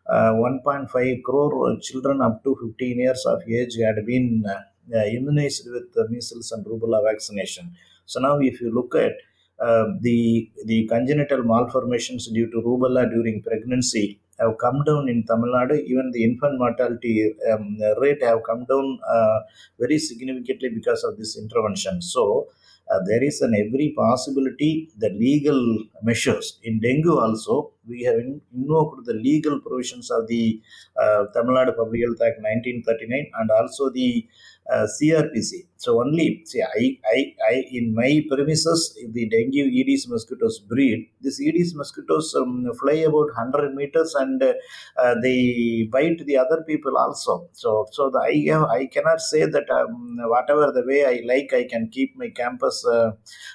uh, 0.08 0.32
1.5 0.32 1.24
crore 1.24 1.78
children 1.82 2.22
up 2.22 2.42
to 2.46 2.56
15 2.64 3.00
years 3.00 3.26
of 3.26 3.42
age 3.50 3.76
had 3.84 4.06
been 4.06 4.46
uh, 4.48 4.54
uh, 4.54 4.62
immunized 4.94 5.68
with 5.72 5.94
the 5.94 6.08
measles 6.10 6.52
and 6.52 6.66
rubella 6.66 7.04
vaccination. 7.04 7.76
So 8.06 8.20
now, 8.20 8.38
if 8.40 8.62
you 8.62 8.72
look 8.74 8.96
at 8.96 9.14
uh, 9.60 9.86
the 10.02 10.50
the 10.66 10.86
congenital 10.88 11.44
malformations 11.44 12.28
due 12.28 12.50
to 12.52 12.58
rubella 12.58 13.10
during 13.10 13.42
pregnancy 13.42 14.20
have 14.40 14.58
come 14.58 14.84
down 14.84 15.08
in 15.08 15.24
Tamil 15.24 15.52
Nadu. 15.56 15.82
Even 15.92 16.12
the 16.12 16.24
infant 16.24 16.60
mortality 16.60 17.34
um, 17.52 17.78
rate 18.02 18.22
have 18.22 18.42
come 18.44 18.66
down 18.66 19.00
uh, 19.16 19.40
very 19.80 19.98
significantly 19.98 20.70
because 20.70 21.04
of 21.04 21.18
this 21.18 21.38
intervention. 21.38 22.02
So 22.02 22.48
uh, 22.92 23.00
there 23.08 23.24
is 23.24 23.42
an 23.42 23.54
every 23.56 23.94
possibility 23.98 24.90
the 24.98 25.10
legal 25.10 25.60
measures 26.04 26.60
in 26.64 26.80
dengue 26.80 27.08
also 27.08 27.72
we 27.88 28.04
have 28.04 28.18
invoked 28.54 29.06
the 29.06 29.14
legal 29.14 29.60
provisions 29.60 30.12
of 30.12 30.28
the 30.28 30.62
uh, 31.02 31.26
Tamil 31.34 31.56
Nadu 31.56 31.76
Public 31.76 32.02
Health 32.06 32.22
Act 32.28 32.38
1939 32.42 33.32
and 33.40 33.50
also 33.52 33.90
the 33.90 34.28
CRPC. 34.72 35.68
So 35.78 36.02
only 36.02 36.42
see, 36.46 36.62
I, 36.64 36.98
I, 37.14 37.36
I 37.52 37.64
in 37.72 37.94
my 37.94 38.24
premises, 38.30 38.98
the 39.12 39.30
dengue 39.30 39.54
Aedes 39.54 40.08
mosquitoes 40.08 40.60
breed, 40.60 41.10
these 41.22 41.40
Aedes 41.40 41.76
mosquitoes 41.76 42.34
um, 42.36 42.72
fly 42.80 43.00
about 43.10 43.30
100 43.36 43.76
meters 43.76 44.16
and 44.16 44.42
uh, 44.42 45.16
they 45.22 45.88
bite 45.92 46.26
the 46.26 46.38
other 46.38 46.64
people 46.68 46.98
also. 46.98 47.50
So 47.52 47.86
so 47.92 48.10
the, 48.10 48.20
I 48.20 48.80
I 48.80 48.86
cannot 48.88 49.22
say 49.22 49.46
that 49.46 49.70
um, 49.70 50.18
whatever 50.34 50.72
the 50.72 50.84
way 50.88 51.06
I 51.06 51.22
like, 51.32 51.54
I 51.54 51.66
can 51.66 51.90
keep 51.90 52.16
my 52.16 52.30
campus 52.30 52.84
uh, 52.86 53.12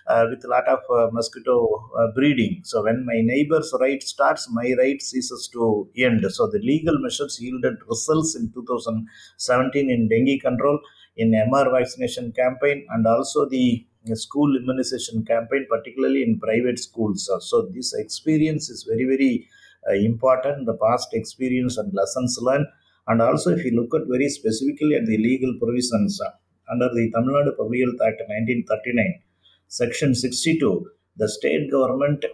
uh, 0.06 0.26
with 0.30 0.44
a 0.44 0.48
lot 0.48 0.68
of 0.68 0.80
uh, 0.94 1.10
mosquito 1.12 1.56
uh, 1.98 2.08
breeding. 2.14 2.60
So 2.64 2.84
when 2.84 3.04
my 3.04 3.20
neighbor's 3.22 3.72
right 3.80 4.02
starts, 4.02 4.48
my 4.50 4.74
right 4.78 5.00
ceases 5.00 5.48
to 5.54 5.88
end. 5.96 6.24
So 6.30 6.46
the 6.46 6.60
legal 6.60 6.98
measures 6.98 7.38
yielded 7.40 7.76
results 7.88 8.36
in 8.36 8.52
2017 8.52 9.90
in 9.90 10.08
dengue 10.08 10.40
control 10.40 10.78
in 11.16 11.32
MR 11.32 11.70
vaccination 11.70 12.32
campaign 12.32 12.86
and 12.90 13.06
also 13.06 13.48
the 13.48 13.84
school 14.14 14.56
immunization 14.56 15.24
campaign, 15.24 15.66
particularly 15.68 16.22
in 16.22 16.40
private 16.40 16.78
schools. 16.78 17.30
So 17.40 17.68
this 17.74 17.92
experience 17.94 18.70
is 18.70 18.84
very, 18.88 19.04
very 19.04 19.48
uh, 19.88 19.94
important, 19.94 20.66
the 20.66 20.74
past 20.74 21.08
experience 21.12 21.76
and 21.76 21.92
lessons 21.94 22.38
learned. 22.40 22.66
And 23.06 23.20
also, 23.20 23.50
if 23.50 23.64
you 23.64 23.72
look 23.72 23.94
at 23.94 24.08
very 24.08 24.28
specifically 24.28 24.94
at 24.94 25.06
the 25.06 25.18
legal 25.18 25.54
provisions 25.60 26.20
uh, 26.20 26.30
under 26.70 26.88
the 26.88 27.10
Tamil 27.12 27.34
Nadu 27.34 27.56
Public 27.56 27.80
Health 27.80 28.00
Act 28.06 28.20
1939, 28.28 29.20
Section 29.68 30.14
62, 30.14 30.86
the 31.16 31.28
state 31.28 31.70
government 31.70 32.24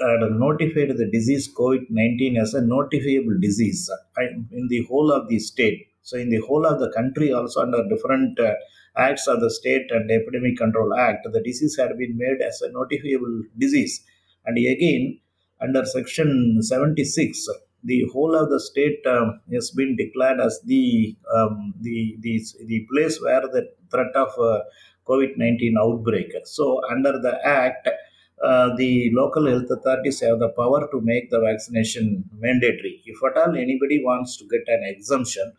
had 0.00 0.30
notified 0.30 0.96
the 0.96 1.08
disease 1.12 1.52
COVID 1.54 1.86
19 1.90 2.36
as 2.36 2.54
a 2.54 2.60
notifiable 2.60 3.40
disease 3.40 3.90
in 4.50 4.68
the 4.68 4.84
whole 4.88 5.12
of 5.12 5.28
the 5.28 5.38
state. 5.38 5.88
So, 6.02 6.18
in 6.18 6.30
the 6.30 6.40
whole 6.46 6.66
of 6.66 6.80
the 6.80 6.90
country, 6.92 7.32
also 7.32 7.62
under 7.62 7.88
different 7.88 8.38
uh, 8.38 8.54
acts 8.96 9.26
of 9.26 9.40
the 9.40 9.50
State 9.50 9.90
and 9.90 10.10
Epidemic 10.10 10.56
Control 10.56 10.94
Act, 10.94 11.26
the 11.32 11.40
disease 11.40 11.76
had 11.78 11.96
been 11.96 12.16
made 12.16 12.40
as 12.42 12.60
a 12.62 12.70
notifiable 12.70 13.42
disease. 13.56 14.04
And 14.44 14.58
again, 14.58 15.20
under 15.60 15.84
Section 15.84 16.58
76, 16.60 17.48
the 17.84 18.08
whole 18.12 18.34
of 18.34 18.50
the 18.50 18.60
state 18.60 19.04
um, 19.06 19.40
has 19.52 19.70
been 19.70 19.96
declared 19.96 20.40
as 20.40 20.60
the, 20.64 21.16
um, 21.34 21.74
the, 21.80 22.16
the, 22.20 22.42
the 22.66 22.86
place 22.92 23.20
where 23.20 23.42
the 23.42 23.68
threat 23.90 24.14
of 24.14 24.28
uh, 24.38 24.60
COVID 25.06 25.36
19 25.36 25.76
outbreak. 25.80 26.32
So, 26.44 26.80
under 26.90 27.12
the 27.12 27.38
Act, 27.46 27.88
uh, 28.42 28.74
the 28.76 29.10
local 29.12 29.46
health 29.46 29.70
authorities 29.70 30.20
have 30.20 30.40
the 30.40 30.48
power 30.48 30.88
to 30.90 31.00
make 31.00 31.30
the 31.30 31.40
vaccination 31.40 32.24
mandatory. 32.38 33.00
If 33.04 33.18
at 33.24 33.40
all 33.40 33.56
anybody 33.56 34.02
wants 34.02 34.36
to 34.38 34.44
get 34.48 34.62
an 34.66 34.82
exemption, 34.84 35.52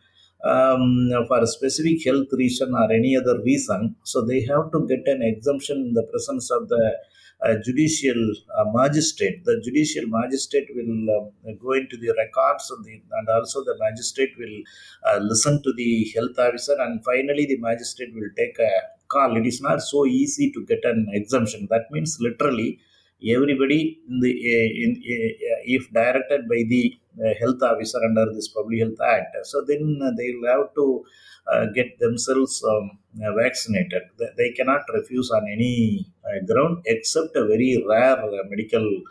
um, 0.44 1.10
for 1.28 1.40
a 1.40 1.46
specific 1.46 2.04
health 2.04 2.28
reason 2.32 2.74
or 2.74 2.92
any 2.92 3.16
other 3.16 3.40
reason, 3.42 3.96
so 4.04 4.24
they 4.24 4.42
have 4.42 4.70
to 4.72 4.86
get 4.86 5.06
an 5.06 5.22
exemption 5.22 5.78
in 5.78 5.92
the 5.94 6.04
presence 6.04 6.50
of 6.50 6.68
the 6.68 6.96
uh, 7.44 7.54
judicial 7.64 8.32
uh, 8.58 8.64
magistrate. 8.72 9.44
The 9.44 9.60
judicial 9.64 10.04
magistrate 10.06 10.68
will 10.74 11.10
uh, 11.16 11.52
go 11.60 11.72
into 11.72 11.96
the 11.96 12.14
records 12.16 12.70
and, 12.70 12.84
the, 12.84 13.02
and 13.18 13.28
also 13.28 13.64
the 13.64 13.76
magistrate 13.78 14.30
will 14.38 14.62
uh, 15.06 15.18
listen 15.18 15.62
to 15.62 15.72
the 15.72 16.10
health 16.14 16.38
officer 16.38 16.76
and 16.78 17.04
finally 17.04 17.46
the 17.46 17.58
magistrate 17.58 18.14
will 18.14 18.30
take 18.36 18.58
a 18.58 18.70
call. 19.08 19.36
It 19.36 19.46
is 19.46 19.60
not 19.60 19.82
so 19.82 20.06
easy 20.06 20.52
to 20.52 20.64
get 20.64 20.84
an 20.84 21.08
exemption. 21.12 21.68
That 21.70 21.90
means 21.90 22.18
literally 22.20 22.80
everybody 23.22 24.00
in 24.08 24.20
the 24.20 24.30
uh, 24.30 24.70
in, 24.84 24.90
uh, 24.96 25.60
if 25.64 25.90
directed 25.92 26.48
by 26.48 26.64
the 26.68 26.94
health 27.40 27.62
officer 27.62 27.98
under 28.04 28.26
this 28.32 28.48
public 28.48 28.80
health 28.80 29.00
act. 29.06 29.36
So 29.44 29.64
then 29.66 30.00
uh, 30.02 30.10
they'll 30.16 30.46
have 30.52 30.74
to 30.74 31.04
uh, 31.52 31.66
get 31.74 31.98
themselves 31.98 32.62
um, 32.64 32.98
uh, 33.22 33.32
vaccinated. 33.34 34.02
They, 34.36 34.50
cannot 34.52 34.82
refuse 34.92 35.30
on 35.30 35.46
any 35.50 36.06
uh, 36.24 36.44
ground 36.50 36.82
except 36.86 37.36
a 37.36 37.46
very 37.46 37.82
rare 37.86 38.18
uh, 38.18 38.44
medical 38.48 39.02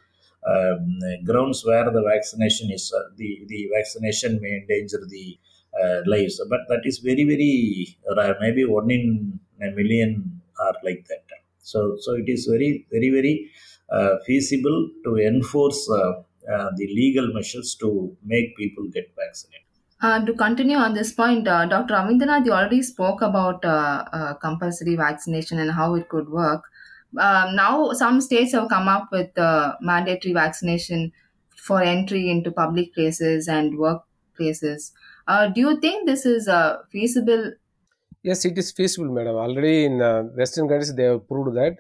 um, 0.50 1.00
grounds 1.26 1.63
where 1.66 1.89
the 1.92 2.02
vaccination 2.02 2.72
is 2.72 2.94
the 3.18 3.46
the 3.48 3.70
vaccination 3.76 4.39
may 4.42 4.62
endanger 4.62 5.06
the 5.08 5.39
lives. 6.06 6.42
But 6.50 6.62
that 6.70 6.82
is 6.86 7.00
very 7.00 7.24
very 7.24 7.98
rare. 8.18 8.36
Maybe 8.42 8.66
one 8.66 8.92
in 8.92 9.39
a 9.62 9.72
million 9.72 10.42
are 10.60 10.76
like 10.84 11.06
that. 11.10 11.26
So 11.60 11.98
so 12.00 12.13
it 12.13 12.28
is 12.28 12.46
very 12.46 12.86
very 12.92 13.10
very 13.10 13.52
uh, 13.92 14.18
feasible 14.26 14.89
to 15.04 15.18
enforce 15.18 15.89
uh, 15.89 16.13
the 16.77 16.88
legal 17.01 17.34
measures 17.34 17.75
to 17.75 18.15
make 18.23 18.56
people 18.58 18.88
get 18.97 19.13
vaccinated 19.15 19.67
Uh, 20.01 20.23
to 20.25 20.34
continue 20.34 20.75
on 20.75 20.93
this 20.93 21.13
point, 21.13 21.47
uh, 21.47 21.65
Dr. 21.65 21.93
Ravindranath, 21.93 22.45
you 22.45 22.51
already 22.51 22.82
spoke 22.84 23.21
about 23.21 23.63
uh, 23.63 24.03
uh, 24.12 24.34
compulsory 24.36 24.95
vaccination 24.97 25.60
and 25.60 25.71
how 25.71 25.95
it 25.95 26.10
could 26.10 26.29
work. 26.29 26.65
Um, 27.17 27.56
now, 27.56 27.93
some 27.93 28.19
states 28.19 28.51
have 28.51 28.67
come 28.69 28.88
up 28.89 29.10
with 29.12 29.38
uh, 29.38 29.75
mandatory 29.79 30.34
vaccination 30.34 31.13
for 31.56 31.82
entry 31.82 32.29
into 32.29 32.51
public 32.51 32.93
places 32.93 33.47
and 33.47 33.73
workplaces. 33.75 34.91
Uh, 35.27 35.47
do 35.47 35.62
you 35.62 35.79
think 35.79 36.06
this 36.06 36.25
is 36.25 36.49
uh, 36.49 36.82
feasible? 36.91 37.53
Yes, 38.21 38.45
it 38.45 38.58
is 38.58 38.71
feasible, 38.71 39.12
madam. 39.13 39.36
Already 39.36 39.86
in 39.86 40.01
uh, 40.01 40.23
Western 40.39 40.67
countries, 40.67 40.93
they 40.95 41.03
have 41.03 41.27
proved 41.27 41.56
that. 41.58 41.77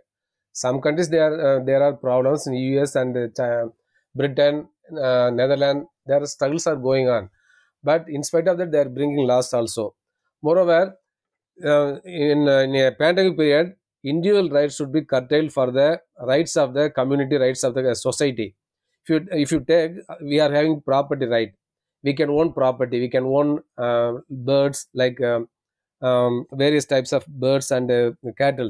Some 0.53 0.81
countries, 0.81 1.09
there 1.09 1.23
are 1.33 1.59
uh, 1.59 1.63
there 1.63 1.81
are 1.83 1.93
problems 1.93 2.47
in 2.47 2.53
US 2.53 2.95
and 2.95 3.17
uh, 3.17 3.27
Chi- 3.29 3.69
Britain, 4.15 4.69
uh, 4.91 5.29
Netherlands. 5.33 5.87
their 6.05 6.25
struggles 6.25 6.67
are 6.67 6.75
going 6.75 7.07
on, 7.09 7.29
but 7.83 8.09
in 8.09 8.23
spite 8.23 8.47
of 8.47 8.57
that, 8.57 8.71
they 8.71 8.79
are 8.79 8.89
bringing 8.89 9.25
loss 9.27 9.53
also. 9.53 9.95
Moreover, 10.41 10.97
uh, 11.63 11.99
in, 12.03 12.47
uh, 12.47 12.59
in 12.67 12.75
a 12.75 12.91
pandemic 12.91 13.37
period, 13.37 13.75
individual 14.03 14.49
rights 14.49 14.75
should 14.75 14.91
be 14.91 15.01
curtailed 15.03 15.51
for 15.51 15.71
the 15.71 16.01
rights 16.21 16.55
of 16.57 16.73
the 16.73 16.89
community, 16.89 17.35
rights 17.37 17.63
of 17.63 17.73
the 17.73 17.91
uh, 17.91 17.93
society. 17.93 18.55
If 19.03 19.09
you 19.09 19.27
if 19.31 19.51
you 19.51 19.59
take, 19.61 19.91
uh, 20.09 20.15
we 20.21 20.39
are 20.39 20.51
having 20.51 20.81
property 20.81 21.25
right. 21.25 21.53
We 22.03 22.13
can 22.13 22.29
own 22.29 22.53
property. 22.53 22.99
We 22.99 23.09
can 23.09 23.25
own 23.25 23.63
uh, 23.77 24.13
birds 24.29 24.87
like 24.93 25.21
um, 25.21 25.47
um, 26.01 26.45
various 26.53 26.85
types 26.85 27.13
of 27.13 27.25
birds 27.27 27.71
and 27.71 27.89
uh, 27.91 28.11
cattle. 28.37 28.69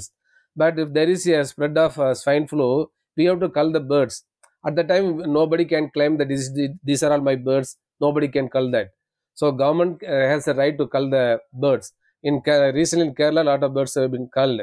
But 0.56 0.79
if 0.79 0.93
there 0.93 1.10
is 1.10 1.25
a 1.27 1.45
spread 1.45 1.77
of 1.77 1.99
uh, 1.99 2.13
swine 2.13 2.47
flu, 2.47 2.91
we 3.17 3.25
have 3.25 3.39
to 3.39 3.49
cull 3.49 3.71
the 3.71 3.79
birds. 3.79 4.23
At 4.65 4.76
the 4.76 4.84
time, 4.84 5.17
nobody 5.32 5.65
can 5.65 5.89
claim 5.91 6.17
that 6.17 6.30
this, 6.30 6.49
these 6.84 7.04
are 7.04 7.12
all 7.12 7.21
my 7.21 7.36
birds. 7.36 7.78
Nobody 7.99 8.28
can 8.28 8.49
cull 8.49 8.71
that. 8.71 8.91
So 9.34 9.52
government 9.52 10.04
uh, 10.04 10.08
has 10.08 10.47
a 10.47 10.54
right 10.54 10.78
to 10.78 10.88
cull 10.88 11.10
the 11.10 11.39
birds. 11.52 11.93
In 12.23 12.41
recently 12.45 13.08
in 13.08 13.15
Kerala, 13.15 13.41
a 13.41 13.43
lot 13.43 13.63
of 13.63 13.73
birds 13.73 13.95
have 13.95 14.12
been 14.12 14.30
culled. 14.34 14.62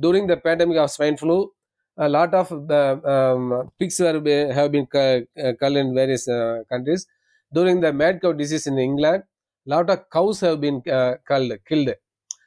During 0.00 0.26
the 0.26 0.36
pandemic 0.36 0.78
of 0.78 0.90
swine 0.90 1.16
flu, 1.16 1.52
a 1.98 2.08
lot 2.08 2.32
of 2.34 2.50
uh, 2.70 3.00
um, 3.04 3.70
pigs 3.78 3.98
were, 4.00 4.52
have 4.52 4.72
been 4.72 4.86
uh, 4.94 5.20
culled 5.60 5.76
in 5.76 5.94
various 5.94 6.28
uh, 6.28 6.62
countries. 6.70 7.06
During 7.52 7.80
the 7.80 7.92
mad 7.92 8.20
cow 8.22 8.32
disease 8.32 8.66
in 8.66 8.78
England, 8.78 9.24
a 9.66 9.70
lot 9.70 9.90
of 9.90 10.08
cows 10.10 10.40
have 10.40 10.60
been 10.60 10.82
uh, 10.90 11.14
culled, 11.26 11.52
killed. 11.66 11.90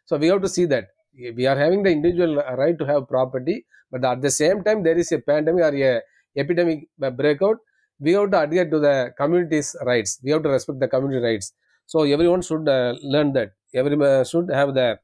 So 0.05 0.17
we 0.17 0.27
have 0.27 0.41
to 0.41 0.49
see 0.49 0.65
that 0.65 0.87
we 1.35 1.45
are 1.45 1.57
having 1.57 1.83
the 1.83 1.91
individual 1.91 2.35
right 2.35 2.77
to 2.77 2.85
have 2.85 3.07
property, 3.07 3.65
but 3.91 4.03
at 4.05 4.21
the 4.21 4.31
same 4.31 4.63
time 4.63 4.83
there 4.83 4.97
is 4.97 5.11
a 5.11 5.19
pandemic 5.19 5.63
or 5.63 5.75
a 5.75 6.01
epidemic 6.37 6.87
breakout. 7.17 7.57
We 7.99 8.13
have 8.13 8.31
to 8.31 8.41
adhere 8.41 8.69
to 8.69 8.79
the 8.79 9.13
community's 9.17 9.75
rights. 9.85 10.19
We 10.23 10.31
have 10.31 10.43
to 10.43 10.49
respect 10.49 10.79
the 10.79 10.87
community 10.87 11.21
rights. 11.23 11.53
So 11.85 12.03
everyone 12.03 12.41
should 12.41 12.67
uh, 12.69 12.95
learn 13.01 13.33
that. 13.33 13.51
Everyone 13.73 14.23
should 14.25 14.49
have 14.51 14.73
the 14.73 14.99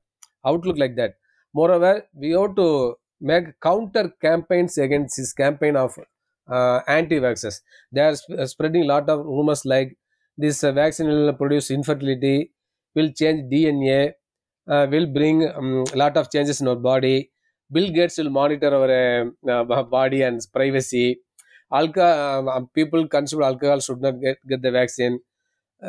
outlook 0.46 0.78
like 0.78 0.96
that. 0.96 1.16
Moreover, 1.54 2.04
we 2.14 2.32
have 2.32 2.56
to 2.56 2.96
make 3.22 3.60
counter 3.62 4.10
campaigns 4.22 4.78
against 4.78 5.18
this 5.18 5.34
campaign 5.34 5.76
of 5.76 5.98
uh, 6.48 6.82
anti-vaxxers. 6.88 7.62
They 7.92 8.02
are 8.02 8.16
sp- 8.20 8.38
uh, 8.40 8.46
spreading 8.46 8.84
a 8.84 8.88
lot 8.88 9.10
of 9.10 9.26
rumors 9.26 9.66
like 9.66 9.98
this 10.38 10.64
uh, 10.64 10.72
vaccine 10.72 11.08
will 11.08 11.34
produce 11.34 11.72
infertility, 11.72 12.52
will 12.94 13.12
change 13.12 13.50
DNA, 13.50 14.14
uh, 14.72 14.88
will 14.90 15.08
bring 15.08 15.44
a 15.44 15.96
lot 15.96 16.18
of 16.18 16.30
changes 16.32 16.62
in 16.62 16.68
our 16.68 16.76
body. 16.76 17.32
Bill 17.72 17.90
Gates 17.92 18.18
will 18.18 18.30
monitor 18.30 18.70
our 18.74 18.92
uh, 19.48 19.52
uh, 19.52 19.84
body 19.84 20.22
and 20.22 20.40
privacy. 20.54 21.20
Alcohol, 21.72 22.50
um, 22.50 22.68
people 22.74 23.08
consume 23.08 23.42
alcohol 23.44 23.80
should 23.80 24.02
not 24.02 24.20
get, 24.22 24.38
get 24.48 24.62
the 24.62 24.72
vaccine. 24.72 25.20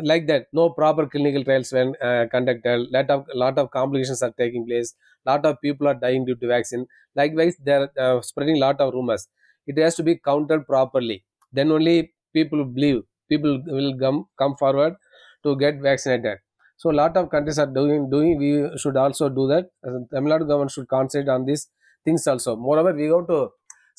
Like 0.03 0.27
that 0.27 0.49
no 0.53 0.71
proper 0.71 1.07
clinical 1.07 1.45
trials 1.45 1.73
when 1.73 1.95
uh, 2.03 2.27
conducted. 2.31 2.89
Lot 2.91 3.11
of 3.11 3.27
lot 3.35 3.59
of 3.59 3.71
complications 3.71 4.23
are 4.23 4.33
taking 4.33 4.67
place. 4.67 4.95
Lot 5.25 5.47
of 5.47 5.61
people 5.63 5.89
are 5.89 5.95
dying 5.95 6.25
due 6.27 6.35
to 6.37 6.47
vaccine. 6.49 6.87
Likewise 7.15 7.57
they're 7.63 7.89
uh, 7.99 8.21
spreading 8.21 8.59
lot 8.59 8.81
of 8.81 8.93
rumors. 8.95 9.29
It 9.67 9.79
has 9.79 9.95
to 9.97 10.03
be 10.03 10.17
countered 10.17 10.67
properly. 10.67 11.25
Then 11.53 11.71
only 11.73 12.13
people 12.35 12.65
believe. 12.65 13.03
People 13.29 13.63
will 13.67 13.97
come 13.99 14.27
come 14.39 14.57
forward 14.57 14.97
to 15.45 15.57
get 15.57 15.81
vaccinated 15.81 16.39
so 16.77 16.91
a 16.91 16.97
lot 17.01 17.17
of 17.17 17.31
countries 17.31 17.59
are 17.59 17.67
doing 17.79 18.09
doing 18.11 18.39
we 18.39 18.51
should 18.79 18.97
also 18.97 19.29
do 19.29 19.47
that. 19.53 19.71
Tamil 20.15 20.33
nadu 20.33 20.47
government 20.51 20.73
should 20.77 20.89
concentrate 20.97 21.31
on 21.37 21.45
these 21.51 21.69
things 22.05 22.27
also. 22.27 22.57
Moreover 22.57 22.93
we 23.01 23.07
have 23.13 23.27
to 23.35 23.51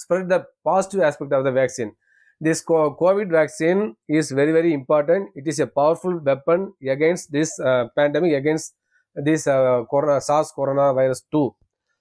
spread 0.03 0.29
the 0.29 0.45
positive 0.63 1.01
aspect 1.01 1.33
of 1.33 1.43
the 1.43 1.51
vaccine. 1.51 1.91
This 2.39 2.63
covid 2.63 3.29
vaccine 3.31 3.95
is 4.07 4.31
very 4.31 4.51
very 4.51 4.73
important. 4.73 5.29
It 5.35 5.47
is 5.47 5.59
a 5.59 5.67
powerful 5.67 6.19
weapon 6.29 6.73
against 6.95 7.31
this 7.31 7.59
uh, 7.59 7.87
pandemic 7.95 8.33
against 8.33 8.75
this 9.15 9.47
uh, 9.47 9.83
corona 9.91 10.21
sars 10.21 10.51
coronavirus 10.57 11.23
2 11.31 11.55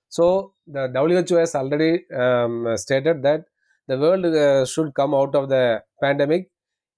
so 0.08 0.54
the 0.66 1.24
who 1.28 1.36
has 1.36 1.54
already 1.54 2.04
um, 2.14 2.76
stated 2.76 3.22
that 3.22 3.44
the 3.88 3.98
world 3.98 4.24
uh, 4.26 4.64
should 4.66 4.94
come 4.94 5.14
out 5.14 5.34
of 5.34 5.48
the 5.48 5.82
pandemic. 6.02 6.50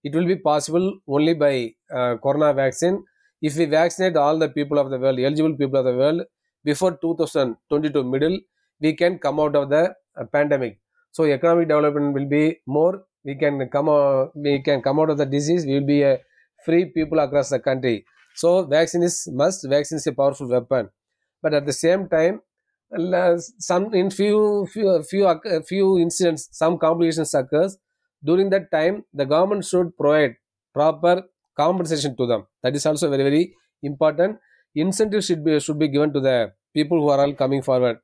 It 0.05 0.15
will 0.15 0.27
be 0.27 0.37
possible 0.37 1.01
only 1.07 1.35
by 1.35 1.75
uh, 1.93 2.17
corona 2.19 2.53
vaccine 2.55 3.05
if 3.43 3.57
we 3.57 3.65
vaccinate 3.67 4.17
all 4.17 4.39
the 4.39 4.49
people 4.49 4.79
of 4.79 4.91
the 4.91 4.99
world 4.99 5.19
eligible 5.19 5.57
people 5.57 5.79
of 5.79 5.87
the 5.91 5.97
world 6.03 6.23
before 6.65 6.93
2022 6.97 8.05
middle 8.05 8.39
we 8.81 8.95
can 8.95 9.19
come 9.19 9.41
out 9.41 9.57
of 9.57 9.69
the 9.71 9.95
uh, 10.17 10.25
pandemic. 10.25 10.81
So 11.11 11.25
economic 11.25 11.69
development 11.69 12.15
will 12.15 12.27
be 12.27 12.61
more. 12.67 13.05
We 13.25 13.35
can 13.35 13.69
come 13.69 13.89
out, 13.89 14.33
we 14.35 14.63
can 14.63 14.83
come 14.83 15.01
out 15.01 15.11
of 15.11 15.19
the 15.19 15.27
disease. 15.27 15.67
We 15.67 15.75
will 15.75 15.87
be 15.87 16.03
a 16.03 16.21
free 16.65 16.87
people 16.87 17.19
across 17.19 17.51
the 17.51 17.59
country. 17.59 18.05
So 18.35 18.65
vaccine 18.65 19.03
is 19.03 19.29
must. 19.33 19.67
Vaccine 19.69 19.97
is 19.97 20.07
a 20.07 20.13
powerful 20.13 20.49
weapon. 20.49 20.91
But 21.43 21.55
at 21.55 21.67
the 21.67 21.73
same 21.73 22.09
time 22.09 22.43
uh, 22.97 23.37
some 23.59 23.93
in 23.95 24.11
few 24.11 24.67
few 24.73 24.89
uh, 24.89 25.03
few 25.03 25.27
uh, 25.27 25.61
few 25.67 25.99
incidents 25.99 26.49
some 26.53 26.79
complications 26.79 27.35
occurs. 27.35 27.77
During 28.25 28.51
that 28.51 28.71
time 28.71 29.05
the 29.13 29.27
government 29.27 29.65
should 29.65 29.97
provide 29.97 30.37
proper 30.73 31.25
compensation 31.63 32.17
to 32.17 32.27
them. 32.27 32.47
That 32.63 32.75
is 32.77 32.87
also 32.87 33.11
very 33.15 33.25
very 33.31 33.45
important. 33.83 34.39
Incentive 34.75 35.25
should 35.25 35.45
be 35.45 35.59
should 35.61 35.79
be 35.79 35.89
given 35.89 36.13
to 36.17 36.21
the 36.21 36.37
people 36.75 36.99
who 37.03 37.09
are 37.15 37.21
all 37.25 37.35
coming 37.43 37.63
forward 37.63 37.99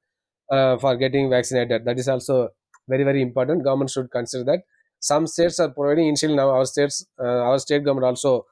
uh, 0.51 0.77
for 0.79 0.97
getting 0.97 1.31
vaccinated. 1.31 1.85
That 1.85 1.99
is 1.99 2.09
also 2.09 2.51
very 2.89 3.05
very 3.05 3.23
important. 3.23 3.65
Government 3.65 3.91
should 3.91 4.11
consider 4.11 4.45
that. 4.53 4.63
Some 5.01 5.27
states 5.27 5.59
are 5.61 5.71
providing 5.71 6.09
initially 6.09 6.35
now 6.35 6.49
our 6.51 6.65
states 6.67 7.07
uh, 7.21 7.41
our 7.49 7.59
state 7.59 7.85
government 7.85 8.07
also 8.13 8.47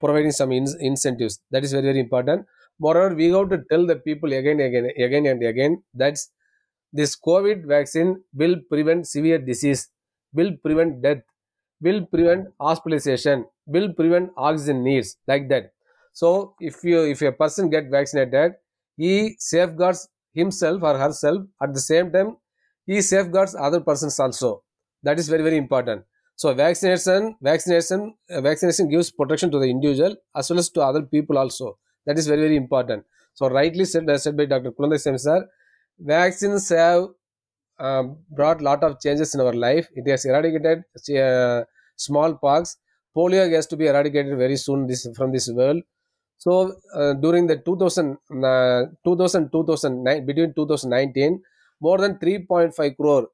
providing 0.00 0.32
some 0.32 0.52
in- 0.52 0.78
incentives. 0.80 1.40
That 1.50 1.64
is 1.64 1.72
very 1.72 1.86
very 1.92 2.00
important. 2.00 2.46
Moreover 2.78 3.14
we 3.14 3.30
have 3.30 3.48
to 3.50 3.58
tell 3.70 3.86
the 3.86 3.96
people 3.96 4.32
again 4.32 4.60
again 4.60 4.90
again 5.08 5.26
and 5.26 5.42
again 5.52 5.82
that 5.94 6.18
this 6.98 7.12
covid 7.28 7.66
vaccine 7.74 8.10
will 8.42 8.56
prevent 8.72 9.06
severe 9.14 9.38
disease 9.50 9.82
will 10.38 10.52
prevent 10.64 11.02
death 11.06 11.22
will 11.86 12.00
prevent 12.14 12.48
hospitalization 12.68 13.44
will 13.66 13.92
prevent 13.92 14.30
oxygen 14.36 14.82
needs 14.84 15.16
like 15.26 15.48
that. 15.48 15.72
So 16.12 16.54
if 16.60 16.82
you 16.84 17.02
if 17.04 17.22
a 17.22 17.32
person 17.32 17.70
get 17.70 17.90
vaccinated 17.90 18.54
he 18.96 19.36
safeguards 19.38 20.08
himself 20.32 20.82
or 20.82 20.96
herself. 20.98 21.42
At 21.62 21.74
the 21.74 21.80
same 21.80 22.12
time 22.12 22.36
he 22.86 23.02
safeguards 23.02 23.54
other 23.54 23.80
persons 23.80 24.18
also. 24.18 24.62
That 25.02 25.18
is 25.18 25.28
very 25.28 25.42
very 25.42 25.56
important. 25.56 26.04
So 26.36 26.54
vaccination 26.54 27.36
vaccination 27.40 28.14
uh, 28.30 28.40
vaccination 28.40 28.88
gives 28.88 29.10
protection 29.10 29.50
to 29.50 29.58
the 29.58 29.66
individual 29.66 30.16
as 30.34 30.50
well 30.50 30.58
as 30.58 30.70
to 30.70 30.82
other 30.82 31.02
people 31.02 31.38
also. 31.38 31.78
That 32.06 32.18
is 32.18 32.26
very 32.26 32.42
very 32.42 32.56
important. 32.56 33.04
So 33.34 33.48
rightly 33.48 33.84
said, 33.84 34.08
uh, 34.08 34.18
said 34.18 34.36
by 34.36 34.46
dr 34.46 34.72
kulanda 34.72 35.20
sir 35.20 35.46
vaccines 35.98 36.68
have 36.70 37.08
um, 37.78 38.18
brought 38.30 38.60
lot 38.62 38.82
of 38.82 39.00
changes 39.00 39.34
in 39.34 39.40
our 39.40 39.52
life. 39.52 39.88
It 39.94 40.08
has 40.10 40.24
eradicated 40.24 40.84
uh, 41.18 41.64
smallpox 41.96 42.76
polio 43.16 43.42
has 43.54 43.66
to 43.66 43.76
be 43.76 43.86
eradicated 43.86 44.36
very 44.38 44.56
soon 44.56 44.86
this 44.86 45.06
from 45.16 45.32
this 45.32 45.48
world. 45.50 45.82
So 46.38 46.52
uh, 46.94 47.14
during 47.14 47.46
the 47.46 47.56
2000 47.56 48.18
uh, 48.44 48.86
2000 49.04 49.50
2009 49.52 50.26
between 50.26 50.52
2019 50.54 51.42
more 51.80 51.98
than 51.98 52.18
3.5 52.18 52.96
crore 52.96 53.28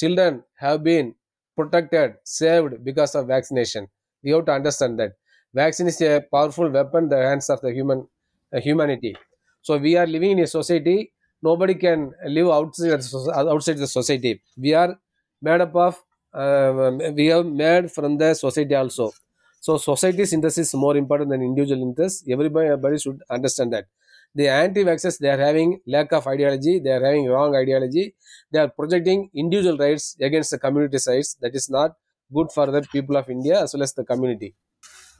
children 0.00 0.42
have 0.64 0.82
been 0.82 1.14
protected 1.56 2.14
saved 2.24 2.84
because 2.84 3.14
of 3.14 3.26
vaccination. 3.26 3.88
We 4.22 4.30
have 4.30 4.44
to 4.46 4.52
understand 4.52 4.98
that. 5.00 5.12
Vaccine 5.54 5.88
is 5.88 6.00
a 6.02 6.20
powerful 6.32 6.68
weapon 6.70 7.04
in 7.04 7.10
the 7.10 7.16
hands 7.22 7.48
of 7.50 7.60
the 7.60 7.72
human 7.72 8.06
uh, 8.52 8.60
humanity. 8.60 9.16
So 9.62 9.76
we 9.78 9.96
are 9.96 10.06
living 10.06 10.32
in 10.32 10.40
a 10.40 10.46
society 10.46 11.12
nobody 11.42 11.74
can 11.74 12.12
live 12.26 12.48
outside 12.48 13.00
outside 13.34 13.78
the 13.78 13.86
society. 13.86 14.42
We 14.56 14.74
are 14.74 14.98
made 15.40 15.60
up 15.60 15.74
of 15.76 16.02
we 16.34 17.26
have 17.26 17.46
made 17.46 17.90
from 17.92 18.16
the 18.18 18.34
society 18.34 18.74
also. 18.74 19.12
So 19.60 19.76
society 19.76 20.24
interest 20.32 20.58
is 20.58 20.74
more 20.74 20.96
important 20.96 21.30
than 21.30 21.42
individual 21.42 21.82
interest 21.82 22.24
everybody 22.30 22.68
everybody 22.68 22.98
should 22.98 23.20
understand 23.30 23.72
that. 23.72 23.86
The 24.34 24.48
anti-vaxxers 24.48 25.18
they 25.18 25.30
are 25.30 25.38
having 25.48 25.80
lack 25.86 26.12
of 26.12 26.26
ideology 26.26 26.78
they 26.78 26.90
are 26.90 27.04
having 27.04 27.26
wrong 27.26 27.56
ideology. 27.56 28.14
They 28.52 28.60
are 28.60 28.68
projecting 28.68 29.30
individual 29.34 29.76
rights 29.78 30.16
against 30.20 30.50
the 30.52 30.58
community 30.58 30.98
rights. 31.06 31.34
That 31.40 31.54
is 31.54 31.68
not 31.70 31.96
good 32.32 32.52
for 32.52 32.66
the 32.70 32.82
people 32.92 33.16
of 33.16 33.28
india 33.30 33.62
as 33.62 33.74
well 33.74 33.82
as 33.82 33.94
the 33.94 34.04
community. 34.04 34.54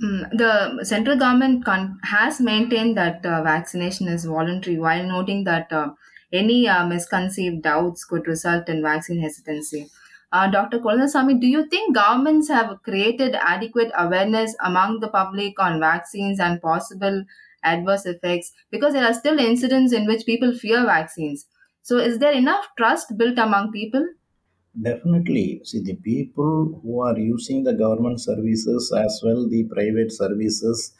Mm, 0.02 0.30
the 0.38 0.84
central 0.84 1.18
government 1.18 1.64
con- 1.64 1.98
has 2.04 2.40
maintained 2.40 2.96
that 2.96 3.24
uh, 3.26 3.42
vaccination 3.42 4.06
is 4.08 4.24
voluntary 4.24 4.78
while 4.78 5.04
noting 5.04 5.42
that 5.44 5.72
uh, 5.72 5.90
any 6.32 6.68
uh, 6.68 6.86
misconceived 6.86 7.62
doubts 7.62 8.04
could 8.04 8.26
result 8.28 8.68
in 8.68 8.80
vaccine 8.82 9.20
hesitancy. 9.20 9.88
Uh, 10.32 10.50
Dr. 10.50 10.78
Kolasamy, 10.78 11.38
do 11.40 11.46
you 11.46 11.66
think 11.68 11.94
governments 11.94 12.48
have 12.48 12.82
created 12.82 13.34
adequate 13.34 13.90
awareness 13.96 14.54
among 14.64 15.00
the 15.00 15.08
public 15.08 15.58
on 15.58 15.80
vaccines 15.80 16.40
and 16.40 16.60
possible 16.62 17.24
adverse 17.62 18.06
effects? 18.06 18.52
Because 18.70 18.92
there 18.94 19.04
are 19.04 19.14
still 19.14 19.38
incidents 19.38 19.92
in 19.92 20.06
which 20.06 20.26
people 20.26 20.54
fear 20.54 20.84
vaccines. 20.84 21.46
So, 21.82 21.98
is 21.98 22.18
there 22.18 22.32
enough 22.32 22.68
trust 22.76 23.16
built 23.16 23.38
among 23.38 23.72
people? 23.72 24.06
Definitely. 24.80 25.60
See, 25.64 25.80
the 25.82 25.96
people 25.96 26.80
who 26.82 27.00
are 27.00 27.18
using 27.18 27.64
the 27.64 27.72
government 27.74 28.20
services 28.20 28.92
as 28.96 29.20
well 29.24 29.48
the 29.48 29.64
private 29.64 30.12
services, 30.12 30.94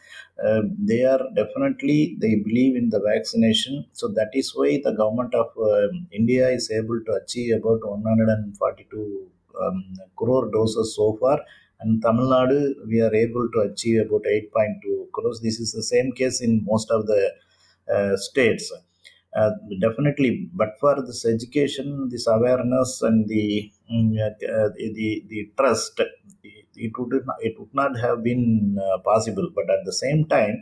uh, 0.45 0.63
they 0.91 1.05
are 1.05 1.21
definitely 1.37 2.17
they 2.21 2.35
believe 2.37 2.75
in 2.77 2.89
the 2.91 3.01
vaccination. 3.01 3.87
So 3.93 4.09
that 4.09 4.31
is 4.35 4.51
why 4.55 4.81
the 4.83 4.93
government 4.93 5.35
of 5.35 5.49
uh, 5.57 5.89
India 6.11 6.49
is 6.49 6.71
able 6.71 7.01
to 7.07 7.13
achieve 7.23 7.57
about 7.57 7.81
142 7.89 9.31
um, 9.61 9.85
crore 10.17 10.51
doses 10.51 10.97
so 10.97 11.17
far. 11.21 11.39
And 11.81 12.03
Tamil 12.03 12.27
Nadu, 12.35 12.75
we 12.89 13.01
are 13.01 13.15
able 13.15 13.49
to 13.55 13.61
achieve 13.71 14.01
about 14.07 14.27
8.2 14.27 15.09
crores. 15.13 15.41
This 15.41 15.61
is 15.61 15.73
the 15.73 15.85
same 15.85 16.11
case 16.13 16.41
in 16.41 16.65
most 16.65 16.91
of 16.91 17.07
the 17.07 17.33
uh, 17.95 18.17
states. 18.17 18.73
Uh, 19.41 19.51
definitely, 19.85 20.31
but 20.61 20.71
for 20.81 20.95
this 21.07 21.21
education, 21.35 21.87
this 22.13 22.27
awareness, 22.37 23.03
and 23.09 23.19
the 23.33 23.71
mm, 23.93 24.11
uh, 24.27 24.69
the 24.97 25.09
the 25.33 25.41
trust, 25.59 26.01
it 26.87 26.93
would 26.99 27.13
it 27.49 27.55
would 27.59 27.75
not 27.83 27.93
have 28.05 28.19
been 28.29 28.45
uh, 28.87 28.99
possible. 29.11 29.49
But 29.59 29.67
at 29.77 29.83
the 29.89 29.93
same 29.93 30.21
time, 30.35 30.57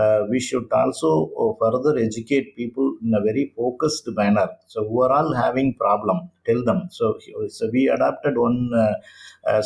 uh, 0.00 0.20
we 0.30 0.40
should 0.48 0.68
also 0.72 1.10
uh, 1.42 1.52
further 1.60 1.94
educate 1.98 2.56
people 2.56 2.88
in 3.04 3.12
a 3.14 3.22
very 3.28 3.52
focused 3.56 4.08
manner. 4.20 4.48
So 4.68 4.88
who 4.88 5.02
are 5.02 5.12
all 5.18 5.34
having 5.44 5.74
problem, 5.74 6.30
tell 6.46 6.62
them. 6.70 6.80
So 6.90 7.18
so 7.48 7.68
we 7.72 7.88
adopted 7.88 8.38
one 8.38 8.60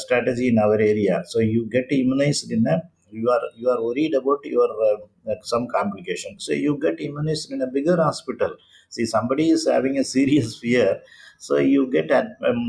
strategy 0.05 0.49
in 0.49 0.59
our 0.59 0.79
area. 0.93 1.23
So 1.27 1.39
you 1.41 1.69
get 1.71 1.93
immunized 1.93 2.51
in 2.51 2.67
a 2.67 2.83
you 3.13 3.29
are 3.35 3.45
you 3.61 3.69
are 3.75 3.81
worried 3.89 4.15
about 4.21 4.41
your 4.45 4.69
uh, 4.89 5.35
some 5.43 5.67
complication 5.77 6.39
so 6.39 6.53
you 6.53 6.79
get 6.87 7.01
immunized 7.01 7.51
in 7.53 7.63
a 7.63 7.71
bigger 7.77 7.97
hospital 8.09 8.53
see 8.95 9.07
somebody 9.17 9.47
is 9.57 9.67
having 9.77 9.99
a 9.99 10.05
serious 10.05 10.59
fear 10.63 11.01
so 11.39 11.57
you 11.75 11.83
get 11.97 12.11
um, 12.49 12.63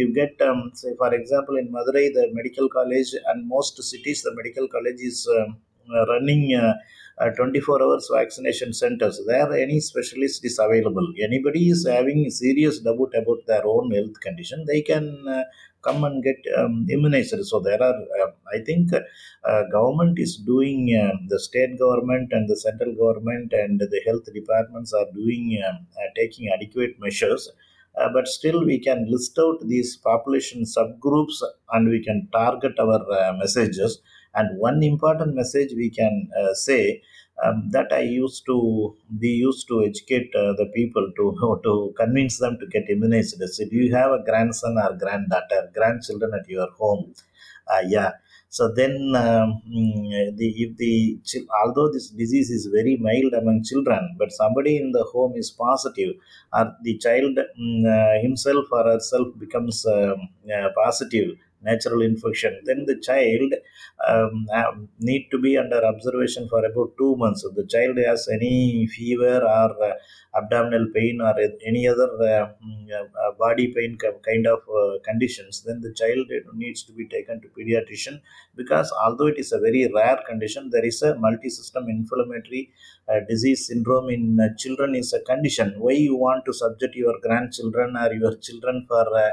you 0.00 0.12
get 0.20 0.34
um, 0.48 0.70
say 0.74 0.92
for 1.02 1.12
example 1.20 1.56
in 1.62 1.68
madurai 1.76 2.06
the 2.18 2.26
medical 2.38 2.68
college 2.78 3.12
and 3.30 3.48
most 3.56 3.82
cities 3.92 4.22
the 4.26 4.34
medical 4.40 4.68
college 4.76 5.00
is 5.12 5.18
um, 5.38 5.50
uh, 5.94 6.04
running 6.06 6.54
uh, 6.54 6.74
uh, 7.18 7.30
24 7.30 7.82
hours 7.82 8.08
vaccination 8.12 8.72
centers. 8.72 9.20
There, 9.26 9.52
any 9.52 9.80
specialist 9.80 10.44
is 10.44 10.58
available. 10.58 11.06
Anybody 11.22 11.68
is 11.68 11.86
having 11.86 12.30
serious 12.30 12.78
doubt 12.80 13.12
about 13.14 13.40
their 13.46 13.66
own 13.66 13.90
health 13.90 14.20
condition, 14.20 14.64
they 14.66 14.82
can 14.82 15.26
uh, 15.28 15.42
come 15.82 16.04
and 16.04 16.22
get 16.22 16.38
um, 16.58 16.86
immunized. 16.90 17.34
So 17.44 17.60
there 17.60 17.82
are, 17.82 17.94
uh, 18.22 18.30
I 18.54 18.62
think, 18.64 18.92
uh, 18.92 19.62
government 19.72 20.18
is 20.18 20.36
doing 20.36 20.80
uh, 20.96 21.16
the 21.28 21.38
state 21.38 21.78
government 21.78 22.32
and 22.32 22.48
the 22.48 22.56
central 22.56 22.94
government 22.94 23.52
and 23.52 23.80
the 23.80 24.00
health 24.06 24.26
departments 24.32 24.92
are 24.92 25.06
doing 25.14 25.62
um, 25.68 25.86
uh, 25.96 26.08
taking 26.16 26.48
adequate 26.48 26.96
measures. 26.98 27.50
Uh, 27.98 28.08
but 28.12 28.28
still, 28.28 28.64
we 28.64 28.78
can 28.78 29.10
list 29.10 29.38
out 29.38 29.58
these 29.66 29.96
population 29.96 30.62
subgroups 30.62 31.42
and 31.72 31.88
we 31.88 32.02
can 32.02 32.28
target 32.32 32.78
our 32.78 33.00
uh, 33.12 33.32
messages. 33.36 34.00
And 34.34 34.58
one 34.58 34.82
important 34.82 35.34
message 35.34 35.72
we 35.74 35.90
can 35.90 36.30
say 36.52 37.02
um, 37.44 37.68
that 37.70 37.92
I 37.92 38.00
used 38.00 38.44
to 38.46 38.96
be 39.18 39.28
used 39.28 39.68
to 39.68 39.84
educate 39.84 40.34
uh, 40.34 40.52
the 40.60 40.66
people 40.74 41.10
to 41.16 41.60
to 41.64 41.94
convince 41.96 42.38
them 42.38 42.58
to 42.60 42.66
get 42.66 42.88
immunized. 42.88 43.42
So, 43.56 43.64
do 43.64 43.76
you 43.76 43.94
have 43.94 44.12
a 44.12 44.22
grandson 44.24 44.76
or 44.78 44.96
granddaughter, 44.96 45.70
grandchildren 45.74 46.32
at 46.34 46.48
your 46.48 46.70
home? 46.72 47.14
Uh, 47.68 47.82
yeah. 47.86 48.12
So 48.52 48.72
then, 48.74 48.94
um, 49.14 49.62
mm, 49.70 50.36
the 50.36 50.48
if 50.64 50.76
the 50.76 51.20
although 51.62 51.88
this 51.92 52.08
disease 52.10 52.50
is 52.50 52.66
very 52.66 52.96
mild 52.96 53.32
among 53.40 53.62
children, 53.62 54.16
but 54.18 54.32
somebody 54.32 54.76
in 54.76 54.90
the 54.90 55.04
home 55.04 55.34
is 55.36 55.50
positive, 55.52 56.14
or 56.52 56.64
the 56.82 56.98
child 56.98 57.38
mm, 57.38 57.84
uh, 57.96 58.20
himself 58.22 58.66
or 58.72 58.84
herself 58.92 59.28
becomes 59.38 59.86
um, 59.86 60.28
uh, 60.52 60.68
positive 60.82 61.36
natural 61.62 62.02
infection, 62.02 62.60
then 62.64 62.84
the 62.86 62.96
child 62.96 63.52
um, 64.08 64.46
uh, 64.52 64.72
need 64.98 65.28
to 65.30 65.38
be 65.38 65.56
under 65.56 65.84
observation 65.84 66.48
for 66.48 66.64
about 66.64 66.92
two 66.98 67.16
months. 67.16 67.44
If 67.44 67.54
the 67.54 67.66
child 67.66 67.98
has 67.98 68.28
any 68.32 68.86
fever 68.86 69.38
or 69.38 69.84
uh, 69.84 69.92
abdominal 70.36 70.86
pain 70.94 71.20
or 71.20 71.34
any 71.66 71.86
other 71.88 72.10
uh, 72.22 72.48
mm, 72.64 72.90
uh, 72.92 73.32
body 73.38 73.72
pain 73.76 73.98
kind 73.98 74.46
of 74.46 74.60
uh, 74.68 74.98
conditions, 75.04 75.62
then 75.66 75.80
the 75.80 75.92
child 75.92 76.26
needs 76.54 76.82
to 76.84 76.92
be 76.92 77.06
taken 77.08 77.40
to 77.42 77.48
pediatrician 77.48 78.20
because 78.56 78.92
although 79.04 79.26
it 79.26 79.38
is 79.38 79.52
a 79.52 79.58
very 79.58 79.90
rare 79.94 80.20
condition, 80.28 80.70
there 80.70 80.84
is 80.84 81.02
a 81.02 81.14
multi-system 81.16 81.88
inflammatory 81.88 82.72
uh, 83.08 83.20
disease 83.28 83.66
syndrome 83.66 84.08
in 84.16 84.38
uh, 84.40 84.48
children 84.56 84.94
is 84.94 85.12
a 85.12 85.20
condition. 85.20 85.74
Why 85.78 85.92
you 85.92 86.16
want 86.16 86.44
to 86.46 86.52
subject 86.52 86.94
your 86.94 87.14
grandchildren 87.22 87.96
or 87.96 88.12
your 88.12 88.36
children 88.36 88.84
for 88.88 89.04
uh, 89.24 89.30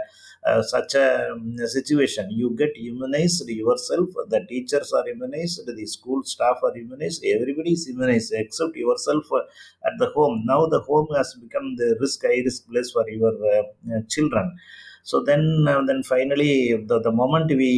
uh, 0.50 0.62
such 0.64 0.96
a 0.96 1.32
um, 1.32 1.56
situation? 1.78 2.17
You 2.30 2.56
get 2.58 2.72
immunized 2.78 3.48
yourself. 3.48 4.10
The 4.30 4.46
teachers 4.50 4.92
are 4.94 5.08
immunized. 5.08 5.62
The 5.66 5.86
school 5.86 6.24
staff 6.24 6.60
are 6.64 6.76
immunized. 6.78 7.24
Everybody 7.26 7.74
is 7.74 7.88
immunized 7.90 8.34
except 8.36 8.76
yourself 8.76 9.26
uh, 9.32 9.40
at 9.86 9.94
the 10.00 10.08
home. 10.16 10.44
Now 10.46 10.66
the 10.68 10.82
home 10.82 11.08
has 11.16 11.34
become 11.36 11.76
the 11.76 11.98
risk 12.00 12.22
high 12.24 12.42
risk 12.44 12.68
place 12.70 12.92
for 12.92 13.10
your 13.10 13.34
uh, 13.54 13.64
uh, 13.96 14.02
children. 14.10 14.56
So 15.10 15.18
then, 15.30 15.44
uh, 15.72 15.82
then 15.90 16.02
finally, 16.14 16.54
the, 16.90 16.98
the 17.08 17.14
moment 17.22 17.48
we 17.62 17.72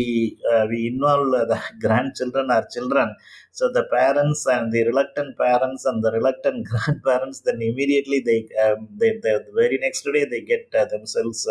uh, 0.52 0.66
we 0.72 0.80
involve 0.92 1.32
the 1.52 1.60
grandchildren 1.86 2.48
or 2.56 2.64
children, 2.76 3.10
so 3.52 3.66
the 3.78 3.84
parents 3.98 4.42
and 4.56 4.72
the 4.76 4.82
reluctant 4.90 5.32
parents 5.46 5.86
and 5.90 6.04
the 6.06 6.12
reluctant 6.18 6.68
grandparents, 6.72 7.42
then 7.48 7.60
immediately 7.72 8.20
they 8.30 8.40
um, 8.66 8.88
they, 9.02 9.12
they 9.24 9.36
the 9.48 9.54
very 9.62 9.78
next 9.86 10.04
day 10.16 10.26
they 10.34 10.42
get 10.54 10.66
uh, 10.82 10.86
themselves 10.96 11.48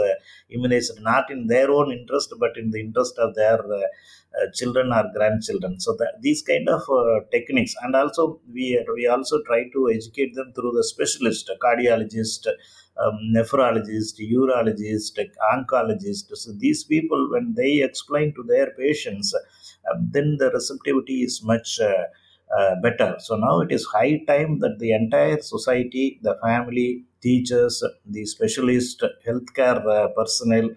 immunized, 0.50 0.98
not 1.10 1.30
in 1.36 1.46
their 1.54 1.70
own 1.78 1.90
interest, 1.98 2.34
but 2.44 2.56
in 2.62 2.70
the 2.74 2.80
interest 2.86 3.16
of 3.26 3.34
their 3.40 3.60
uh, 4.40 4.46
children 4.58 4.92
or 4.92 5.04
grandchildren. 5.16 5.78
So 5.80 5.94
that 6.00 6.14
these 6.20 6.42
kind 6.42 6.68
of 6.68 6.82
uh, 7.00 7.20
techniques, 7.30 7.74
and 7.82 7.94
also 7.94 8.40
we 8.52 8.66
we 8.94 9.06
also 9.06 9.36
try 9.48 9.60
to 9.74 9.90
educate 9.96 10.34
them 10.34 10.52
through 10.54 10.72
the 10.78 10.84
specialist, 10.84 11.50
cardiologist, 11.64 12.46
um, 13.04 13.18
nephrologist, 13.34 14.18
urologist, 14.20 15.18
oncologist. 15.52 16.36
So 16.36 16.52
these 16.52 16.84
people, 16.84 17.28
when 17.30 17.54
they 17.54 17.82
explain 17.82 18.34
to 18.34 18.42
their 18.42 18.70
patients, 18.72 19.34
um, 19.90 20.08
then 20.12 20.36
the 20.38 20.50
receptivity 20.50 21.22
is 21.22 21.42
much 21.42 21.78
uh, 21.80 22.04
uh, 22.56 22.74
better. 22.82 23.16
So 23.18 23.36
now 23.36 23.60
it 23.60 23.72
is 23.72 23.84
high 23.86 24.22
time 24.26 24.58
that 24.60 24.78
the 24.78 24.92
entire 24.92 25.40
society, 25.40 26.18
the 26.22 26.36
family, 26.42 27.04
teachers, 27.22 27.82
the 28.06 28.24
specialist, 28.24 29.02
healthcare 29.26 29.84
uh, 29.86 30.08
personnel, 30.08 30.70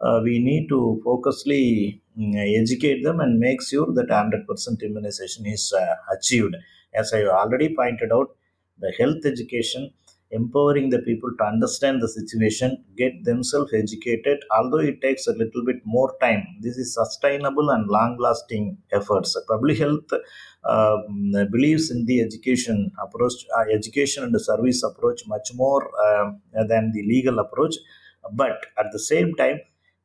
uh, 0.00 0.20
we 0.22 0.38
need 0.38 0.68
to 0.68 1.00
focusly 1.04 2.02
mm, 2.18 2.60
educate 2.60 3.02
them 3.02 3.20
and 3.20 3.38
make 3.38 3.62
sure 3.62 3.86
that 3.94 4.10
100% 4.10 4.82
immunization 4.82 5.46
is 5.46 5.72
uh, 5.72 5.94
achieved. 6.14 6.56
As 6.92 7.12
I 7.12 7.24
already 7.24 7.74
pointed 7.74 8.12
out, 8.12 8.36
the 8.78 8.92
health 8.98 9.24
education 9.24 9.92
empowering 10.38 10.90
the 10.90 11.00
people 11.08 11.30
to 11.38 11.44
understand 11.44 12.02
the 12.02 12.08
situation, 12.08 12.70
get 12.96 13.12
themselves 13.24 13.72
educated, 13.72 14.38
although 14.56 14.84
it 14.90 15.00
takes 15.00 15.26
a 15.26 15.32
little 15.42 15.64
bit 15.64 15.80
more 15.84 16.10
time. 16.20 16.42
This 16.60 16.76
is 16.76 16.94
sustainable 16.94 17.70
and 17.70 17.86
long 17.96 18.16
lasting 18.26 18.78
efforts. 18.92 19.36
Public 19.48 19.78
health 19.78 20.10
um, 20.74 21.32
believes 21.50 21.90
in 21.90 22.04
the 22.06 22.20
education 22.20 22.90
approach, 23.04 23.36
uh, 23.56 23.64
education 23.78 24.24
and 24.24 24.40
service 24.40 24.82
approach 24.90 25.22
much 25.34 25.48
more 25.62 25.82
um 26.06 26.40
than 26.72 26.92
the 26.94 27.02
legal 27.14 27.38
approach. 27.46 27.76
But 28.42 28.58
at 28.82 28.86
the 28.92 29.02
same 29.12 29.34
time, 29.42 29.58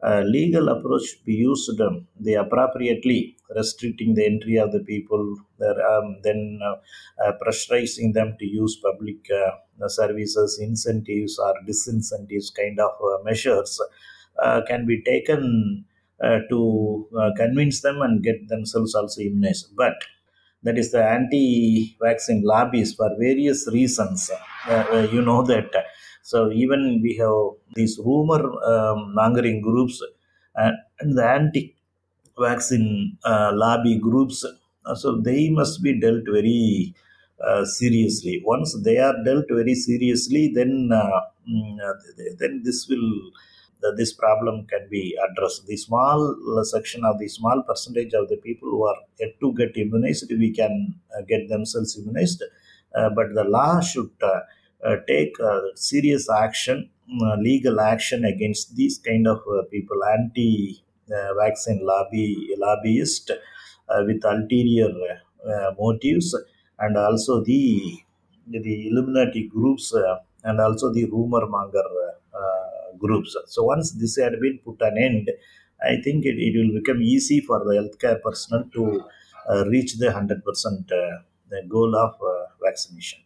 uh, 0.08 0.22
legal 0.38 0.70
approach 0.70 1.08
be 1.26 1.34
used 1.34 1.80
um, 1.82 2.08
the 2.20 2.36
appropriately 2.36 3.20
restricting 3.56 4.14
the 4.14 4.26
entry 4.26 4.58
of 4.58 4.72
the 4.72 4.80
people 4.80 5.36
um, 5.62 6.18
then 6.24 6.60
uh, 6.64 6.76
uh, 7.24 7.34
pressurizing 7.42 8.14
them 8.14 8.36
to 8.40 8.46
use 8.46 8.80
public 8.84 9.18
uh, 9.32 9.88
services 9.88 10.60
incentives 10.62 11.40
or 11.40 11.54
disincentives 11.68 12.54
kind 12.56 12.80
of 12.80 12.92
measures 13.24 13.82
can 14.68 14.86
be 14.86 15.02
taken 15.02 15.86
to 16.50 17.08
convince 17.38 17.82
them 17.82 18.02
and 18.02 18.24
get 18.24 18.48
themselves 18.50 18.94
also 18.96 19.22
immunized. 19.22 19.76
But 19.76 19.96
that 20.64 20.78
is 20.78 20.92
the 20.92 21.04
anti-vaccine 21.04 22.44
lobbies 22.44 22.94
for 22.94 23.10
various 23.18 23.68
reasons 23.72 24.30
uh, 24.68 25.08
you 25.12 25.22
know 25.22 25.44
that. 25.44 25.72
So 26.22 26.52
even 26.52 27.00
we 27.02 27.16
have 27.16 27.58
these 27.76 27.98
rumor 27.98 28.42
um, 28.64 29.14
mongering 29.16 29.62
groups 29.62 30.02
and, 30.56 30.76
the 31.00 31.26
anti-vaccine 31.26 31.79
uh, 32.43 33.52
lobby 33.54 33.97
groups. 33.97 34.45
Uh, 34.86 34.95
so 34.95 35.17
they 35.17 35.49
must 35.49 35.84
be 35.84 35.99
dealt 35.99 36.23
very 36.25 36.93
uh, 37.45 37.65
seriously. 37.65 38.41
Once 38.45 38.78
they 38.84 38.97
are 38.97 39.15
dealt 39.23 39.45
very 39.49 39.75
seriously, 39.75 40.52
then 40.54 40.89
mm, 40.91 41.78
then 42.38 42.62
this 42.63 42.88
will 42.88 43.32
this 43.97 44.13
problem 44.13 44.65
can 44.67 44.88
be 44.89 45.17
addressed. 45.30 45.65
The 45.67 45.78
small 45.78 46.36
section 46.63 47.06
of 47.06 47.19
the 47.19 47.28
small 47.28 47.63
percentage 47.63 48.13
of 48.13 48.28
the 48.30 48.38
people 48.38 48.69
who 48.69 48.86
are 48.86 48.97
yet 49.19 49.39
to 49.39 49.54
get 49.54 49.78
immunized, 49.78 50.30
we 50.32 50.52
can 50.52 50.95
get 51.28 51.47
themselves 51.49 51.97
immunized. 51.97 52.43
Uh, 52.95 53.10
but 53.10 53.34
the 53.36 53.43
law 53.43 53.80
should 53.80 54.10
uh, 54.21 54.41
uh, 54.84 54.95
take 55.08 55.36
serious 55.75 56.30
action, 56.30 56.89
legal 57.39 57.80
action 57.80 58.25
against 58.25 58.75
these 58.75 58.97
kind 58.97 59.28
of 59.28 59.39
people, 59.71 59.97
anti-vaccine 61.10 61.80
lobby 61.82 62.56
lobbyist 62.58 63.32
uh, 63.32 64.04
with 64.06 64.24
ulterior 64.26 64.93
uh, 65.48 65.72
motives, 65.80 66.36
and 66.80 66.98
also 66.98 67.43
the 67.43 67.98
the 68.48 68.88
Illuminati 68.88 69.48
groups 69.48 69.93
uh, 69.93 70.17
and 70.43 70.60
also 70.60 70.91
the 70.91 71.06
rumor 71.06 71.45
monger 71.48 71.80
uh, 71.80 72.38
uh, 72.38 72.98
groups. 72.98 73.36
So 73.48 73.63
once 73.63 73.91
this 73.91 74.17
had 74.17 74.39
been 74.41 74.60
put 74.65 74.82
an 74.82 74.98
end, 74.98 75.30
I 75.84 76.02
think 76.04 76.26
it, 76.26 76.36
it 76.38 76.58
will 76.58 76.80
become 76.80 77.02
easy 77.02 77.41
for 77.41 77.60
the 77.60 77.74
healthcare 77.80 78.22
personnel 78.22 78.65
to 78.74 79.04
uh, 79.50 79.65
reach 79.65 79.98
the 79.98 80.08
100% 80.08 80.12
uh, 80.15 81.22
the 81.50 81.63
goal 81.67 81.95
of 81.95 82.15
uh, 82.22 82.45
vaccination. 82.62 83.19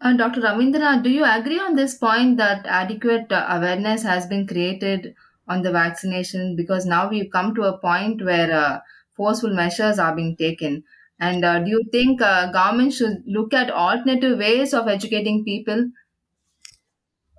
Uh, 0.00 0.12
Dr. 0.12 0.40
Ravindra, 0.42 1.02
do 1.02 1.08
you 1.08 1.24
agree 1.24 1.58
on 1.58 1.74
this 1.74 1.94
point 1.94 2.36
that 2.36 2.66
adequate 2.66 3.32
uh, 3.32 3.46
awareness 3.48 4.02
has 4.02 4.26
been 4.26 4.46
created 4.46 5.14
on 5.48 5.62
the 5.62 5.72
vaccination? 5.72 6.56
Because 6.56 6.86
now 6.86 7.08
we've 7.08 7.30
come 7.30 7.54
to 7.54 7.62
a 7.64 7.78
point 7.78 8.24
where 8.24 8.52
uh, 8.52 8.80
forceful 9.14 9.54
measures 9.54 9.98
are 9.98 10.14
being 10.14 10.36
taken. 10.36 10.84
And 11.18 11.44
uh, 11.44 11.60
do 11.60 11.70
you 11.70 11.82
think 11.92 12.20
uh, 12.20 12.52
government 12.52 12.92
should 12.92 13.22
look 13.26 13.54
at 13.54 13.70
alternative 13.70 14.38
ways 14.38 14.74
of 14.74 14.88
educating 14.88 15.44
people? 15.44 15.90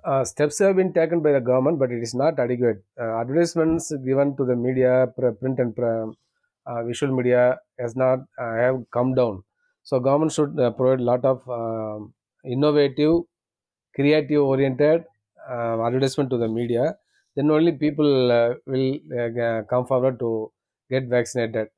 Uh, 0.04 0.24
steps 0.24 0.58
have 0.58 0.76
been 0.76 0.92
taken 0.92 1.20
by 1.22 1.32
the 1.32 1.40
government, 1.40 1.78
but 1.78 1.90
it 1.92 2.02
is 2.02 2.14
not 2.14 2.38
adequate. 2.38 2.84
Uh, 2.98 3.20
advertisements 3.20 3.92
given 4.04 4.36
to 4.36 4.44
the 4.44 4.56
media, 4.56 5.06
print 5.16 5.58
and 5.58 5.78
uh, 6.66 6.84
visual 6.84 7.14
media 7.16 7.58
has 7.78 7.96
not 7.96 8.20
uh, 8.38 8.54
have 8.54 8.84
come 8.90 9.14
down. 9.14 9.42
So 9.82 10.00
government 10.00 10.32
should 10.32 10.54
provide 10.56 11.00
a 11.00 11.08
lot 11.12 11.24
of 11.24 11.48
um 11.48 12.14
innovative, 12.44 13.22
creative 13.94 14.42
oriented 14.42 15.04
uh, 15.50 15.84
advertisement 15.86 16.30
to 16.30 16.38
the 16.38 16.48
media. 16.48 16.96
Then 17.38 17.50
only 17.56 17.72
people 17.84 18.10
uh, 18.38 18.54
will 18.72 18.88
uh, 19.22 19.62
come 19.72 19.86
forward 19.92 20.16
to 20.24 20.30
get 20.94 21.04
vaccinated. 21.16 21.68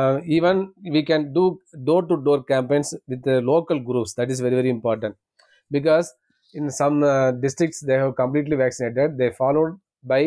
uh, 0.00 0.16
even 0.36 0.56
we 0.94 1.02
can 1.10 1.22
do 1.38 1.42
door 1.88 2.02
to 2.10 2.16
door 2.28 2.38
campaigns 2.52 2.88
with 3.10 3.22
the 3.28 3.36
local 3.52 3.78
groups. 3.88 4.14
That 4.18 4.30
is 4.34 4.40
very 4.46 4.56
very 4.60 4.70
important. 4.78 5.16
Because 5.70 6.08
in 6.54 6.70
some 6.70 7.02
uh, 7.02 7.32
districts 7.32 7.80
they 7.80 7.94
have 8.02 8.14
completely 8.16 8.56
vaccinated. 8.56 9.18
They 9.18 9.30
followed 9.42 9.80
by 10.02 10.22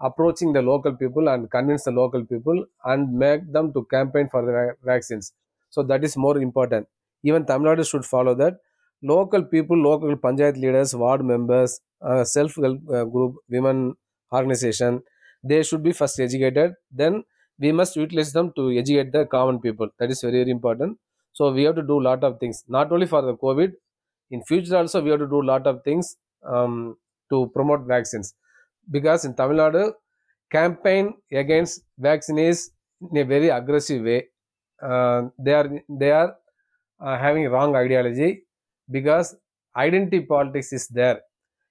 approaching 0.00 0.52
the 0.52 0.62
local 0.62 0.94
people 0.94 1.28
and 1.28 1.50
convince 1.50 1.84
the 1.84 1.90
local 1.90 2.24
people 2.24 2.66
and 2.84 3.12
make 3.24 3.50
them 3.52 3.72
to 3.72 3.84
campaign 3.86 4.28
for 4.28 4.44
the 4.44 4.52
va- 4.52 4.76
vaccines. 4.82 5.32
So 5.70 5.82
that 5.84 6.04
is 6.04 6.16
more 6.16 6.36
important. 6.48 6.86
Even 7.28 7.44
tamil 7.50 7.68
nadu 7.70 7.84
should 7.90 8.04
follow 8.14 8.34
that. 8.42 8.54
Local 9.12 9.42
people 9.54 9.78
local 9.90 10.12
panchayat 10.24 10.56
leaders 10.64 10.92
ward 11.02 11.22
members 11.32 11.72
uh, 12.08 12.24
self 12.36 12.52
help 12.64 12.80
uh, 12.98 13.04
group 13.14 13.32
women 13.54 13.78
organization 14.32 15.02
they 15.42 15.62
should 15.62 15.82
be 15.82 15.92
first 15.92 16.18
educated 16.20 16.74
then 16.90 17.24
we 17.58 17.72
must 17.72 17.96
utilize 17.96 18.32
them 18.32 18.52
to 18.54 18.70
educate 18.70 19.12
the 19.12 19.24
common 19.24 19.58
people. 19.60 19.88
That 19.98 20.10
is 20.10 20.20
very 20.20 20.38
very 20.40 20.50
important. 20.50 20.98
So 21.32 21.52
we 21.52 21.62
have 21.64 21.74
to 21.76 21.82
do 21.82 21.98
a 22.00 22.04
lot 22.08 22.22
of 22.24 22.38
things 22.38 22.64
not 22.68 22.92
only 22.92 23.06
for 23.06 23.22
the 23.22 23.34
covid 23.36 23.72
in 24.30 24.42
future 24.44 24.76
also 24.76 25.02
we 25.02 25.10
have 25.10 25.20
to 25.20 25.28
do 25.28 25.40
a 25.42 25.48
lot 25.52 25.66
of 25.66 25.82
things 25.84 26.16
um, 26.44 26.96
to 27.30 27.48
promote 27.54 27.86
vaccines. 27.86 28.34
Because 28.90 29.24
in 29.28 29.34
tamil 29.40 29.58
nadu 29.62 29.84
campaign 30.56 31.06
against 31.42 31.82
vaccine 32.08 32.38
is 32.50 32.70
in 33.10 33.16
a 33.18 33.24
very 33.34 33.48
aggressive 33.60 34.02
way. 34.10 34.20
Uh, 34.90 35.18
they 35.46 35.54
are 35.60 35.68
they 36.02 36.10
are 36.20 36.30
uh, 37.00 37.16
having 37.18 37.44
wrong 37.54 37.74
ideology 37.84 38.30
because 38.96 39.28
identity 39.86 40.20
politics 40.34 40.72
is 40.78 40.86
there 40.88 41.18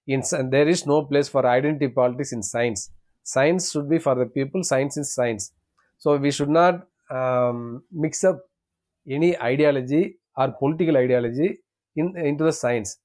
in 0.07 0.21
there 0.49 0.67
is 0.67 0.85
no 0.85 1.03
place 1.05 1.29
for 1.29 1.45
identity 1.47 1.87
politics 1.87 2.31
in 2.31 2.43
science. 2.43 2.91
Science 3.23 3.71
should 3.71 3.89
be 3.89 3.99
for 3.99 4.15
the 4.15 4.25
people 4.25 4.63
science 4.63 4.97
is 4.97 5.13
science. 5.13 5.51
So 5.97 6.17
we 6.17 6.31
should 6.31 6.49
not 6.49 6.87
um, 7.09 7.83
mix 7.91 8.23
up 8.23 8.39
any 9.09 9.37
ideology 9.39 10.19
or 10.37 10.51
political 10.51 10.97
ideology 10.97 11.59
in 11.95 12.15
into 12.17 12.43
the 12.43 12.53
science. 12.53 12.97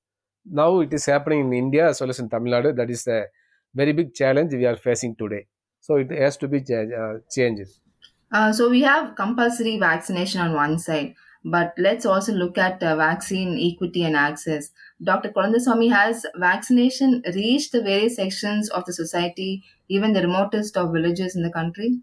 Now 0.45 0.81
it 0.81 0.93
is 0.99 1.05
happening 1.07 1.41
in 1.47 1.53
india 1.65 1.89
as 1.91 2.01
well 2.01 2.11
as 2.15 2.21
in 2.25 2.29
tamil 2.35 2.53
nadu. 2.57 2.71
That 2.81 2.91
is 2.97 3.07
a 3.07 3.21
very 3.81 3.93
big 4.01 4.11
challenge 4.21 4.53
we 4.63 4.67
are 4.73 4.77
facing 4.89 5.15
today. 5.23 5.43
So 5.87 5.97
it 6.05 6.11
has 6.25 6.37
to 6.43 6.49
be 6.55 6.61
cha- 6.71 6.91
uh, 7.03 7.15
changed. 7.37 7.71
Uh, 8.33 8.53
so 8.53 8.71
we 8.71 8.83
have 8.83 9.17
compulsory 9.17 9.79
vaccination 9.79 10.41
on 10.41 10.53
one 10.55 10.79
side, 10.79 11.15
but 11.45 11.73
let's 11.79 12.05
also 12.05 12.33
look 12.33 12.59
at 12.59 12.83
uh, 12.83 12.97
vaccine 12.97 13.59
equity 13.59 14.05
and 14.05 14.17
access. 14.17 14.71
Dr. 15.03 15.31
Kolandaswamy, 15.31 15.91
has 15.91 16.27
vaccination 16.37 17.23
reached 17.35 17.73
the 17.73 17.83
various 17.83 18.17
sections 18.17 18.69
of 18.71 18.85
the 18.85 18.93
society, 18.93 19.63
even 19.89 20.13
the 20.13 20.23
remotest 20.23 20.77
of 20.77 20.93
villages 20.93 21.35
in 21.35 21.43
the 21.43 21.51
country? 21.51 22.01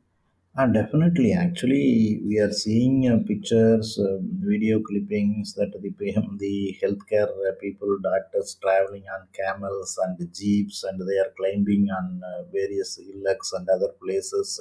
And 0.60 0.74
definitely, 0.74 1.34
actually, 1.34 2.20
we 2.26 2.40
are 2.40 2.52
seeing 2.52 3.08
uh, 3.08 3.20
pictures, 3.28 4.00
um, 4.00 4.28
video 4.42 4.80
clippings 4.82 5.54
that 5.54 5.72
the 5.72 5.94
the 6.40 6.76
healthcare 6.82 7.30
uh, 7.30 7.52
people, 7.62 7.96
doctors 8.02 8.58
traveling 8.60 9.04
on 9.14 9.28
camels 9.40 10.00
and 10.04 10.34
jeeps, 10.34 10.84
and 10.84 11.00
they 11.00 11.20
are 11.20 11.32
climbing 11.38 11.90
on 11.92 12.24
uh, 12.26 12.44
various 12.52 12.98
hillocks 12.98 13.54
and 13.54 13.70
other 13.70 13.90
places, 14.04 14.60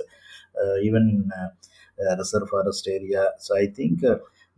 uh, 0.63 0.77
even 0.83 1.09
in 1.09 1.31
uh, 1.33 1.49
uh, 2.13 2.17
reserve 2.19 2.47
forest 2.51 2.87
area. 2.87 3.31
So 3.39 3.57
I 3.57 3.69
think. 3.69 4.03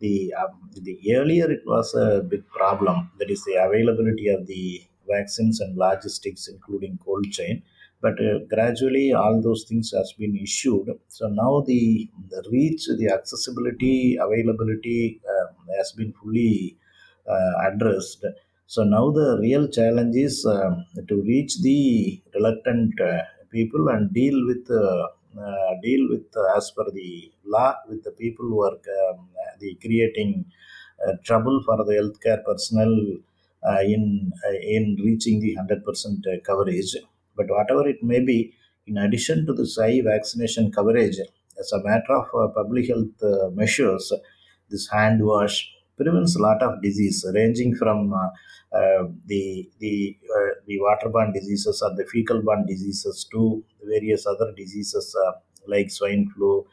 The 0.00 0.32
um, 0.40 0.70
the 0.72 0.96
earlier 1.16 1.50
it 1.50 1.62
was 1.66 1.94
a 1.94 2.22
big 2.22 2.46
problem 2.48 3.10
that 3.18 3.30
is 3.30 3.42
the 3.44 3.56
availability 3.66 4.28
of 4.28 4.46
the 4.46 4.82
vaccines 5.08 5.60
and 5.60 5.76
logistics 5.76 6.48
including 6.48 6.98
cold 7.04 7.26
chain. 7.30 7.62
But 8.00 8.20
uh, 8.20 8.38
gradually 8.54 9.12
all 9.12 9.40
those 9.42 9.64
things 9.68 9.90
has 9.96 10.12
been 10.12 10.36
issued. 10.36 10.88
So 11.08 11.28
now 11.28 11.62
the, 11.66 12.08
the 12.30 12.48
reach 12.52 12.86
the 12.86 13.08
accessibility 13.12 14.16
availability 14.16 15.20
uh, 15.28 15.46
has 15.76 15.92
been 15.92 16.12
fully 16.12 16.76
uh, 17.26 17.52
addressed. 17.68 18.24
So 18.66 18.84
now 18.84 19.10
the 19.10 19.38
real 19.40 19.66
challenge 19.68 20.14
is 20.16 20.46
um, 20.46 20.84
to 21.08 21.22
reach 21.22 21.60
the 21.62 22.22
reluctant 22.34 23.00
uh, 23.00 23.22
people 23.50 23.88
and 23.88 24.12
deal 24.12 24.46
with 24.46 24.70
uh, 24.70 25.08
deal 25.82 26.08
with 26.10 26.26
uh, 26.36 26.56
as 26.56 26.70
per 26.76 26.86
the 26.90 27.32
law 27.44 27.74
with 27.88 28.02
the 28.04 28.12
people 28.12 28.46
who 28.46 28.62
are 28.68 28.78
um, 29.10 29.28
the 29.60 29.74
creating 29.84 30.44
uh, 31.06 31.12
trouble 31.24 31.62
for 31.66 31.76
the 31.84 31.94
healthcare 32.00 32.42
personnel 32.44 32.94
uh, 33.68 33.80
in 33.80 34.32
uh, 34.46 34.58
in 34.76 34.96
reaching 35.04 35.40
the 35.40 35.56
100% 35.56 36.24
coverage. 36.44 36.96
But 37.36 37.46
whatever 37.48 37.86
it 37.88 38.02
may 38.02 38.20
be, 38.20 38.54
in 38.86 38.98
addition 38.98 39.46
to 39.46 39.52
the 39.52 39.66
high 39.78 40.00
vaccination 40.02 40.72
coverage, 40.72 41.18
as 41.60 41.72
a 41.72 41.82
matter 41.84 42.14
of 42.14 42.28
uh, 42.34 42.48
public 42.54 42.88
health 42.88 43.22
uh, 43.22 43.50
measures, 43.50 44.12
this 44.70 44.88
hand 44.90 45.24
wash 45.24 45.70
prevents 46.00 46.36
a 46.36 46.42
lot 46.48 46.62
of 46.62 46.80
disease 46.82 47.18
ranging 47.34 47.74
from 47.74 48.12
uh, 48.12 48.28
uh, 48.78 49.04
the 49.26 49.68
the 49.82 50.16
uh, 50.36 50.52
the 50.66 50.78
waterborne 50.86 51.32
diseases 51.34 51.82
or 51.82 51.94
the 51.96 52.06
fecal-borne 52.12 52.64
diseases 52.66 53.26
to 53.32 53.62
various 53.94 54.26
other 54.26 54.52
diseases 54.56 55.14
like 55.66 55.90
swine 55.90 56.24
flu, 56.34 56.66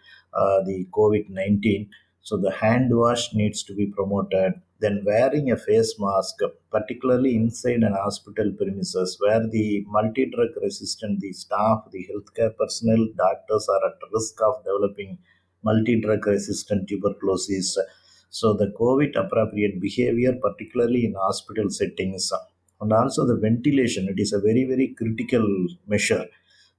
the 0.69 0.87
COVID 0.97 1.29
nineteen. 1.29 1.89
So 2.21 2.37
the 2.37 2.51
hand 2.51 2.89
wash 2.91 3.33
needs 3.33 3.61
to 3.63 3.73
be 3.75 3.87
promoted. 3.97 4.53
Then 4.83 5.03
wearing 5.05 5.51
a 5.51 5.57
face 5.57 5.95
mask, 5.99 6.35
particularly 6.69 7.35
inside 7.35 7.83
an 7.89 7.93
hospital 7.93 8.51
premises 8.59 9.15
where 9.19 9.43
the 9.47 9.85
multi-drug 9.87 10.49
resistant, 10.61 11.21
the 11.21 11.31
staff, 11.33 11.85
the 11.91 12.05
healthcare 12.09 12.53
personnel, 12.57 13.07
doctors 13.15 13.69
are 13.69 13.83
at 13.89 14.09
risk 14.11 14.41
of 14.41 14.55
developing 14.65 15.17
multi-drug 15.63 16.27
resistant 16.27 16.89
tuberculosis. 16.89 17.77
So 18.39 18.53
the 18.53 18.67
COVID 18.77 19.15
appropriate 19.15 19.79
behavior, 19.79 20.33
particularly 20.41 21.05
in 21.05 21.13
hospital 21.13 21.69
settings, 21.69 22.33
and 22.81 22.91
also 22.91 23.25
the 23.25 23.37
ventilation, 23.37 24.09
it 24.09 24.19
is 24.19 24.33
a 24.33 24.41
very, 24.41 24.65
very 24.65 24.93
critical 24.97 25.47
measure. 25.87 26.25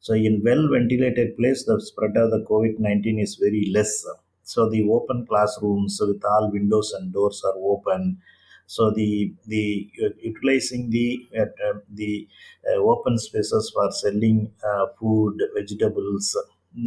So 0.00 0.12
in 0.12 0.42
well 0.44 0.68
ventilated 0.70 1.34
place, 1.38 1.64
the 1.64 1.80
spread 1.80 2.14
of 2.18 2.30
the 2.30 2.44
COVID-19 2.50 3.22
is 3.22 3.36
very 3.36 3.70
less. 3.72 4.04
So 4.42 4.68
the 4.68 4.82
open 4.96 5.24
classrooms 5.26 5.98
with 5.98 6.22
all 6.30 6.50
windows 6.52 6.92
and 6.92 7.10
doors 7.10 7.42
are 7.46 7.56
open. 7.56 8.18
So 8.66 8.90
the 8.90 9.32
the 9.46 9.90
uh, 10.04 10.10
utilizing 10.20 10.90
the 10.90 11.26
uh, 11.40 11.48
uh, 11.66 11.78
the 11.90 12.28
uh, 12.68 12.82
open 12.82 13.16
spaces 13.16 13.72
for 13.74 13.90
selling 13.92 14.52
uh, 14.62 14.88
food, 15.00 15.40
vegetables. 15.54 16.36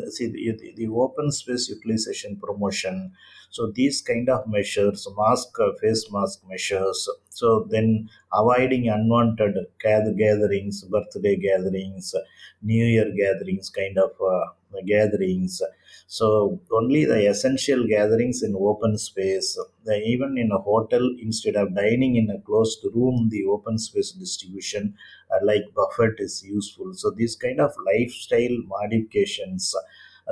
See 0.10 0.28
the, 0.28 0.74
the 0.76 0.88
open 0.90 1.32
space 1.32 1.70
utilization 1.70 2.40
promotion. 2.40 3.14
So 3.50 3.72
these 3.74 4.02
kind 4.02 4.30
of 4.30 4.48
measures, 4.48 5.08
mask, 5.18 5.56
face 5.82 6.08
mask 6.12 6.42
measures. 6.48 7.10
So 7.30 7.68
then 7.70 8.10
avoiding 8.34 8.88
unwanted 8.90 9.56
gather- 9.82 10.14
gatherings, 10.14 10.84
birthday 10.84 11.36
gatherings, 11.36 12.14
New 12.62 12.86
Year 12.86 13.10
gatherings, 13.16 13.70
kind 13.70 13.98
of 13.98 14.12
uh, 14.22 14.46
gatherings. 14.86 15.62
So 16.08 16.60
only 16.72 17.06
the 17.06 17.28
essential 17.30 17.86
gatherings 17.88 18.44
in 18.44 18.56
open 18.56 18.98
space. 18.98 19.58
The- 19.86 20.02
even 20.14 20.38
in 20.38 20.52
a 20.52 20.60
hotel, 20.60 21.04
instead 21.22 21.56
of 21.56 21.76
dining 21.76 22.16
in 22.16 22.30
a 22.30 22.40
closed 22.42 22.86
room, 22.94 23.30
the 23.32 23.46
open 23.46 23.78
space 23.78 24.12
distribution 24.12 24.96
uh, 25.32 25.40
like 25.44 25.64
buffet 25.76 26.16
is 26.20 26.44
useful. 26.44 26.94
So 26.94 27.12
these 27.12 27.36
kind 27.36 27.60
of 27.60 27.72
lifestyle 27.86 28.58
modifications, 28.68 29.74
uh, 29.76 29.82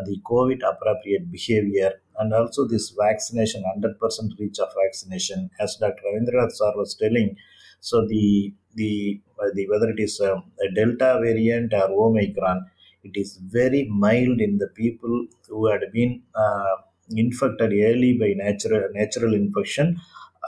the 0.06 0.20
COVID 0.26 0.60
appropriate 0.68 1.32
behavior, 1.32 1.94
and 2.20 2.34
also 2.34 2.68
this 2.68 2.94
vaccination, 2.98 3.64
100% 3.64 4.40
reach 4.40 4.60
of 4.60 4.70
vaccination, 4.84 5.50
as 5.60 5.78
Dr. 5.80 6.02
Ravindranath 6.06 6.52
sir 6.54 6.74
was 6.76 6.96
telling. 6.96 7.36
So 7.80 8.06
the 8.08 8.54
the, 8.76 9.22
uh, 9.40 9.50
the 9.56 9.68
whether 9.68 9.90
it 9.90 10.00
is 10.00 10.20
uh, 10.22 10.36
a 10.36 10.72
Delta 10.76 11.20
variant 11.24 11.74
or 11.74 11.90
Omicron, 11.90 12.66
it 13.04 13.14
is 13.16 13.38
very 13.38 13.88
mild 13.90 14.40
in 14.40 14.58
the 14.60 14.68
people 14.68 15.26
who 15.48 15.68
had 15.68 15.82
been 15.92 16.22
uh, 16.36 16.76
infected 17.10 17.72
early 17.72 18.18
by 18.18 18.34
natural 18.36 18.90
natural 18.94 19.34
infection 19.34 20.00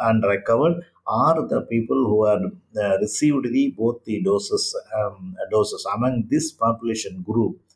and 0.01 0.23
recovered 0.23 0.83
are 1.07 1.47
the 1.47 1.61
people 1.69 2.05
who 2.09 2.25
had 2.25 2.41
uh, 2.83 2.97
received 2.99 3.45
the 3.51 3.73
both 3.77 4.03
the 4.05 4.21
doses 4.21 4.75
um, 4.99 5.35
doses 5.51 5.85
among 5.95 6.25
this 6.29 6.51
population 6.51 7.21
group 7.21 7.57
uh, 7.57 7.68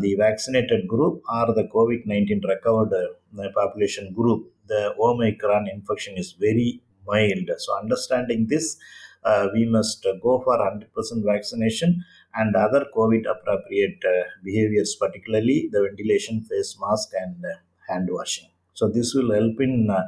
the 0.00 0.14
vaccinated 0.16 0.86
group 0.88 1.22
or 1.32 1.54
the 1.54 1.64
covid-19 1.74 2.42
recovered 2.48 2.92
uh, 2.92 3.48
population 3.54 4.12
group. 4.12 4.52
The 4.66 4.94
omicron 5.00 5.68
infection 5.68 6.16
is 6.16 6.32
very 6.32 6.82
mild. 7.06 7.48
So 7.58 7.78
understanding 7.78 8.46
this 8.48 8.76
uh, 9.24 9.48
we 9.52 9.64
must 9.66 10.04
uh, 10.06 10.14
go 10.22 10.40
for 10.44 10.56
100% 10.58 10.84
vaccination 11.24 12.04
and 12.34 12.54
other 12.54 12.86
covid 12.96 13.24
appropriate 13.34 14.00
uh, 14.04 14.24
behaviors 14.44 14.96
particularly 15.00 15.68
the 15.72 15.80
ventilation 15.86 16.40
face 16.42 16.76
mask 16.80 17.10
and 17.24 17.44
uh, 17.44 17.56
hand 17.88 18.08
washing. 18.10 18.48
So 18.74 18.88
this 18.88 19.12
will 19.14 19.32
help 19.32 19.60
in 19.60 19.90
uh, 19.90 20.04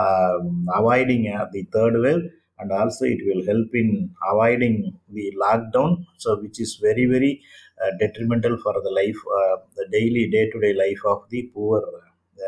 um, 0.00 0.68
avoiding 0.74 1.32
uh, 1.34 1.46
the 1.52 1.64
third 1.72 1.94
wave 2.04 2.24
and 2.58 2.72
also 2.72 3.04
it 3.04 3.20
will 3.28 3.44
help 3.44 3.68
in 3.74 4.10
avoiding 4.30 4.98
the 5.10 5.34
lockdown. 5.42 6.06
So 6.16 6.40
which 6.40 6.58
is 6.60 6.76
very 6.76 7.06
very 7.06 7.42
uh, 7.42 7.65
detrimental 7.98 8.56
for 8.58 8.74
the 8.82 8.90
life 8.90 9.20
uh, 9.40 9.56
the 9.76 9.86
daily 9.96 10.28
day 10.30 10.48
to 10.50 10.60
day 10.60 10.72
life 10.74 11.02
of 11.12 11.24
the 11.30 11.42
poor 11.54 11.82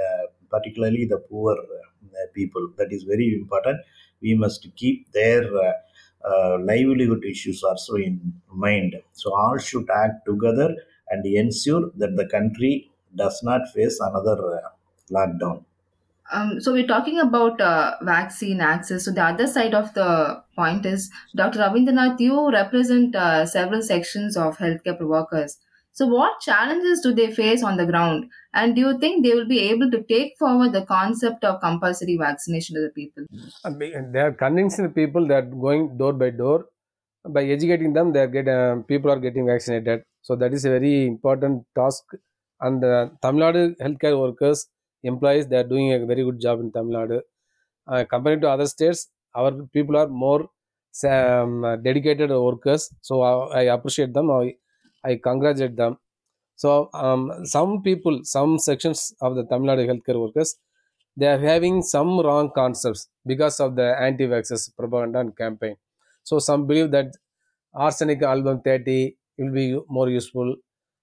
uh, 0.01 0.25
particularly 0.51 1.05
the 1.05 1.19
poor 1.19 1.53
uh, 1.57 2.27
people. 2.35 2.71
That 2.77 2.93
is 2.93 3.03
very 3.05 3.35
important. 3.35 3.81
We 4.21 4.35
must 4.35 4.67
keep 4.77 5.11
their 5.13 5.43
uh, 5.57 5.73
uh, 6.25 6.59
livelihood 6.61 7.25
issues 7.25 7.63
also 7.63 7.95
in 7.97 8.33
mind. 8.53 8.97
So 9.13 9.35
all 9.35 9.59
should 9.59 9.89
act 9.91 10.27
together 10.27 10.75
and 11.11 11.25
ensure 11.25 11.91
that 11.97 12.17
the 12.17 12.27
country 12.27 12.91
does 13.15 13.43
not 13.43 13.69
face 13.75 13.99
another 14.01 14.39
uh, 14.65 14.69
lockdown. 15.11 15.65
Um, 16.33 16.61
so 16.61 16.73
we're 16.73 16.87
talking 16.87 17.19
about 17.21 17.61
uh, 17.61 17.97
vaccine 18.03 18.61
access. 18.61 19.05
So 19.05 19.13
the 19.13 19.25
other 19.25 19.47
side 19.47 19.75
of 19.75 19.95
the 19.95 20.43
point 20.57 20.85
is, 20.87 21.11
Dr. 21.35 21.61
Ravindranath, 21.61 22.21
you 22.21 22.51
represent 22.51 23.17
uh, 23.17 23.47
several 23.47 23.83
sections 23.83 24.37
of 24.37 24.59
healthcare 24.59 25.01
workers. 25.01 25.57
So 25.93 26.07
what 26.07 26.41
challenges 26.41 27.01
do 27.01 27.13
they 27.13 27.33
face 27.33 27.63
on 27.65 27.77
the 27.77 27.87
ground? 27.87 28.31
And 28.55 28.77
do 28.77 28.83
you 28.83 28.99
think 28.99 29.25
they 29.25 29.35
will 29.35 29.49
be 29.49 29.61
able 29.71 29.91
to 29.91 30.03
take 30.05 30.35
forward 30.39 30.73
the 30.73 30.87
concept 30.87 31.45
of 31.45 31.61
compulsory 31.61 32.17
vaccination 32.17 32.77
to 32.77 32.83
the 32.83 32.91
people? 32.91 33.25
I 33.65 33.71
mean, 33.71 34.13
they 34.13 34.21
are 34.21 34.33
convincing 34.33 34.85
the 34.85 34.91
people 34.91 35.27
that 35.29 35.51
going 35.51 35.97
door 35.99 36.13
by 36.13 36.31
door 36.31 36.67
by 37.29 37.45
educating 37.45 37.93
them 37.93 38.13
they 38.13 38.21
are 38.21 38.33
get 38.37 38.49
uh, 38.49 38.77
people 38.87 39.11
are 39.11 39.19
getting 39.19 39.47
vaccinated 39.47 40.03
so 40.23 40.37
that 40.37 40.53
is 40.53 40.65
a 40.65 40.71
very 40.71 41.07
important 41.07 41.65
task 41.75 42.05
and 42.67 42.85
uh, 42.85 43.09
tamil 43.25 43.43
nadu 43.45 43.63
healthcare 43.85 44.17
workers 44.25 44.61
employees 45.03 45.47
they 45.49 45.57
are 45.57 45.69
doing 45.75 45.93
a 45.93 46.05
very 46.07 46.25
good 46.29 46.41
job 46.47 46.61
in 46.61 46.71
tamil 46.77 46.95
nadu. 47.01 47.19
Uh, 47.87 48.05
compared 48.05 48.41
to 48.43 48.49
other 48.55 48.67
states 48.67 49.09
our 49.35 49.53
people 49.77 49.97
are 49.97 50.09
more 50.09 50.49
um, 51.05 51.53
dedicated 51.83 52.31
workers. 52.31 52.91
So 53.03 53.23
I, 53.23 53.63
appreciate 53.77 54.13
them. 54.13 54.31
I, 54.31 54.55
I 55.05 55.17
congratulate 55.17 55.77
them. 55.77 55.99
So 56.57 56.91
um, 56.93 57.33
some 57.45 57.83
people 57.83 58.21
some 58.25 58.59
sections 58.59 59.01
of 59.27 59.35
the 59.39 59.45
tamil 59.53 59.69
nadu 59.71 59.85
healthcare 59.91 60.21
workers 60.25 60.53
they 61.21 61.27
are 61.27 61.39
having 61.53 61.83
some 61.83 62.11
wrong 62.25 62.51
concepts 62.61 63.09
because 63.27 63.57
of 63.65 63.75
the 63.75 63.87
anti-vaxxers 64.09 64.65
propaganda 64.77 65.19
and 65.21 65.37
campaign. 65.37 65.77
So 66.23 66.39
some 66.39 66.67
believe 66.69 66.91
that 66.93 67.09
arsenic 67.75 68.23
album 68.23 68.61
30 68.63 69.17
will 69.39 69.53
be 69.53 69.67
more 69.89 70.09
useful 70.09 70.57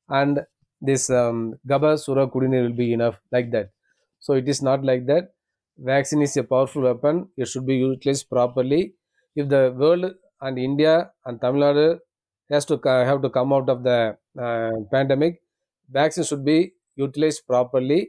and 0.10 0.42
this 0.82 1.10
um, 1.10 1.56
Kabasura 1.68 2.32
Kudineer 2.32 2.64
will 2.64 2.78
be 2.84 2.94
enough 2.94 3.20
like 3.32 3.52
that 3.52 3.72
so 4.26 4.34
it 4.42 4.48
is 4.54 4.62
not 4.70 4.84
like 4.90 5.04
that. 5.12 5.26
Vaccine 5.92 6.22
is 6.28 6.36
a 6.38 6.44
powerful 6.54 6.84
weapon. 6.90 7.16
It 7.38 7.48
should 7.52 7.66
be 7.72 7.76
utilized 7.78 8.30
properly. 8.36 8.82
If 9.36 9.46
the 9.56 9.64
world 9.82 10.06
and 10.48 10.58
india 10.70 10.94
and 11.28 11.38
tamil 11.44 11.62
nadu 11.68 11.86
has 12.54 12.64
to 12.72 12.76
have 13.10 13.20
to 13.26 13.30
come 13.38 13.52
out 13.58 13.68
of 13.74 13.80
the 13.90 13.98
uh, 14.46 14.74
pandemic 14.94 15.34
vaccine 16.00 16.26
should 16.30 16.44
be 16.54 16.60
utilized 17.06 17.42
properly. 17.54 18.00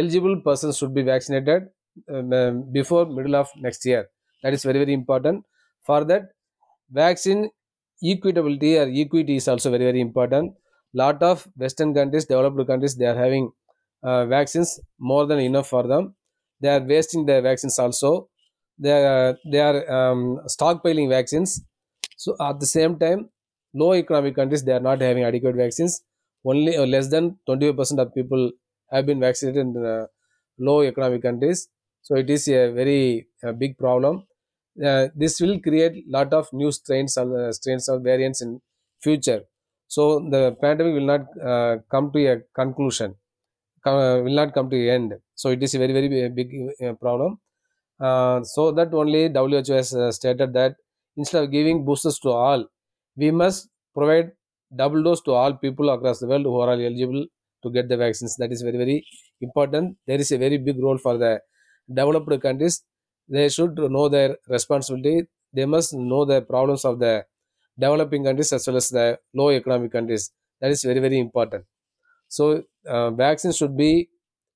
Eligible 0.00 0.36
persons 0.48 0.74
should 0.78 0.94
be 0.98 1.02
vaccinated 1.12 1.62
um, 2.08 2.32
um, 2.32 2.72
before 2.72 3.04
middle 3.06 3.36
of 3.42 3.48
next 3.66 3.84
year. 3.90 4.02
That 4.42 4.52
is 4.58 4.62
very 4.68 4.78
very 4.84 4.94
important. 5.00 5.44
For 5.88 6.00
that 6.10 6.24
vaccine 6.90 7.50
equitability 8.12 8.72
or 8.82 8.86
equity 9.04 9.36
is 9.36 9.48
also 9.48 9.70
very 9.70 9.84
very 9.90 10.00
important. 10.00 10.54
Lot 10.94 11.22
of 11.22 11.46
western 11.56 11.94
countries 11.94 12.26
developed 12.26 12.66
countries 12.66 12.96
they 12.96 13.06
are 13.06 13.16
having 13.26 13.52
uh, 14.04 14.26
vaccines 14.26 14.80
more 14.98 15.26
than 15.26 15.38
enough 15.40 15.68
for 15.68 15.82
them. 15.86 16.14
They 16.60 16.68
are 16.68 16.80
wasting 16.80 17.26
their 17.26 17.42
vaccines 17.42 17.78
also. 17.78 18.28
They 18.78 18.92
are 19.04 19.36
they 19.50 19.60
are 19.60 19.78
um, 19.98 20.40
stockpiling 20.46 21.08
vaccines. 21.08 21.62
So 22.16 22.36
at 22.40 22.60
the 22.60 22.66
same 22.66 22.98
time 22.98 23.30
low 23.74 23.92
economic 23.94 24.34
countries 24.36 24.62
they 24.64 24.72
are 24.72 24.80
not 24.88 25.00
having 25.00 25.24
adequate 25.24 25.56
vaccines. 25.56 26.02
Only 26.44 26.76
uh, 26.76 26.86
less 26.86 27.08
than 27.10 27.38
25% 27.46 28.00
of 28.00 28.14
people 28.14 28.52
have 28.90 29.06
been 29.06 29.20
vaccinated 29.20 29.60
in 29.66 29.84
uh, 29.84 30.06
low 30.58 30.82
economic 30.82 31.22
countries. 31.22 31.68
So 32.02 32.16
it 32.16 32.28
is 32.30 32.46
a 32.48 32.70
very 32.72 33.28
uh, 33.42 33.52
big 33.52 33.78
problem. 33.78 34.26
Uh, 34.84 35.08
this 35.14 35.40
will 35.40 35.58
create 35.60 36.06
lot 36.08 36.32
of 36.32 36.52
new 36.52 36.70
strains 36.72 37.16
uh, 37.16 37.52
strains 37.52 37.88
of 37.88 38.02
variants 38.02 38.42
in 38.42 38.60
future. 39.00 39.44
So 39.86 40.20
the 40.34 40.56
pandemic 40.60 40.94
will 40.94 41.10
not 41.14 41.22
uh, 41.52 41.78
come 41.90 42.12
to 42.12 42.18
a 42.32 42.40
conclusion. 42.60 43.12
uh, 43.12 43.23
will 43.92 44.34
not 44.40 44.54
come 44.54 44.70
to 44.70 44.88
end. 44.88 45.14
So 45.34 45.50
it 45.50 45.62
is 45.62 45.74
a 45.74 45.78
very 45.78 45.92
very 45.92 46.28
big 46.28 46.50
uh, 46.82 46.92
problem. 46.94 47.38
Uh, 48.00 48.42
so 48.44 48.72
that 48.72 48.92
only 48.94 49.28
who 49.32 49.72
has 49.74 49.94
uh, 49.94 50.10
stated 50.12 50.52
that 50.54 50.76
instead 51.16 51.44
of 51.44 51.50
giving 51.50 51.84
boosters 51.84 52.18
to 52.18 52.30
all 52.30 52.66
we 53.16 53.30
must 53.30 53.68
provide 53.94 54.32
double 54.74 55.02
dose 55.02 55.20
to 55.22 55.32
all 55.32 55.54
people 55.54 55.90
across 55.90 56.18
the 56.20 56.26
world 56.26 56.44
who 56.44 56.58
are 56.60 56.70
eligible 56.72 57.24
to 57.62 57.70
get 57.70 57.88
the 57.88 57.96
vaccines. 57.96 58.36
That 58.36 58.52
is 58.52 58.62
very 58.62 58.78
very 58.78 59.06
important. 59.40 59.96
There 60.06 60.18
is 60.18 60.32
a 60.32 60.38
very 60.38 60.58
big 60.58 60.78
role 60.82 60.98
for 60.98 61.16
the 61.18 61.40
developed 61.92 62.42
countries. 62.42 62.82
They 63.28 63.48
should 63.48 63.76
know 63.78 64.08
their 64.08 64.36
responsibility. 64.48 65.28
They 65.52 65.66
must 65.66 65.94
know 65.94 66.24
the 66.24 66.42
problems 66.42 66.84
of 66.84 66.98
the 66.98 67.24
developing 67.78 68.24
countries 68.24 68.52
as 68.52 68.66
well 68.66 68.76
as 68.76 68.88
the 68.90 69.18
low 69.34 69.50
economic 69.50 69.92
countries. 69.92 70.32
That 70.60 70.70
is 70.72 70.82
very 70.82 71.00
very 71.00 71.18
important. 71.18 71.64
So 72.28 72.64
uh, 72.86 73.10
vaccines 73.10 73.56
should 73.56 73.76
be 73.76 74.10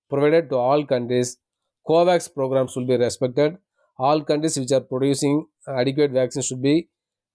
provided 0.08 0.48
to 0.50 0.56
all 0.56 0.84
countries. 0.86 1.38
Covax 1.86 2.32
programs 2.32 2.72
should 2.72 2.86
be 2.86 2.96
respected. 2.96 3.58
All 3.98 4.22
countries 4.22 4.58
which 4.58 4.72
are 4.72 4.80
producing 4.80 5.46
adequate 5.66 6.12
vaccines 6.12 6.46
should 6.46 6.62
be 6.62 6.88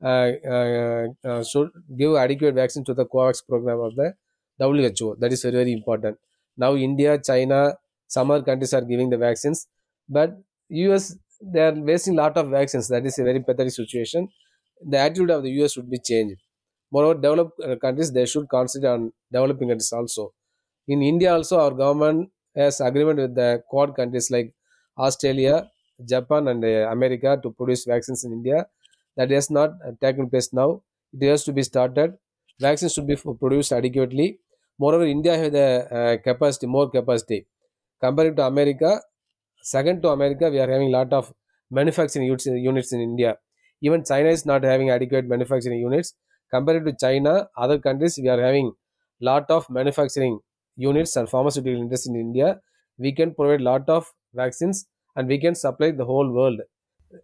uh, 0.03 0.31
uh, 0.55 1.07
uh, 1.23 1.43
should 1.43 1.69
give 1.97 2.15
adequate 2.15 2.53
vaccine 2.55 2.83
to 2.85 2.93
the 2.93 3.05
covax 3.05 3.45
program 3.47 3.79
of 3.79 3.95
the 3.95 4.13
who 4.59 5.15
that 5.19 5.31
is 5.31 5.41
very 5.43 5.55
very 5.55 5.73
important. 5.73 6.17
Now 6.57 6.75
india 6.75 7.17
china 7.29 7.75
some 8.07 8.31
other 8.31 8.43
countries 8.49 8.73
are 8.73 8.81
giving 8.81 9.09
the 9.09 9.17
vaccines 9.17 9.67
but 10.09 10.37
us 10.69 11.15
they 11.41 11.61
are 11.67 11.73
wasting 11.73 12.15
lot 12.15 12.37
of 12.37 12.49
vaccines. 12.49 12.87
That 12.87 13.05
is 13.05 13.17
a 13.19 13.23
very 13.23 13.41
pathetic 13.41 13.73
situation. 13.73 14.29
The 14.81 14.97
attitude 14.97 15.29
of 15.31 15.43
the 15.43 15.49
us 15.63 15.73
should 15.73 15.89
be 15.89 15.99
changed. 15.99 16.41
Moreover 16.91 17.19
developed 17.21 17.81
countries 17.81 18.11
they 18.13 18.25
should 18.25 18.47
consider 18.49 18.89
on 18.89 19.11
developing 19.31 19.69
countries 19.69 19.91
also 19.91 20.33
in 20.87 21.01
india 21.11 21.29
also 21.35 21.55
our 21.63 21.73
government 21.81 22.29
has 22.55 22.79
agreement 22.89 23.19
with 23.23 23.33
the 23.41 23.49
quad 23.71 23.95
countries 23.99 24.27
like 24.35 24.49
australia 25.07 25.55
japan 26.11 26.47
and 26.51 26.63
uh, 26.65 26.87
america 26.95 27.31
to 27.43 27.51
produce 27.51 27.85
vaccines 27.85 28.23
in 28.23 28.33
india. 28.33 28.67
That 29.17 29.29
has 29.29 29.47
not 29.51 29.69
uh, 29.87 29.91
taken 30.01 30.27
place 30.29 30.51
now. 30.53 30.81
It 31.13 31.23
has 31.29 31.43
to 31.43 31.53
be 31.53 31.61
started. 31.61 32.17
Vaccines 32.59 32.93
should 32.93 33.05
be 33.05 33.15
produced 33.15 33.71
adequately. 33.71 34.39
Moreover 34.79 35.05
india 35.05 35.35
has 35.41 35.51
the 35.57 35.67
uh, 35.99 36.17
capacity 36.27 36.65
more 36.75 36.89
capacity. 36.89 37.39
Compared 38.05 38.35
to 38.39 38.43
america 38.53 38.91
second 39.73 40.01
to 40.03 40.09
america 40.09 40.49
we 40.53 40.59
are 40.63 40.69
having 40.75 40.89
a 40.89 40.95
lot 40.97 41.11
of 41.19 41.33
manufacturing 41.79 42.25
units 42.27 42.45
units 42.69 42.91
in 42.93 43.01
india. 43.01 43.31
Even 43.81 44.03
china 44.09 44.29
is 44.37 44.45
not 44.45 44.63
having 44.63 44.89
adequate 44.89 45.25
manufacturing 45.25 45.79
units. 45.79 46.15
Compared 46.53 46.85
to 46.85 46.93
china 47.05 47.33
other 47.57 47.79
countries 47.87 48.17
we 48.23 48.29
are 48.29 48.41
having 48.49 48.67
lot 49.29 49.49
of 49.57 49.69
manufacturing 49.69 50.39
units 50.75 51.15
and 51.15 51.29
pharmaceutical 51.29 51.79
industry 51.85 52.11
in 52.13 52.19
india 52.27 52.59
we 52.97 53.11
can 53.11 53.33
provide 53.33 53.61
lot 53.61 53.87
of 53.89 54.11
vaccines 54.33 54.85
and 55.15 55.27
we 55.27 55.37
can 55.37 55.55
supply 55.55 55.91
the 55.91 56.05
whole 56.11 56.29
world 56.39 56.59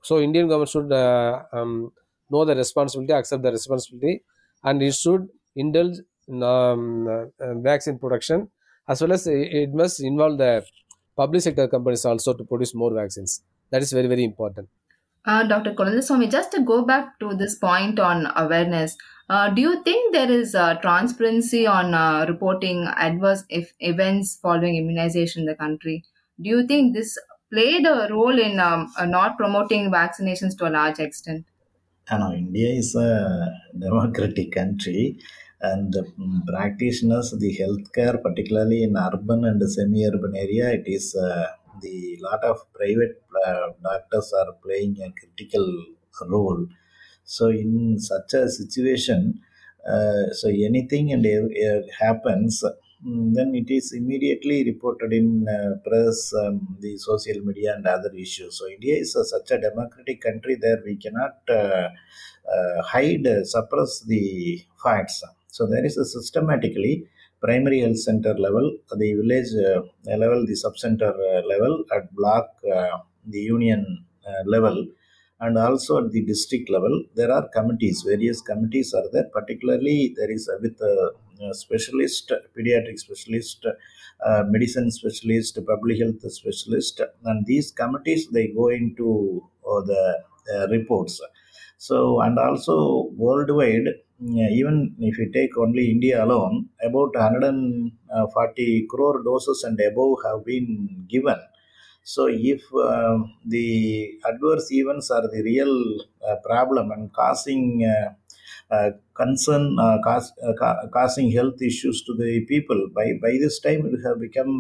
so 0.03 0.19
indian 0.19 0.47
government 0.47 0.69
should 0.69 0.91
uh, 0.91 1.41
um, 1.53 1.91
know 2.31 2.45
the 2.45 2.55
responsibility 2.55 3.13
accept 3.13 3.43
the 3.43 3.51
responsibility 3.51 4.23
and 4.63 4.81
it 4.81 4.93
should 4.93 5.27
indulge 5.55 5.97
in 6.27 6.43
um, 6.43 7.07
uh, 7.07 7.53
vaccine 7.69 7.97
production 7.97 8.47
as 8.87 9.01
well 9.01 9.13
as 9.13 9.25
it 9.27 9.71
must 9.73 9.99
involve 9.99 10.37
the 10.37 10.63
public 11.15 11.41
sector 11.41 11.67
companies 11.67 12.05
also 12.05 12.33
to 12.33 12.43
produce 12.43 12.73
more 12.75 12.93
vaccines 12.93 13.43
that 13.71 13.81
is 13.81 13.91
very 13.91 14.07
very 14.15 14.23
important 14.23 14.67
Uh, 15.25 15.43
Dr. 15.43 15.75
Swami, 16.01 16.27
just 16.27 16.51
to 16.51 16.61
go 16.61 16.83
back 16.85 17.19
to 17.19 17.35
this 17.35 17.55
point 17.55 17.99
on 17.99 18.31
awareness, 18.35 18.95
uh, 19.30 19.49
do 19.49 19.61
you 19.61 19.84
think 19.84 20.13
there 20.13 20.32
is 20.32 20.55
uh, 20.55 20.75
transparency 20.75 21.67
on 21.67 21.93
uh, 21.93 22.25
reporting 22.27 22.88
adverse 22.95 23.43
if 23.49 23.73
events 23.80 24.39
following 24.41 24.75
immunization 24.75 25.41
in 25.41 25.45
the 25.45 25.55
country? 25.55 26.03
Do 26.41 26.49
you 26.49 26.65
think 26.65 26.95
this 26.95 27.17
played 27.51 27.86
a 27.86 28.07
role 28.09 28.39
in 28.39 28.59
um, 28.59 28.91
uh, 28.97 29.05
not 29.05 29.38
promoting 29.38 29.91
vaccinations 29.91 30.57
to 30.57 30.67
a 30.67 30.71
large 30.71 30.99
extent? 30.99 31.45
I 32.09 32.17
know 32.17 32.34
India 32.34 32.69
is 32.69 32.95
a 32.95 33.53
democratic 33.77 34.51
country, 34.51 35.19
and 35.61 35.93
the 35.93 36.03
practitioners, 36.47 37.32
the 37.38 37.55
healthcare, 37.59 38.21
particularly 38.21 38.84
in 38.84 38.97
urban 38.97 39.45
and 39.45 39.61
semi-urban 39.69 40.36
area, 40.36 40.71
it 40.71 40.84
is 40.88 41.15
uh, 41.15 41.47
the 41.82 42.17
lot 42.21 42.43
of 42.43 42.57
private 42.73 43.21
uh, 43.45 43.67
doctors 43.84 44.34
are 44.34 44.53
playing 44.63 44.97
a 45.03 45.11
critical 45.19 45.86
role. 46.27 46.65
So 47.36 47.43
in 47.63 47.99
such 47.99 48.34
a 48.34 48.43
situation, 48.59 49.19
uh, 49.93 50.25
so 50.39 50.47
anything 50.69 51.05
and 51.13 51.25
ev- 51.25 51.89
happens, 52.03 52.63
mm, 53.05 53.34
then 53.38 53.49
it 53.61 53.69
is 53.77 53.86
immediately 54.01 54.57
reported 54.71 55.11
in 55.19 55.27
uh, 55.55 55.75
press, 55.88 56.34
um, 56.43 56.55
the 56.80 56.93
social 56.97 57.39
media, 57.49 57.69
and 57.75 57.86
other 57.95 58.11
issues. 58.25 58.57
So 58.59 58.67
India 58.67 58.95
is 59.03 59.15
a, 59.15 59.23
such 59.34 59.51
a 59.51 59.59
democratic 59.67 60.21
country 60.27 60.55
there 60.65 60.82
we 60.86 60.95
cannot 61.05 61.38
uh, 61.49 61.89
uh, 62.55 62.82
hide, 62.93 63.25
uh, 63.27 63.43
suppress 63.43 64.01
the 64.01 64.23
facts. 64.84 65.23
So 65.47 65.67
there 65.67 65.86
is 65.86 65.97
a 65.97 66.05
systematically 66.05 67.07
primary 67.41 67.80
health 67.82 67.99
center 67.99 68.34
level, 68.38 68.65
the 68.91 69.13
village 69.13 69.51
uh, 69.67 69.82
level, 70.17 70.45
the 70.45 70.55
sub-center 70.55 71.11
uh, 71.30 71.41
level, 71.47 71.84
at 71.95 72.13
block, 72.13 72.47
the 73.34 73.39
union 73.39 74.05
level, 74.45 74.86
and 75.41 75.57
also 75.57 76.03
at 76.03 76.11
the 76.11 76.21
district 76.25 76.69
level, 76.69 77.03
there 77.15 77.31
are 77.31 77.47
committees. 77.49 78.03
Various 78.05 78.41
committees 78.41 78.93
are 78.93 79.09
there. 79.13 79.29
Particularly, 79.33 80.13
there 80.17 80.31
is 80.31 80.49
uh, 80.49 80.57
with 80.61 80.79
a 80.81 81.53
specialist, 81.53 82.31
pediatric 82.57 82.99
specialist, 82.99 83.65
uh, 84.25 84.43
medicine 84.47 84.91
specialist, 84.91 85.57
public 85.65 85.99
health 85.99 86.29
specialist, 86.31 87.01
and 87.23 87.45
these 87.45 87.71
committees 87.71 88.27
they 88.29 88.47
go 88.47 88.67
into 88.67 89.41
uh, 89.65 89.81
the 89.81 90.23
uh, 90.55 90.67
reports. 90.67 91.21
So, 91.77 92.19
and 92.19 92.37
also 92.37 93.09
worldwide, 93.15 93.87
even 94.21 94.95
if 94.99 95.17
you 95.17 95.31
take 95.31 95.57
only 95.57 95.89
India 95.91 96.21
alone, 96.21 96.67
about 96.83 97.15
140 97.15 98.87
crore 98.89 99.23
doses 99.23 99.63
and 99.63 99.79
above 99.79 100.17
have 100.25 100.43
been 100.43 101.05
given. 101.07 101.39
So, 102.14 102.22
if 102.30 102.62
uh, 102.74 103.18
the 103.45 103.68
adverse 104.30 104.68
events 104.72 105.12
are 105.12 105.26
the 105.34 105.41
real 105.51 105.74
uh, 106.28 106.36
problem 106.49 106.91
and 106.91 107.12
causing 107.14 107.64
uh, 107.95 108.10
uh, 108.76 108.91
concern, 109.14 109.78
uh, 109.80 109.97
cause, 110.03 110.32
uh, 110.47 110.53
ca- 110.62 110.88
causing 110.91 111.32
health 111.32 111.62
issues 111.62 112.01
to 112.07 112.14
the 112.16 112.45
people, 112.45 112.80
by, 112.95 113.07
by 113.22 113.34
this 113.43 113.60
time 113.60 113.82
it 113.86 113.99
have 114.07 114.20
become 114.20 114.53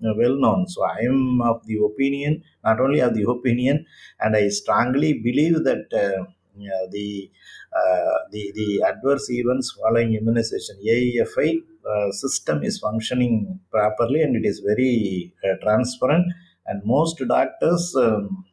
well 0.00 0.36
known. 0.44 0.68
So, 0.68 0.84
I 0.84 0.98
am 1.10 1.40
of 1.42 1.66
the 1.66 1.78
opinion, 1.90 2.42
not 2.64 2.80
only 2.80 3.00
of 3.00 3.14
the 3.14 3.24
opinion, 3.28 3.84
and 4.20 4.36
I 4.36 4.48
strongly 4.48 5.14
believe 5.14 5.64
that 5.64 5.86
uh, 5.92 6.24
the 6.90 7.30
uh, 7.76 8.18
the, 8.32 8.52
the 8.54 8.82
adverse 8.88 9.28
events 9.30 9.76
following 9.78 10.14
immunization 10.14 10.76
AEFI 10.82 11.62
uh, 11.90 12.10
system 12.12 12.62
is 12.62 12.78
functioning 12.78 13.60
properly 13.70 14.22
and 14.22 14.34
it 14.36 14.46
is 14.48 14.60
very 14.60 15.32
transparent 15.62 16.24
and 16.66 16.82
most 16.84 17.22
doctors 17.28 17.94
um, 17.96 18.44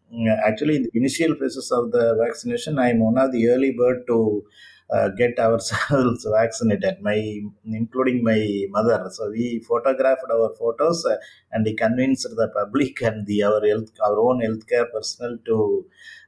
actually 0.45 0.75
in 0.77 0.83
the 0.83 0.91
initial 0.93 1.33
phases 1.35 1.71
of 1.71 1.91
the 1.91 2.05
vaccination 2.23 2.77
i 2.79 2.89
am 2.89 2.99
one 2.99 3.17
of 3.17 3.31
the 3.31 3.47
early 3.53 3.71
bird 3.71 3.99
to 4.07 4.43
uh, 4.91 5.09
get 5.09 5.39
ourselves 5.39 6.25
vaccinated 6.37 7.01
my 7.01 7.39
including 7.65 8.23
my 8.23 8.65
mother. 8.69 9.09
So 9.11 9.29
we 9.31 9.59
photographed 9.67 10.29
our 10.31 10.53
photos 10.59 11.05
uh, 11.05 11.17
and 11.51 11.65
we 11.65 11.73
convinced 11.73 12.27
the 12.29 12.49
public 12.55 13.01
and 13.09 13.25
the 13.25 13.43
our 13.43 13.65
health 13.65 13.91
our 14.05 14.19
own 14.19 14.41
healthcare 14.41 14.91
personnel 14.91 15.37
to 15.45 15.85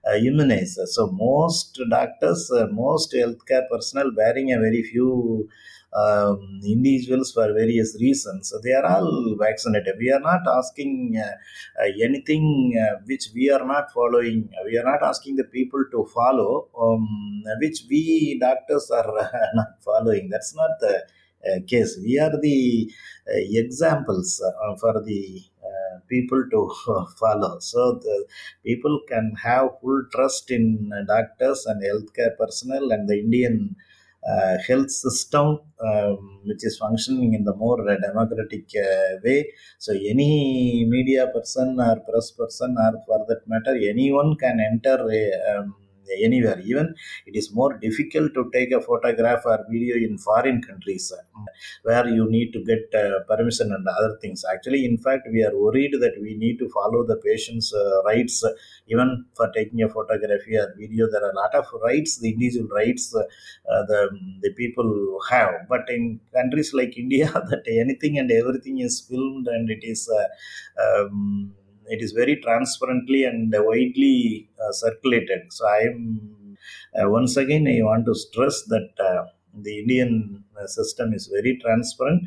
uh, 0.07 0.15
immunize. 0.15 0.77
So 0.95 1.07
most 1.11 1.79
doctors 1.89 2.49
uh, 2.51 2.67
most 2.67 3.13
healthcare 3.13 3.67
personnel 3.69 4.11
bearing 4.15 4.51
a 4.51 4.59
very 4.59 4.83
few 4.83 5.49
um, 5.95 6.59
individuals 6.63 7.31
for 7.31 7.47
various 7.53 7.97
reasons. 7.99 8.49
So 8.49 8.59
they 8.63 8.73
are 8.73 8.85
all 8.85 9.35
vaccinated. 9.39 9.95
We 9.97 10.11
are 10.11 10.19
not 10.19 10.41
asking 10.47 11.15
uh, 11.17 11.81
uh, 11.81 11.89
anything 12.03 12.73
uh, 12.81 12.99
which 13.05 13.29
we 13.33 13.49
are 13.49 13.65
not 13.65 13.91
following. 13.93 14.49
We 14.65 14.77
are 14.77 14.83
not 14.83 15.03
asking 15.03 15.37
the 15.37 15.45
people 15.45 15.83
to 15.91 16.05
follow 16.13 16.67
um, 16.79 17.43
which 17.61 17.83
we 17.89 18.37
doctors 18.39 18.91
are 18.91 19.13
not 19.53 19.67
following. 19.83 20.29
That's 20.29 20.53
not 20.53 20.71
the 20.81 21.03
uh, 21.47 21.59
case. 21.67 21.97
We 22.01 22.19
are 22.19 22.33
the 22.41 22.91
uh, 23.27 23.33
examples 23.37 24.43
for 24.79 25.01
the 25.01 25.43
people 26.09 26.43
to 26.51 26.71
follow. 27.19 27.59
So 27.59 27.99
the 28.01 28.25
people 28.63 29.01
can 29.07 29.33
have 29.43 29.79
full 29.81 30.03
trust 30.13 30.51
in 30.51 30.91
doctors 31.07 31.65
and 31.65 31.81
healthcare 31.81 32.37
personnel 32.37 32.91
and 32.91 33.07
the 33.09 33.19
indian 33.19 33.75
health 34.67 34.91
system 34.91 35.59
um, 35.89 36.41
which 36.45 36.63
is 36.69 36.77
functioning 36.77 37.33
in 37.33 37.43
the 37.43 37.55
more 37.55 37.79
uh, 37.89 37.95
democratic 38.07 38.65
uh, 38.75 39.17
way. 39.23 39.51
So 39.79 39.93
any 39.93 40.85
media 40.95 41.27
person 41.33 41.79
or 41.79 41.97
press 42.09 42.31
person 42.31 42.75
or 42.85 42.93
for 43.05 43.19
that 43.29 43.41
matter 43.47 43.75
anyone 43.93 44.35
can 44.37 44.59
enter 44.59 44.97
uh, 45.21 45.59
um, 45.59 45.75
anywhere. 46.21 46.59
Even 46.65 46.95
it 47.25 47.35
is 47.35 47.53
more 47.53 47.77
difficult 47.77 48.33
to 48.33 48.49
take 48.53 48.71
a 48.71 48.81
photograph 48.81 49.43
or 49.45 49.59
video 49.69 49.95
in 49.95 50.17
foreign 50.17 50.61
countries 50.61 51.11
where 51.83 52.07
you 52.07 52.29
need 52.29 52.51
to 52.53 52.63
get 52.63 52.83
uh, 52.93 53.19
permission 53.27 53.71
and 53.73 53.87
other 53.87 54.17
things. 54.21 54.43
Actually 54.51 54.85
in 54.85 54.97
fact 54.97 55.27
we 55.31 55.43
are 55.43 55.55
worried 55.57 55.93
that 55.99 56.15
we 56.21 56.35
need 56.35 56.57
to 56.59 56.69
follow 56.69 57.05
the 57.05 57.17
patient's 57.17 57.73
uh, 57.73 58.03
rights 58.03 58.43
even 58.87 59.25
for 59.35 59.51
taking 59.51 59.81
a 59.83 59.89
photography 59.89 60.55
or 60.57 60.73
video. 60.77 61.09
There 61.09 61.23
are 61.23 61.31
a 61.31 61.35
lot 61.35 61.53
of 61.55 61.65
rights 61.83 62.17
the 62.17 62.31
individual 62.31 62.67
rights 62.69 63.13
uh, 63.15 63.83
the, 63.91 64.09
the 64.41 64.53
people 64.53 65.19
have. 65.29 65.67
But 65.69 65.89
in 65.89 66.19
countries 66.33 66.73
like 66.73 66.97
india 66.97 67.27
that 67.51 67.63
anything 67.67 68.17
and 68.19 68.31
everything 68.31 68.79
is 68.79 68.95
filmed 69.09 69.47
and 69.47 69.69
it 69.69 69.83
is 69.83 70.09
um, 70.83 71.53
it 71.89 72.01
is 72.01 72.11
very 72.11 72.35
transparently 72.37 73.23
and 73.25 73.53
widely 73.57 74.49
uh, 74.63 74.71
circulated. 74.71 75.41
So 75.51 75.67
i 75.67 75.79
am 75.89 75.97
uh, 76.99 77.09
once 77.09 77.35
again 77.37 77.67
i 77.67 77.83
want 77.83 78.05
to 78.05 78.15
stress 78.15 78.63
that 78.73 78.89
uh, 79.09 79.23
the 79.65 79.73
indian 79.81 80.43
uh, 80.59 80.65
system 80.65 81.13
is 81.13 81.27
very 81.27 81.53
transparent 81.63 82.23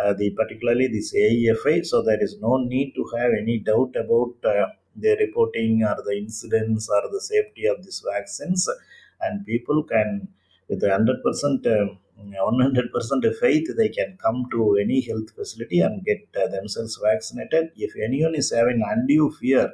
uh, 0.00 0.12
the 0.20 0.30
particularly 0.40 0.86
this 0.94 1.12
aefi 1.24 1.74
so 1.90 2.02
there 2.08 2.22
is 2.26 2.36
no 2.46 2.56
need 2.72 2.92
to 2.98 3.04
have 3.16 3.32
any 3.42 3.58
doubt 3.58 3.94
about 4.04 4.34
uh, 4.54 4.66
the 4.96 5.16
reporting 5.20 5.82
or 5.82 5.96
the 6.04 6.16
incidents 6.16 6.88
or 6.88 7.02
the 7.10 7.20
safety 7.20 7.66
of 7.66 7.82
these 7.84 8.02
vaccines. 8.06 8.68
And 9.20 9.46
people 9.46 9.82
can 9.84 10.28
with 10.68 10.82
a 10.82 11.98
100% 12.18 12.38
um, 12.48 12.72
100% 12.74 13.34
faith 13.40 13.68
they 13.76 13.88
can 13.88 14.16
come 14.24 14.46
to 14.50 14.76
any 14.82 15.00
health 15.00 15.30
facility 15.34 15.80
and 15.80 16.04
get 16.04 16.22
uh, 16.42 16.48
themselves 16.48 16.98
vaccinated 17.02 17.70
if 17.76 17.92
anyone 18.08 18.34
is 18.34 18.52
having 18.54 18.82
undue 18.94 19.30
fear 19.40 19.70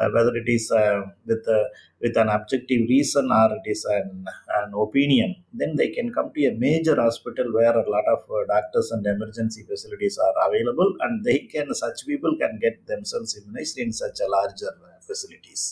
uh, 0.00 0.08
whether 0.14 0.34
it 0.36 0.48
is 0.48 0.70
uh, 0.70 1.02
with 1.26 1.46
uh, 1.48 1.64
with 2.00 2.16
an 2.16 2.28
objective 2.28 2.82
reason 2.88 3.30
or 3.40 3.48
it 3.58 3.66
is 3.74 3.84
an, 3.84 4.24
an 4.60 4.72
opinion 4.84 5.34
then 5.52 5.76
they 5.76 5.88
can 5.90 6.12
come 6.12 6.30
to 6.34 6.46
a 6.46 6.54
major 6.54 6.96
hospital 6.96 7.52
where 7.52 7.76
a 7.76 7.90
lot 7.90 8.04
of 8.14 8.20
uh, 8.30 8.44
doctors 8.54 8.90
and 8.90 9.06
emergency 9.06 9.62
facilities 9.64 10.18
are 10.26 10.34
available 10.48 10.90
and 11.00 11.24
they 11.24 11.40
can 11.54 11.74
such 11.74 12.06
people 12.06 12.34
can 12.38 12.58
get 12.66 12.86
themselves 12.86 13.36
immunized 13.38 13.78
in 13.78 13.92
such 13.92 14.18
a 14.20 14.30
larger 14.38 14.72
uh, 14.88 14.98
facilities 15.10 15.62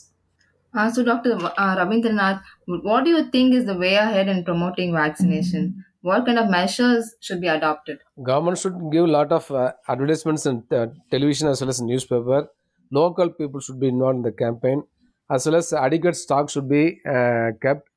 Uh, 0.81 0.89
so, 0.95 1.03
Dr. 1.07 1.31
V- 1.37 1.57
Uh, 1.63 1.75
Ravindranath, 1.79 2.43
what 2.89 3.05
do 3.05 3.11
you 3.11 3.23
think 3.31 3.55
is 3.55 3.65
the 3.67 3.75
way 3.75 3.95
ahead 3.95 4.29
in 4.29 4.45
promoting 4.45 4.93
vaccination? 4.93 5.85
What 6.03 6.25
kind 6.27 6.39
of 6.39 6.49
measures 6.49 7.15
should 7.21 7.41
be 7.41 7.49
adopted? 7.49 8.01
Government 8.23 8.59
should 8.59 8.77
give 8.91 9.05
a 9.05 9.09
lot 9.09 9.33
of 9.33 9.51
uh, 9.51 9.73
advertisements 9.89 10.47
in 10.47 10.65
uh, 10.71 10.87
television 11.11 11.49
as 11.49 11.61
well 11.61 11.71
as 11.71 11.81
newspaper. 11.81 12.49
Local 12.91 13.31
people 13.31 13.61
should 13.61 13.79
be 13.79 13.89
involved 13.89 14.17
in 14.17 14.23
the 14.23 14.33
campaign, 14.33 14.83
as 15.31 15.47
well 15.47 15.57
as 15.57 15.73
adequate 15.73 16.17
stock 16.17 16.51
should 16.51 16.69
be 16.69 17.01
uh, 17.07 17.51
kept. 17.63 17.89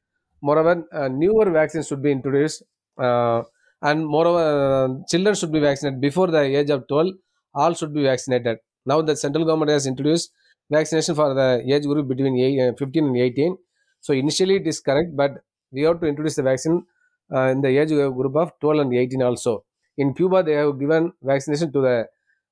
Moreover, 0.41 0.85
uh, 0.91 1.07
newer 1.07 1.49
vaccines 1.49 1.87
should 1.87 2.01
be 2.03 2.11
introduced, 2.11 2.63
uh, 2.97 3.43
and 3.81 4.05
moreover, 4.05 4.43
uh, 4.43 4.87
children 5.09 5.33
should 5.35 5.51
be 5.51 5.59
vaccinated 5.59 6.01
before 6.01 6.27
the 6.27 6.41
age 6.41 6.69
of 6.69 6.87
12. 6.87 7.13
All 7.55 7.73
should 7.73 7.93
be 7.93 8.03
vaccinated. 8.03 8.57
Now, 8.85 9.01
the 9.01 9.15
central 9.15 9.45
government 9.45 9.71
has 9.71 9.87
introduced 9.87 10.31
vaccination 10.69 11.15
for 11.15 11.33
the 11.33 11.63
age 11.73 11.83
group 11.83 12.07
between 12.07 12.35
uh, 12.59 12.73
15 12.77 13.05
and 13.05 13.17
18. 13.17 13.57
So, 14.01 14.13
initially 14.13 14.55
it 14.57 14.67
is 14.67 14.81
correct, 14.81 15.15
but 15.15 15.43
we 15.71 15.83
have 15.83 16.01
to 16.01 16.07
introduce 16.07 16.35
the 16.35 16.43
vaccine 16.43 16.85
uh, 17.31 17.47
in 17.53 17.61
the 17.61 17.69
age 17.69 17.89
group 17.89 18.35
of 18.35 18.51
12 18.59 18.79
and 18.79 18.93
18 18.93 19.21
also. 19.21 19.65
In 19.97 20.13
Cuba, 20.13 20.43
they 20.43 20.53
have 20.53 20.79
given 20.79 21.13
vaccination 21.21 21.71
to 21.73 21.81
the 21.81 22.07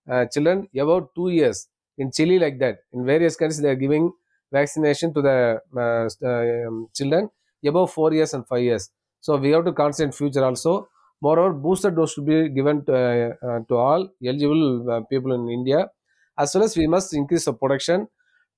uh, 0.10 0.26
children 0.26 0.68
about 0.80 1.14
two 1.16 1.30
years. 1.30 1.68
In 1.98 2.12
Chile, 2.12 2.40
like 2.40 2.60
that. 2.60 2.80
In 2.94 3.06
various 3.06 3.36
countries, 3.36 3.62
they 3.62 3.70
are 3.70 3.76
giving 3.76 4.12
vaccination 4.52 5.14
to 5.14 5.22
the 5.22 5.62
uh, 5.76 6.26
uh, 6.26 6.68
um, 6.68 6.88
children 6.94 7.30
above 7.66 7.92
four 7.92 8.14
years 8.14 8.34
and 8.34 8.48
five 8.48 8.62
years. 8.64 8.90
So 9.20 9.38
we 9.38 9.52
have 9.52 9.66
to 9.66 9.74
concentrate 9.74 10.16
future 10.18 10.44
also. 10.44 10.88
Moreover, 11.22 11.54
booster 11.54 11.92
dose 11.92 12.14
should 12.14 12.26
be 12.26 12.50
given 12.50 12.84
to, 12.86 12.94
uh, 12.96 13.46
uh, 13.48 13.60
to 13.68 13.76
all 13.76 14.10
eligible 14.26 14.90
uh, 14.92 15.02
people 15.02 15.34
in 15.34 15.50
India. 15.50 15.90
As 16.38 16.56
well 16.56 16.64
as 16.64 16.76
we 16.76 16.88
must 16.88 17.14
increase 17.14 17.46
the 17.46 17.54
production 17.54 18.08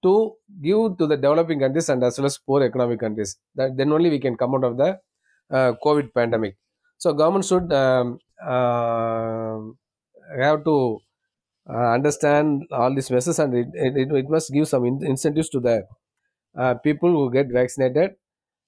to 0.03 0.35
give 0.61 0.97
to 0.97 1.07
the 1.07 1.15
developing 1.17 1.59
countries 1.59 1.89
and 1.89 2.03
as 2.03 2.17
well 2.17 2.25
as 2.25 2.37
poor 2.37 2.63
economic 2.63 2.99
countries. 2.99 3.37
That 3.55 3.75
then 3.77 3.91
only 3.91 4.09
we 4.09 4.19
can 4.19 4.37
come 4.37 4.55
out 4.55 4.63
of 4.63 4.77
the 4.77 4.99
COVID 5.85 6.13
pandemic. 6.13 6.57
So 6.97 7.13
government 7.13 7.45
should 7.45 7.71
um, 7.73 8.19
uh, 8.43 9.59
have 10.39 10.63
to 10.65 10.99
uh, 11.69 11.93
understand 11.97 12.63
all 12.71 12.93
these 12.93 13.09
measures 13.11 13.39
and 13.39 13.53
it, 13.55 13.67
it, 13.73 14.11
it 14.11 14.29
must 14.29 14.51
give 14.53 14.67
some 14.67 14.85
in- 14.85 15.05
incentives 15.05 15.49
to 15.49 15.59
the 15.59 15.85
uh, 16.57 16.75
people 16.75 17.11
who 17.11 17.31
get 17.31 17.47
vaccinated. 17.51 18.11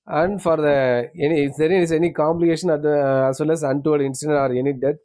And 0.07 0.41
for 0.41 0.57
the 0.57 1.09
any 1.19 1.45
if 1.45 1.57
there 1.57 1.71
is 1.71 1.91
any 1.91 2.11
complication 2.11 2.69
at 2.71 2.81
the, 2.83 2.95
uh, 3.07 3.29
as 3.29 3.39
well 3.39 3.51
as 3.51 3.63
untoward 3.63 4.01
incident 4.01 4.37
or 4.37 4.51
any 4.53 4.73
death 4.73 4.97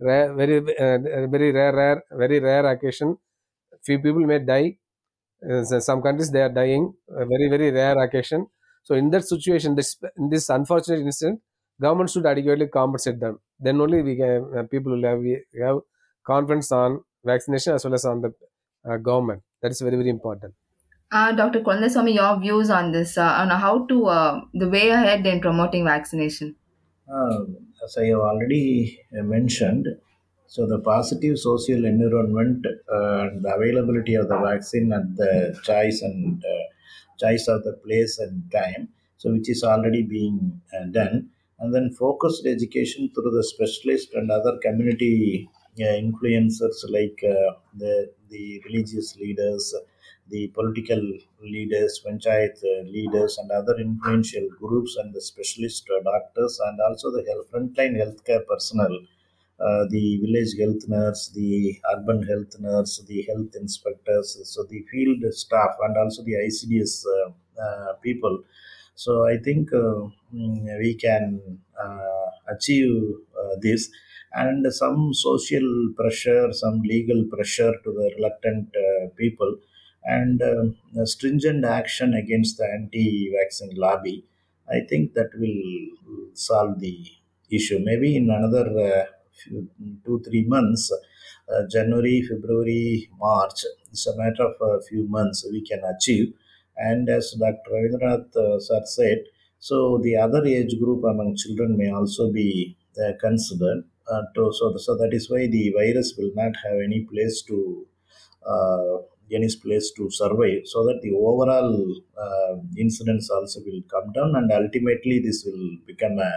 rare, 0.00 0.32
very 0.34 0.58
uh, 0.58 0.98
very 1.36 1.52
rare 1.52 1.74
rare 1.74 2.04
very 2.12 2.40
rare 2.40 2.66
occasion 2.66 3.18
few 3.84 3.98
people 4.00 4.26
may 4.26 4.40
die. 4.40 4.78
Uh, 5.48 5.64
some 5.80 6.02
countries 6.02 6.30
they 6.30 6.42
are 6.42 6.48
dying. 6.50 6.94
A 7.10 7.26
very 7.26 7.48
very 7.48 7.70
rare 7.70 7.98
occasion 8.02 8.46
so 8.84 8.94
in 8.94 9.10
that 9.14 9.24
situation 9.32 9.74
this 9.80 9.90
in 10.16 10.28
this 10.34 10.48
unfortunate 10.58 11.00
incident 11.10 11.40
government 11.84 12.10
should 12.10 12.26
adequately 12.32 12.68
compensate 12.78 13.18
them 13.24 13.38
then 13.58 13.80
only 13.80 14.02
we 14.08 14.16
can 14.16 14.50
uh, 14.56 14.62
people 14.74 14.92
will 14.92 15.08
have, 15.10 15.18
we 15.18 15.32
have 15.66 15.78
confidence 16.32 16.70
on 16.72 17.00
vaccination 17.24 17.74
as 17.74 17.84
well 17.84 17.94
as 17.94 18.04
on 18.04 18.20
the 18.20 18.32
uh, 18.88 18.96
government. 18.96 19.42
That 19.62 19.70
is 19.72 19.80
very 19.80 19.96
very 19.96 20.10
important. 20.10 20.54
Uh, 21.10 21.32
Dr. 21.32 21.60
Kolandaswamy, 21.60 22.14
your 22.14 22.40
views 22.40 22.70
on 22.70 22.90
this, 22.92 23.16
uh, 23.16 23.22
on 23.22 23.48
how 23.48 23.86
to, 23.86 24.06
uh, 24.06 24.40
the 24.52 24.68
way 24.68 24.88
ahead 24.88 25.24
in 25.26 25.40
promoting 25.40 25.84
vaccination. 25.84 26.56
Uh, 27.08 27.44
as 27.84 27.96
I 27.96 28.06
have 28.06 28.18
already 28.18 29.00
uh, 29.16 29.22
mentioned, 29.22 29.86
so 30.46 30.66
the 30.66 30.80
positive 30.80 31.38
social 31.38 31.84
environment 31.84 32.66
uh, 32.92 33.28
and 33.28 33.44
the 33.44 33.54
availability 33.54 34.14
of 34.14 34.28
the 34.28 34.38
vaccine 34.38 34.92
at 34.92 35.16
the 35.16 35.58
choice 35.62 36.02
and 36.02 36.42
uh, 36.44 36.64
choice 37.18 37.46
of 37.48 37.62
the 37.64 37.74
place 37.84 38.18
and 38.18 38.50
time, 38.52 38.88
so 39.16 39.32
which 39.32 39.48
is 39.48 39.62
already 39.64 40.02
being 40.02 40.60
uh, 40.76 40.84
done, 40.86 41.30
and 41.58 41.74
then 41.74 41.90
focused 41.92 42.46
education 42.46 43.10
through 43.14 43.30
the 43.30 43.44
specialist 43.44 44.14
and 44.14 44.30
other 44.30 44.58
community 44.62 45.48
uh, 45.80 45.84
influencers 46.06 46.78
like 46.88 47.20
uh, 47.24 47.52
the 47.74 48.12
the 48.30 48.60
religious 48.66 49.16
leaders, 49.16 49.74
the 50.28 50.48
political 50.48 51.02
leaders, 51.42 52.00
panchayat 52.04 52.56
leaders, 52.96 53.38
and 53.38 53.50
other 53.50 53.76
influential 53.78 54.46
groups, 54.58 54.96
and 54.96 55.12
the 55.14 55.20
specialist 55.20 55.86
doctors, 56.04 56.58
and 56.66 56.80
also 56.80 57.10
the 57.10 57.24
health, 57.28 57.50
frontline 57.52 57.94
healthcare 58.02 58.44
personnel 58.46 58.94
uh, 59.60 59.84
the 59.90 60.18
village 60.18 60.52
health 60.58 60.82
nurse, 60.88 61.28
the 61.34 61.80
urban 61.94 62.22
health 62.24 62.54
nurse, 62.60 63.02
the 63.06 63.22
health 63.22 63.54
inspectors, 63.54 64.38
so 64.44 64.64
the 64.64 64.82
field 64.90 65.22
staff, 65.32 65.76
and 65.82 65.96
also 65.96 66.22
the 66.24 66.34
ICDS 66.34 67.04
uh, 67.06 67.30
uh, 67.62 67.92
people. 68.02 68.42
So 68.96 69.26
I 69.26 69.38
think 69.38 69.72
uh, 69.72 70.08
mm, 70.34 70.78
we 70.78 70.94
can 70.94 71.58
achieve 72.48 72.92
this, 73.60 73.90
and 74.32 74.66
some 74.72 75.14
social 75.14 75.68
pressure, 75.96 76.52
some 76.52 76.80
legal 76.82 77.24
pressure 77.32 77.72
to 77.84 77.90
the 77.98 78.12
reluctant 78.16 78.68
people, 79.16 79.56
and 80.04 80.42
um, 80.42 80.76
stringent 81.06 81.64
action 81.64 82.14
against 82.14 82.58
the 82.58 82.64
anti-vaccine 82.66 83.74
lobby. 83.76 84.24
I 84.68 84.80
think 84.88 85.14
that 85.14 85.30
will 85.38 86.30
solve 86.34 86.80
the 86.80 86.98
issue. 87.50 87.78
Maybe 87.82 88.16
in 88.16 88.30
another 88.30 89.08
two 90.04 90.20
three 90.24 90.44
months, 90.44 90.92
uh, 91.48 91.62
January, 91.70 92.22
February, 92.22 93.08
March. 93.18 93.60
It's 93.90 94.06
a 94.06 94.16
matter 94.16 94.44
of 94.44 94.54
a 94.60 94.82
few 94.82 95.06
months 95.08 95.46
we 95.50 95.62
can 95.64 95.82
achieve. 95.84 96.34
And 96.76 97.08
as 97.08 97.32
Dr. 97.38 97.70
Ravindranath 97.72 98.34
uh, 98.36 98.58
sir 98.60 98.82
said, 98.84 99.18
so 99.58 99.98
the 100.02 100.16
other 100.16 100.44
age 100.44 100.78
group 100.80 101.04
among 101.04 101.36
children 101.36 101.76
may 101.76 101.90
also 101.90 102.30
be 102.32 102.76
uh, 103.02 103.12
considered. 103.20 103.84
Uh, 104.10 104.22
to, 104.34 104.52
so, 104.52 104.76
so 104.76 104.94
that 104.98 105.14
is 105.14 105.30
why 105.30 105.46
the 105.46 105.70
virus 105.70 106.14
will 106.18 106.30
not 106.34 106.52
have 106.62 106.76
any 106.84 107.06
place 107.10 107.40
to 107.42 107.86
uh, 108.46 108.98
any 109.32 109.48
place 109.62 109.90
to 109.96 110.10
survive 110.10 110.62
so 110.64 110.84
that 110.86 111.00
the 111.02 111.10
overall 111.12 111.72
uh, 112.24 112.54
incidence 112.76 113.30
also 113.30 113.60
will 113.66 113.82
come 113.94 114.12
down 114.12 114.36
and 114.36 114.52
ultimately 114.52 115.18
this 115.18 115.44
will 115.46 115.78
become 115.86 116.18
a, 116.18 116.32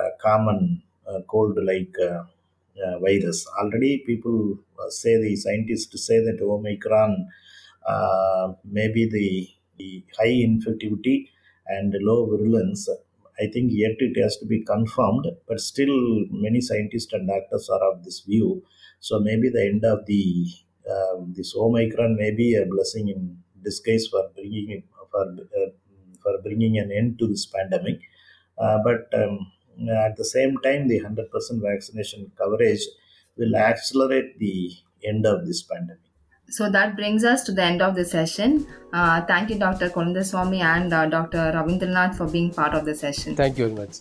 a 0.00 0.10
common 0.20 0.82
cold 1.28 1.58
like 1.64 1.94
uh, 2.02 2.24
uh, 2.84 2.98
virus. 3.00 3.46
Already 3.60 4.02
people 4.06 4.58
uh, 4.78 4.90
say 4.90 5.20
the 5.20 5.36
scientists 5.36 6.06
say 6.06 6.18
that 6.20 6.40
omicron 6.42 7.28
uh, 7.86 8.52
maybe 8.64 9.08
the, 9.08 9.48
the 9.78 10.04
high 10.18 10.36
infectivity 10.48 11.28
and 11.66 11.94
low 12.00 12.26
virulence. 12.26 12.88
I 13.40 13.46
think 13.52 13.70
yet 13.72 13.96
it 13.98 14.20
has 14.20 14.36
to 14.38 14.46
be 14.46 14.64
confirmed 14.64 15.26
but 15.46 15.60
still 15.60 16.26
many 16.30 16.60
scientists 16.60 17.12
and 17.12 17.28
doctors 17.28 17.68
are 17.68 17.92
of 17.92 18.04
this 18.04 18.20
view. 18.20 18.62
So 19.00 19.20
maybe 19.20 19.48
the 19.48 19.64
end 19.64 19.84
of 19.84 20.06
the 20.06 20.46
um, 20.90 21.34
this 21.36 21.54
Omicron 21.54 22.16
may 22.16 22.30
be 22.30 22.54
a 22.54 22.64
blessing 22.64 23.08
in 23.08 23.38
disguise 23.62 24.06
for 24.08 24.28
bringing 24.34 24.82
for 25.10 25.22
uh, 25.22 25.70
for 26.22 26.42
bringing 26.42 26.78
an 26.78 26.90
end 26.90 27.18
to 27.18 27.26
this 27.26 27.46
pandemic. 27.46 28.00
Uh, 28.58 28.78
but 28.82 29.08
um, 29.14 29.52
at 29.86 30.16
the 30.16 30.24
same 30.24 30.56
time, 30.58 30.88
the 30.88 30.98
hundred 30.98 31.30
percent 31.30 31.62
vaccination 31.62 32.30
coverage 32.36 32.80
will 33.36 33.54
accelerate 33.56 34.38
the 34.38 34.72
end 35.04 35.26
of 35.26 35.46
this 35.46 35.62
pandemic. 35.62 36.02
So 36.50 36.70
that 36.70 36.96
brings 36.96 37.24
us 37.24 37.44
to 37.44 37.52
the 37.52 37.62
end 37.62 37.82
of 37.82 37.94
the 37.94 38.04
session. 38.04 38.66
Uh, 38.92 39.20
thank 39.26 39.50
you, 39.50 39.58
Dr. 39.58 39.90
Kolandaswamy 39.90 40.60
and 40.60 40.92
uh, 40.92 41.06
Dr. 41.06 41.52
Ravindranath, 41.54 42.16
for 42.16 42.26
being 42.26 42.50
part 42.50 42.74
of 42.74 42.86
the 42.86 42.94
session. 42.94 43.36
Thank 43.36 43.58
you 43.58 43.68
very 43.68 43.86
much. 43.86 43.98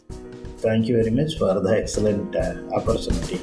Thank 0.59 0.88
you 0.88 0.95
very 0.95 1.11
much 1.11 1.38
for 1.38 1.59
the 1.59 1.78
excellent 1.78 2.36
uh, 2.36 2.55
opportunity. 2.73 3.39